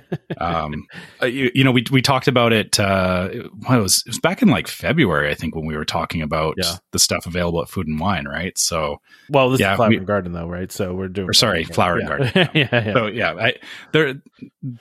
[0.38, 0.84] um,
[1.22, 2.80] uh, you, you know, we we talked about it.
[2.80, 3.28] Uh,
[3.68, 6.20] well, it was it was back in like February, I think, when we were talking
[6.20, 6.74] about Yeah.
[6.90, 8.58] the stuff available at Food and Wine, right?
[8.58, 8.96] So
[9.30, 11.62] well this Yeah, is flower we- and garden though right so we're doing Or sorry,
[11.62, 12.08] Flower and.
[12.08, 13.54] Garden, yeah yeah so yeah, I,
[13.92, 14.14] they're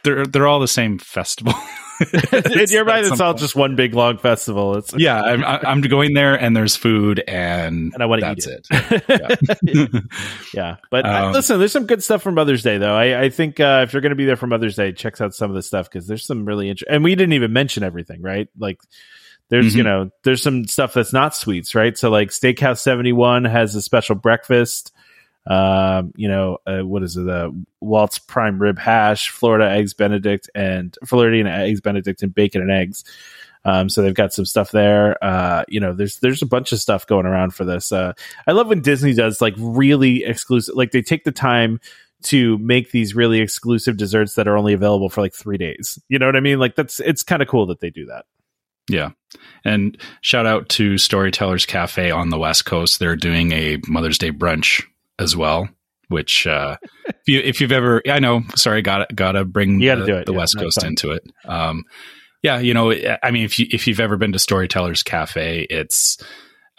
[0.03, 1.53] they're they're all the same festival.
[2.01, 4.75] in your mind, it's all just one big long festival.
[4.77, 5.21] It's yeah.
[5.21, 8.67] I'm I- I'm going there, and there's food, and and I want to eat it.
[8.71, 10.03] it.
[10.53, 12.95] yeah, but uh, Um, listen, there's some good stuff for Mother's Day, though.
[12.95, 15.33] I, I think uh, if you're going to be there for Mother's Day, check out
[15.33, 16.93] some of the stuff because there's some really interesting.
[16.95, 18.47] And we didn't even mention everything, right?
[18.57, 18.79] Like,
[19.49, 19.77] there's Mhm.
[19.77, 21.97] you know, there's some stuff that's not sweets, right?
[21.97, 24.93] So like Steakhouse 71 has a special breakfast.
[25.47, 27.27] Um, you know, uh, what is it?
[27.27, 32.71] Uh, Walt's prime rib hash, Florida eggs Benedict, and Floridian eggs Benedict and bacon and
[32.71, 33.03] eggs.
[33.63, 35.23] Um, so they've got some stuff there.
[35.23, 37.91] Uh, you know, there's there's a bunch of stuff going around for this.
[37.91, 38.13] Uh,
[38.47, 41.79] I love when Disney does like really exclusive, like they take the time
[42.23, 45.99] to make these really exclusive desserts that are only available for like three days.
[46.07, 46.59] You know what I mean?
[46.59, 48.25] Like that's it's kind of cool that they do that.
[48.89, 49.11] Yeah.
[49.63, 52.99] And shout out to Storytellers Cafe on the West Coast.
[52.99, 54.83] They're doing a Mother's Day brunch
[55.21, 55.69] as well.
[56.07, 56.75] Which, uh,
[57.07, 60.17] if you if you've ever, I know, sorry, got gotta bring You gotta the, do
[60.17, 61.23] it, the yeah, West Coast into it.
[61.45, 61.83] Um,
[62.43, 62.91] yeah, you know,
[63.23, 66.17] I mean, if you if you've ever been to Storytellers Cafe, it's,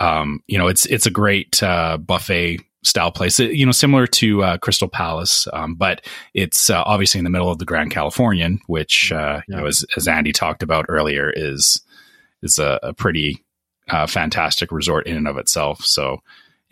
[0.01, 3.41] um, you know, it's it's a great uh, buffet style place.
[3.41, 6.05] It- you know, similar to uh, Crystal Palace, um, but
[6.35, 9.85] it's uh, obviously in the middle of the Grand Californian, which uh, you know, as
[9.97, 11.81] as Andy talked about earlier, is
[12.43, 13.43] is a, a pretty
[13.89, 15.85] uh, fantastic resort in and of itself.
[15.85, 16.19] So,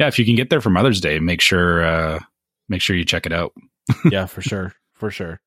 [0.01, 2.21] yeah, if you can get there for Mother's Day, make sure uh,
[2.71, 3.53] make sure you check it out.
[4.11, 4.73] yeah, for sure.
[4.95, 5.39] For sure.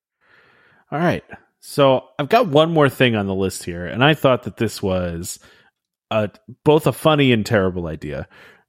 [0.91, 1.23] All right.
[1.59, 4.81] So I've got one more thing on the list here, and I thought that this
[4.81, 5.39] was
[6.11, 6.29] a,
[6.63, 8.27] both a funny and terrible idea,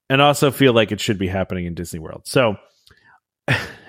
[0.09, 2.23] and also feel like it should be happening in Disney World.
[2.25, 2.57] So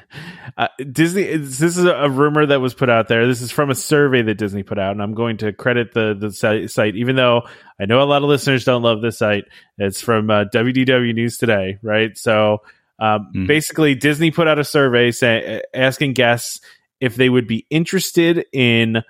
[0.58, 3.28] uh, Disney, this is a rumor that was put out there.
[3.28, 6.14] This is from a survey that Disney put out, and I'm going to credit the
[6.18, 6.32] the
[6.68, 7.44] site, even though
[7.80, 9.46] I know a lot of listeners don't love this site.
[9.78, 12.18] It's from uh, WDW News Today, right?
[12.18, 12.60] So
[13.00, 13.48] um, Mhm.
[13.48, 16.62] basically, Disney put out a survey saying asking guests
[17.02, 19.04] if they would be interested in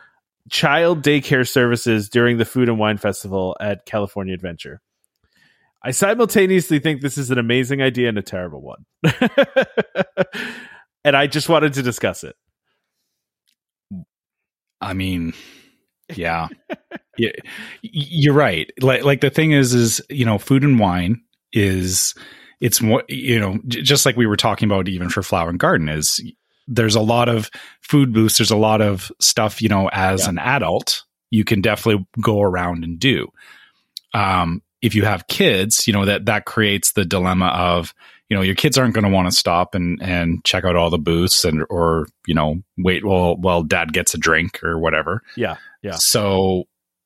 [0.50, 4.82] child daycare services during the Food and Wine Festival at California Adventure.
[5.84, 8.86] I simultaneously think this is an amazing idea and a terrible one.
[11.06, 12.36] and I just wanted to discuss it.
[14.82, 15.34] I mean,
[16.14, 16.50] yeah,
[17.18, 17.32] yeah,
[17.82, 18.70] you're right.
[18.82, 21.22] Like, like the thing is, is you know, food and wine
[21.54, 22.14] is
[22.60, 25.88] it's more, you know, just like we were talking about even for flower and garden
[25.90, 26.20] is
[26.68, 27.50] there's a lot of
[27.82, 28.38] food booths.
[28.38, 30.30] There's a lot of stuff, you know, as Yeah.
[30.30, 33.28] an adult, you can definitely go around and do.
[34.14, 37.94] Um, if you have kids, you know, that, that creates the dilemma of,
[38.30, 40.90] you know, your kids aren't going to want to stop and, and check out all
[40.90, 45.22] the booths and, or, you know, wait while, while dad gets a drink or whatever.
[45.38, 45.96] Yeah, yeah.
[45.96, 46.64] So,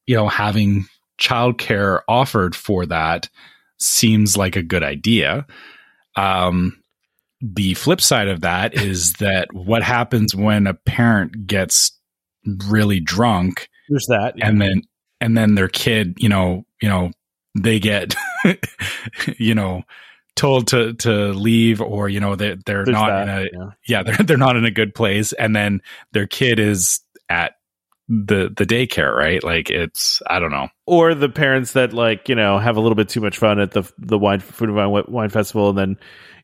[0.07, 0.85] you know, having
[1.19, 3.29] childcare offered for that
[3.79, 5.45] seems like a good idea.
[6.15, 6.81] Um,
[7.41, 11.91] the flip side of that is that what happens when a parent gets
[12.67, 14.33] really drunk There's that.
[14.37, 14.47] yeah.
[14.47, 14.81] and then
[15.21, 17.11] and then their kid, you know, you know,
[17.57, 18.15] they get
[19.37, 19.83] you know
[20.39, 23.69] told to to leave or you know they they're There's not that, in a yeah.
[23.87, 25.33] yeah they're they're not in a good place.
[25.33, 25.81] And then
[26.13, 27.53] their kid is at
[28.07, 29.43] the the daycare right?
[29.43, 30.69] Like it's i don't know.
[30.87, 33.71] Or the parents that like you know have a little bit too much fun at
[33.71, 35.97] the the wine food and wine, wine festival and then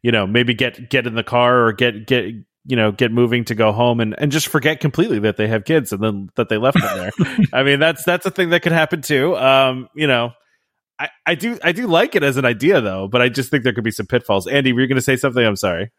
[0.03, 2.25] you know maybe get get in the car or get get
[2.65, 5.63] you know get moving to go home and and just forget completely that they have
[5.63, 7.37] kids and then that they left them there.
[7.53, 9.37] I mean that's that's a thing that could happen too.
[9.37, 10.33] Um you know
[10.99, 13.63] I, I do I do like it as an idea though, but I just think
[13.63, 14.47] there could be some pitfalls.
[14.47, 15.45] Andy, were you going to say something?
[15.45, 15.91] I'm sorry.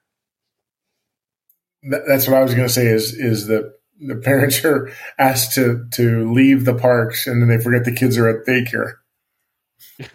[1.82, 2.86] That's what I was going to say.
[2.86, 7.62] Is is that the parents are asked to to leave the parks and then they
[7.62, 8.94] forget the kids are at daycare.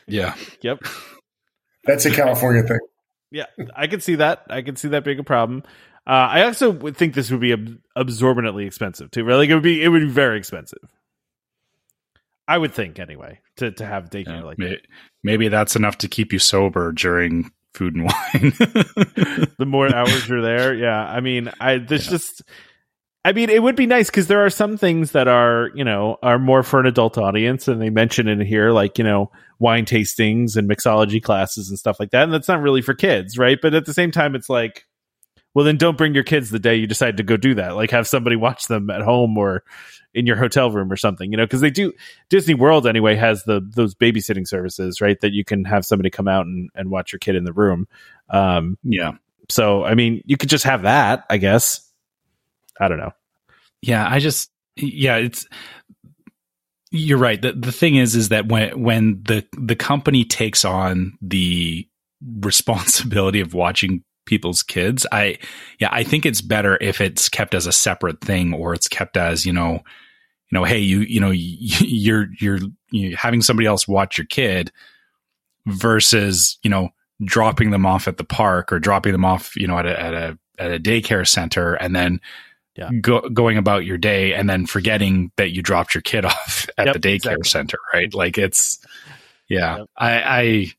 [0.07, 0.83] yeah Yep.
[1.85, 2.79] That's a California thing.
[3.31, 3.45] Yeah,
[3.75, 4.45] I can see that.
[4.49, 5.63] I can see that being a problem.
[6.05, 9.23] Uh, I also would think this would be ab- absorbently expensive too.
[9.23, 9.35] Right?
[9.35, 10.79] Like it would be, it would be very expensive.
[12.51, 14.81] I would think anyway to to have daycare Yeah, like may- that.
[15.23, 18.51] maybe that's enough to keep you sober during food and wine
[19.57, 21.03] The more hours you're there, yeah.
[21.05, 22.11] I mean, I there's Yeah.
[22.11, 22.43] just.
[23.23, 26.17] I mean, it would be nice because there are some things that are, you know,
[26.23, 29.85] are more for an adult audience, and they mention in here, like you know, wine
[29.85, 33.59] tastings and mixology classes and stuff like that, and that's not really for kids, right?
[33.61, 34.85] But at the same time, it's like,
[35.53, 37.75] well, then don't bring your kids the day you decide to go do that.
[37.75, 39.63] Like, have somebody watch them at home or
[40.13, 41.93] in your hotel room or something, you know, because they do.
[42.29, 45.19] Disney World anyway has the those babysitting services, right?
[45.21, 47.87] That you can have somebody come out and, and watch your kid in the room.
[48.29, 49.11] Um, yeah
[49.49, 51.85] so, I mean, you could just have that, I guess.
[52.79, 53.11] I don't know.
[53.81, 55.45] yeah i just yeah it's
[56.89, 61.17] you're right the, the thing is is that when when the the company takes on
[61.21, 61.87] the
[62.39, 65.37] responsibility of watching people's kids i
[65.79, 69.17] yeah i think it's better if it's kept as a separate thing or it's kept
[69.17, 72.59] as you know you know hey you you know you're you're
[72.91, 74.71] you having somebody else watch your kid
[75.67, 76.89] versus you know
[77.23, 80.13] dropping them off at the park or dropping them off you know at a at
[80.13, 82.19] a at a daycare center and then
[82.75, 82.89] Yeah.
[83.01, 86.87] go, going about your day and then forgetting that you dropped your kid off at
[86.87, 87.49] Yep, the daycare exactly.
[87.49, 88.83] center right like it's
[89.49, 89.87] yeah Yep.
[89.97, 90.11] i
[90.41, 90.71] i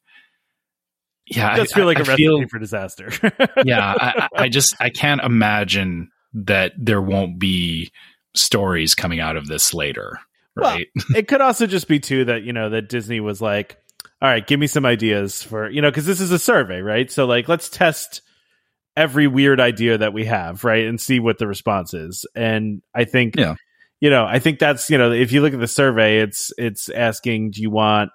[1.36, 3.10] yeah It does I, feel like I a recipe feel, for disaster.
[3.64, 7.90] yeah I, I just i can't imagine that there won't be
[8.34, 10.18] stories coming out of this later
[10.54, 10.88] right?
[11.16, 13.78] it could also just be too that you know that Disney was like,
[14.20, 17.10] all right, give me some ideas for you know because this is a survey, right?
[17.10, 18.20] So like, let's test
[18.94, 22.26] every weird idea that we have, right, and see what the response is.
[22.36, 23.54] And I think, Yeah.
[24.00, 26.90] you know, I think that's you know, if you look at the survey, it's it's
[26.90, 28.10] asking, do you want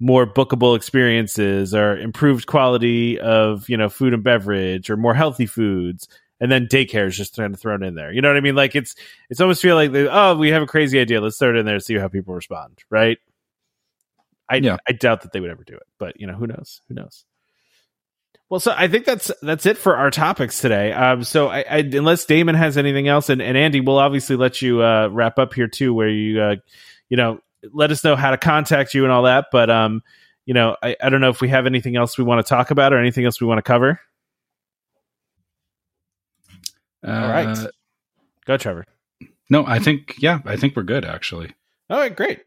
[0.00, 5.46] more bookable experiences or improved quality of you know food and beverage or more healthy
[5.46, 6.08] foods.
[6.40, 8.12] And then daycare is just kind of thrown in there.
[8.12, 8.56] You know what i mean?
[8.56, 8.94] Like it's
[9.30, 11.20] it's almost feel like they, oh we have a crazy idea.
[11.20, 13.18] Let's throw it in there and see how people respond right?
[14.48, 14.76] I Yeah.
[14.86, 16.82] i doubt that they would ever do it but you know who knows?
[16.88, 17.24] Who knows?
[18.50, 20.92] Well so i think that's that's it for our topics today.
[20.92, 24.60] Um so i, I unless damon has anything else and, and andy we'll obviously let
[24.60, 26.56] you uh wrap up here too where you uh
[27.08, 27.38] you know
[27.72, 30.02] let us know how to contact you and all that but um
[30.46, 32.70] you know i, I don't know if we have anything else we want to talk
[32.70, 34.00] about or anything else we want to cover
[37.06, 37.68] all right Uh,
[38.46, 38.84] go trevor
[39.50, 41.52] no, I think yeah, I think we're good actually.
[41.90, 42.40] All right, great.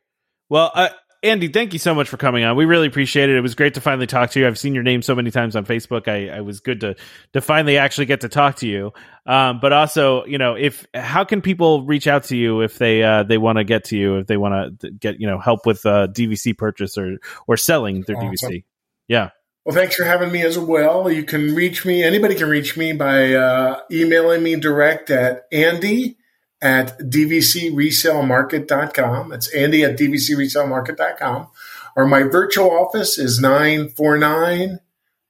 [0.49, 0.89] Well, uh,
[1.28, 2.56] Andy, thank you so much for coming on.
[2.56, 3.36] We really appreciate it.
[3.36, 4.48] It was great to finally talk to you.
[4.48, 6.08] I've seen your name so many times on Facebook.
[6.08, 6.95] I, I was good to
[7.34, 8.94] to finally actually get to talk to you.
[9.26, 13.04] Um, but also, you know, if how can people reach out to you if they
[13.04, 15.66] uh, they want to get to you if they want to get you know help
[15.66, 17.18] with uh, DVC purchase or
[17.48, 18.52] or selling their Awesome.
[18.52, 18.64] DVC?
[19.08, 19.30] Yeah.
[19.66, 21.12] Well, thanks for having me as well.
[21.12, 26.16] You can reach me, anybody can reach me by uh, emailing me direct at Andy
[26.62, 29.32] at dvcresalemarket.com.
[29.32, 31.48] It's Andy at dvcresalemarket.com.
[31.96, 34.80] Or my virtual office is 949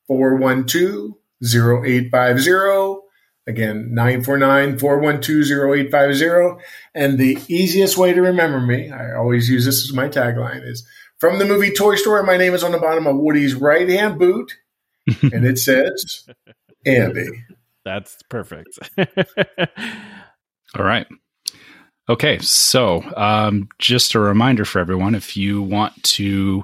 [0.07, 1.13] 412
[1.43, 3.03] 0850.
[3.47, 6.63] Again, 949 412 0850.
[6.93, 10.85] And the easiest way to remember me, I always use this as my tagline, is
[11.19, 12.23] from the movie Toy Story.
[12.23, 14.57] My name is on the bottom of Woody's right hand boot,
[15.21, 16.27] and it says
[16.85, 17.45] Andy.
[17.85, 18.77] That's perfect.
[20.75, 21.07] All right.
[22.09, 26.63] Okay, so um, just a reminder for everyone if you want to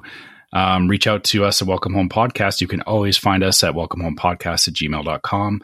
[0.54, 3.74] um, reach out to us at Welcome Home Podcast, you can always find us at
[3.74, 5.60] welcomehomepodcast at gmail.com.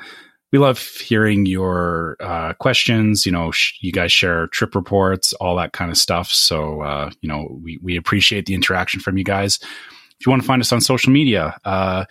[0.53, 3.25] We love hearing your uh, questions.
[3.25, 6.29] You know, sh- you guys share trip reports, all that kind of stuff.
[6.29, 9.61] So, uh, you know, we, we appreciate the interaction from you guys.
[9.63, 12.05] If you want to find us on social media, uh,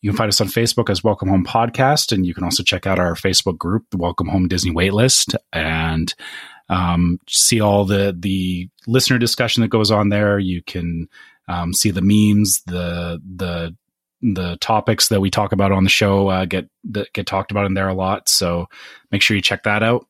[0.00, 2.86] you can find us on Facebook as Welcome Home Podcast, and you can also check
[2.86, 6.14] out our Facebook group, the Welcome Home Disney Waitlist, and
[6.68, 10.38] um, see all the the listener discussion that goes on there.
[10.38, 11.08] You can
[11.48, 13.76] um, see the memes, the the
[14.20, 17.66] the topics that we talk about on the show uh, get that get talked about
[17.66, 18.28] in there a lot.
[18.28, 18.66] So
[19.10, 20.06] make sure you check that out.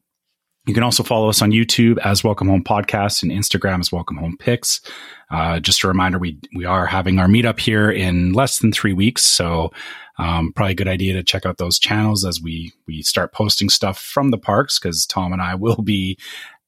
[0.68, 4.18] You can also follow us on YouTube as Welcome Home Podcast and Instagram as Welcome
[4.18, 4.82] Home Pics.
[5.30, 8.92] Uh, just a reminder, we we are having our meetup here in less than three
[8.92, 9.70] weeks, so
[10.18, 13.70] um, probably a good idea to check out those channels as we we start posting
[13.70, 16.18] stuff from the parks because Tom and I will be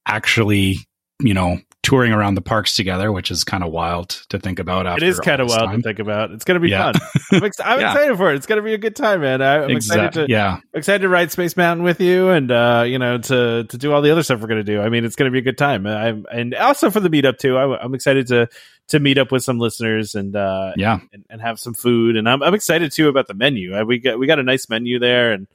[0.07, 0.77] actually,
[1.19, 4.85] you know, touring around the parks together, which is kind of wild to think about.
[4.85, 5.77] it After is kind of wild time.
[5.81, 6.29] to think about.
[6.31, 6.91] It's going to be Yeah.
[6.91, 7.01] fun.
[7.31, 7.91] I'm, ex- I'm Yeah.
[7.91, 8.35] excited for it.
[8.35, 9.41] It's going to be a good time, man.
[9.41, 12.99] I, I'm excited to yeah, excited to ride Space Mountain with you, and uh, you
[12.99, 14.79] know to to do all the other stuff we're going to do.
[14.79, 15.87] I mean, it's going to be a good time.
[15.87, 17.57] I'm and also for the meetup too.
[17.57, 18.47] I, I'm excited to
[18.89, 20.99] to meet up with some listeners and uh, yeah.
[21.13, 22.15] and, and have some food.
[22.15, 23.75] And I'm I'm excited too about the menu.
[23.75, 25.47] Uh, We got we got a nice menu there, and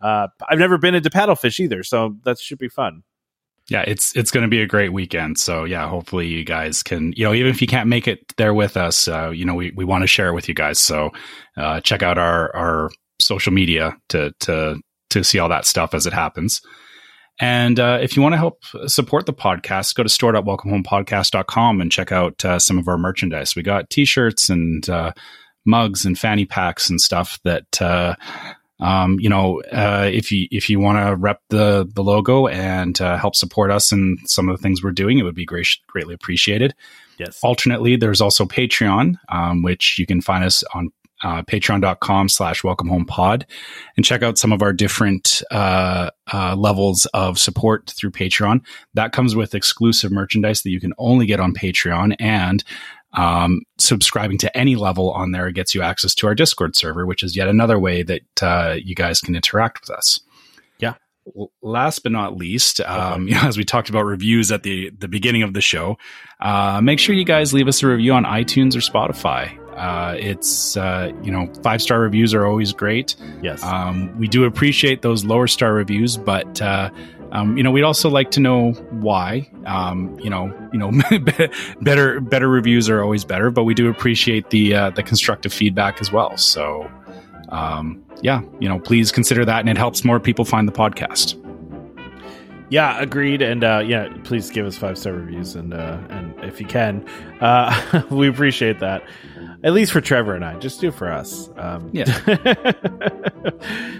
[0.00, 3.02] uh, I've never been into paddlefish either, so that should be fun.
[3.68, 5.38] Yeah it's it's going to be a great weekend.
[5.38, 8.54] So yeah hopefully you guys can you know even if you can't make it there
[8.54, 10.78] with us uh, you know we, we want to share it with you guys.
[10.78, 11.10] So
[11.56, 14.80] uh, check out our our social media to to
[15.10, 16.60] to see all that stuff as it happens.
[17.40, 22.12] And uh, if you want to help support the podcast go to store.welcomehomepodcast.com and check
[22.12, 23.56] out uh, some of our merchandise.
[23.56, 25.12] We got t-shirts and uh,
[25.66, 28.14] mugs and fanny packs and stuff that uh,
[28.84, 33.00] um, you know, uh, if you if you want to rep the the logo and
[33.00, 35.68] uh, help support us in some of the things we're doing, it would be great,
[35.86, 36.74] greatly appreciated.
[37.18, 37.40] Yes.
[37.42, 40.90] Alternately, there's also Patreon, um, which you can find us on
[41.22, 43.46] uh, patreon.com slash welcome home pod
[43.96, 48.60] and check out some of our different uh, uh, levels of support through Patreon.
[48.92, 52.62] That comes with exclusive merchandise that you can only get on Patreon and
[53.14, 57.22] um, subscribing to any level on there gets you access to our Discord server, which
[57.22, 60.20] is yet another way that uh, you guys can interact with us.
[60.78, 60.94] Yeah.
[61.62, 65.08] Last but not least, um, you know, as we talked about reviews at the the
[65.08, 65.96] beginning of the show,
[66.40, 69.58] uh, make sure you guys leave us a review on iTunes or Spotify.
[69.76, 73.16] Uh, it's uh, you know five star reviews are always great.
[73.42, 73.62] Yes.
[73.62, 76.90] Um, we do appreciate those lower star reviews, but uh,
[77.34, 79.50] um, you know we'd also like to know why.
[79.66, 80.92] Um, you know, you know,
[81.82, 86.00] better better reviews are always better, but we do appreciate the uh, the constructive feedback
[86.00, 86.36] as well.
[86.36, 86.88] So,
[87.48, 91.40] um, yeah, you know, please consider that, and it helps more people find the podcast.
[92.70, 93.42] Yeah, agreed.
[93.42, 97.04] And uh, yeah, please give us five star reviews, and uh, and if you can,
[97.40, 99.02] uh, we appreciate that.
[99.62, 101.48] At least for Trevor and I, just do it for us.
[101.56, 102.04] Um, Yeah.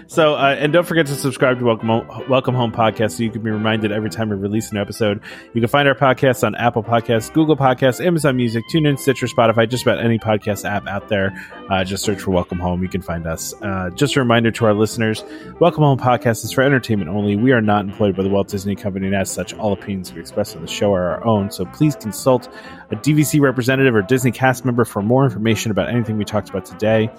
[0.07, 3.31] so, uh, and don't forget to subscribe to Welcome Home, Welcome Home podcast so you
[3.31, 5.21] can be reminded every time we release an episode.
[5.53, 9.69] You can find our podcasts on Apple Podcasts, Google Podcasts, Amazon Music, TuneIn, Stitcher, Spotify,
[9.69, 11.33] just about any podcast app out there.
[11.69, 12.83] Uh, just search for Welcome Home.
[12.83, 13.53] You can find us.
[13.61, 15.23] Uh, just a reminder to our listeners
[15.59, 17.35] Welcome Home podcast is for entertainment only.
[17.35, 20.19] We are not employed by the Walt Disney Company, and as such, all opinions we
[20.21, 21.49] express on the show are our own.
[21.51, 22.49] So please consult
[22.91, 26.65] a DVC representative or Disney cast member for more information about anything we talked about
[26.65, 27.09] today.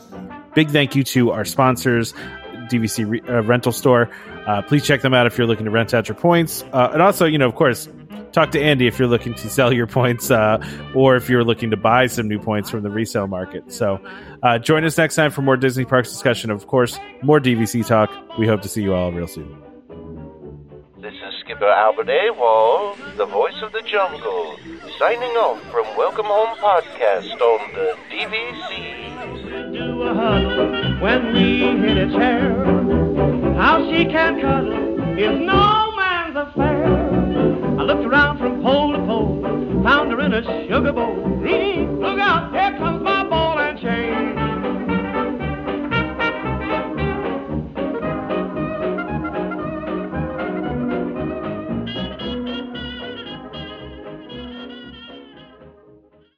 [0.55, 2.15] Big thank you to our sponsors,
[2.71, 4.11] DVC re- uh, Rental Store.
[4.47, 6.65] Uh, please check them out if you're looking to rent out your points.
[6.73, 7.89] Uh, and also, you know, of course,
[8.33, 10.59] talk to Andy if you're looking to sell your points uh,
[10.95, 13.73] or if you're looking to buy some new points from the resale market.
[13.73, 14.01] So
[14.43, 16.51] uh, join us next time for more Disney Parks discussion.
[16.51, 18.11] Of course, more DVC talk.
[18.39, 19.63] We hope to see you all real soon.
[21.01, 24.57] This is Skipper Albert Awol, the voice of the jungle,
[24.99, 28.97] signing off from Welcome Home Podcast on the DVC.
[31.01, 32.55] When we hit a chair,
[33.57, 36.87] how she can cuddle is no man's affair.
[37.79, 39.43] I looked around from pole to pole,
[39.85, 41.15] found her in a sugar bowl.
[41.17, 44.36] Look out, here comes my ball and chain.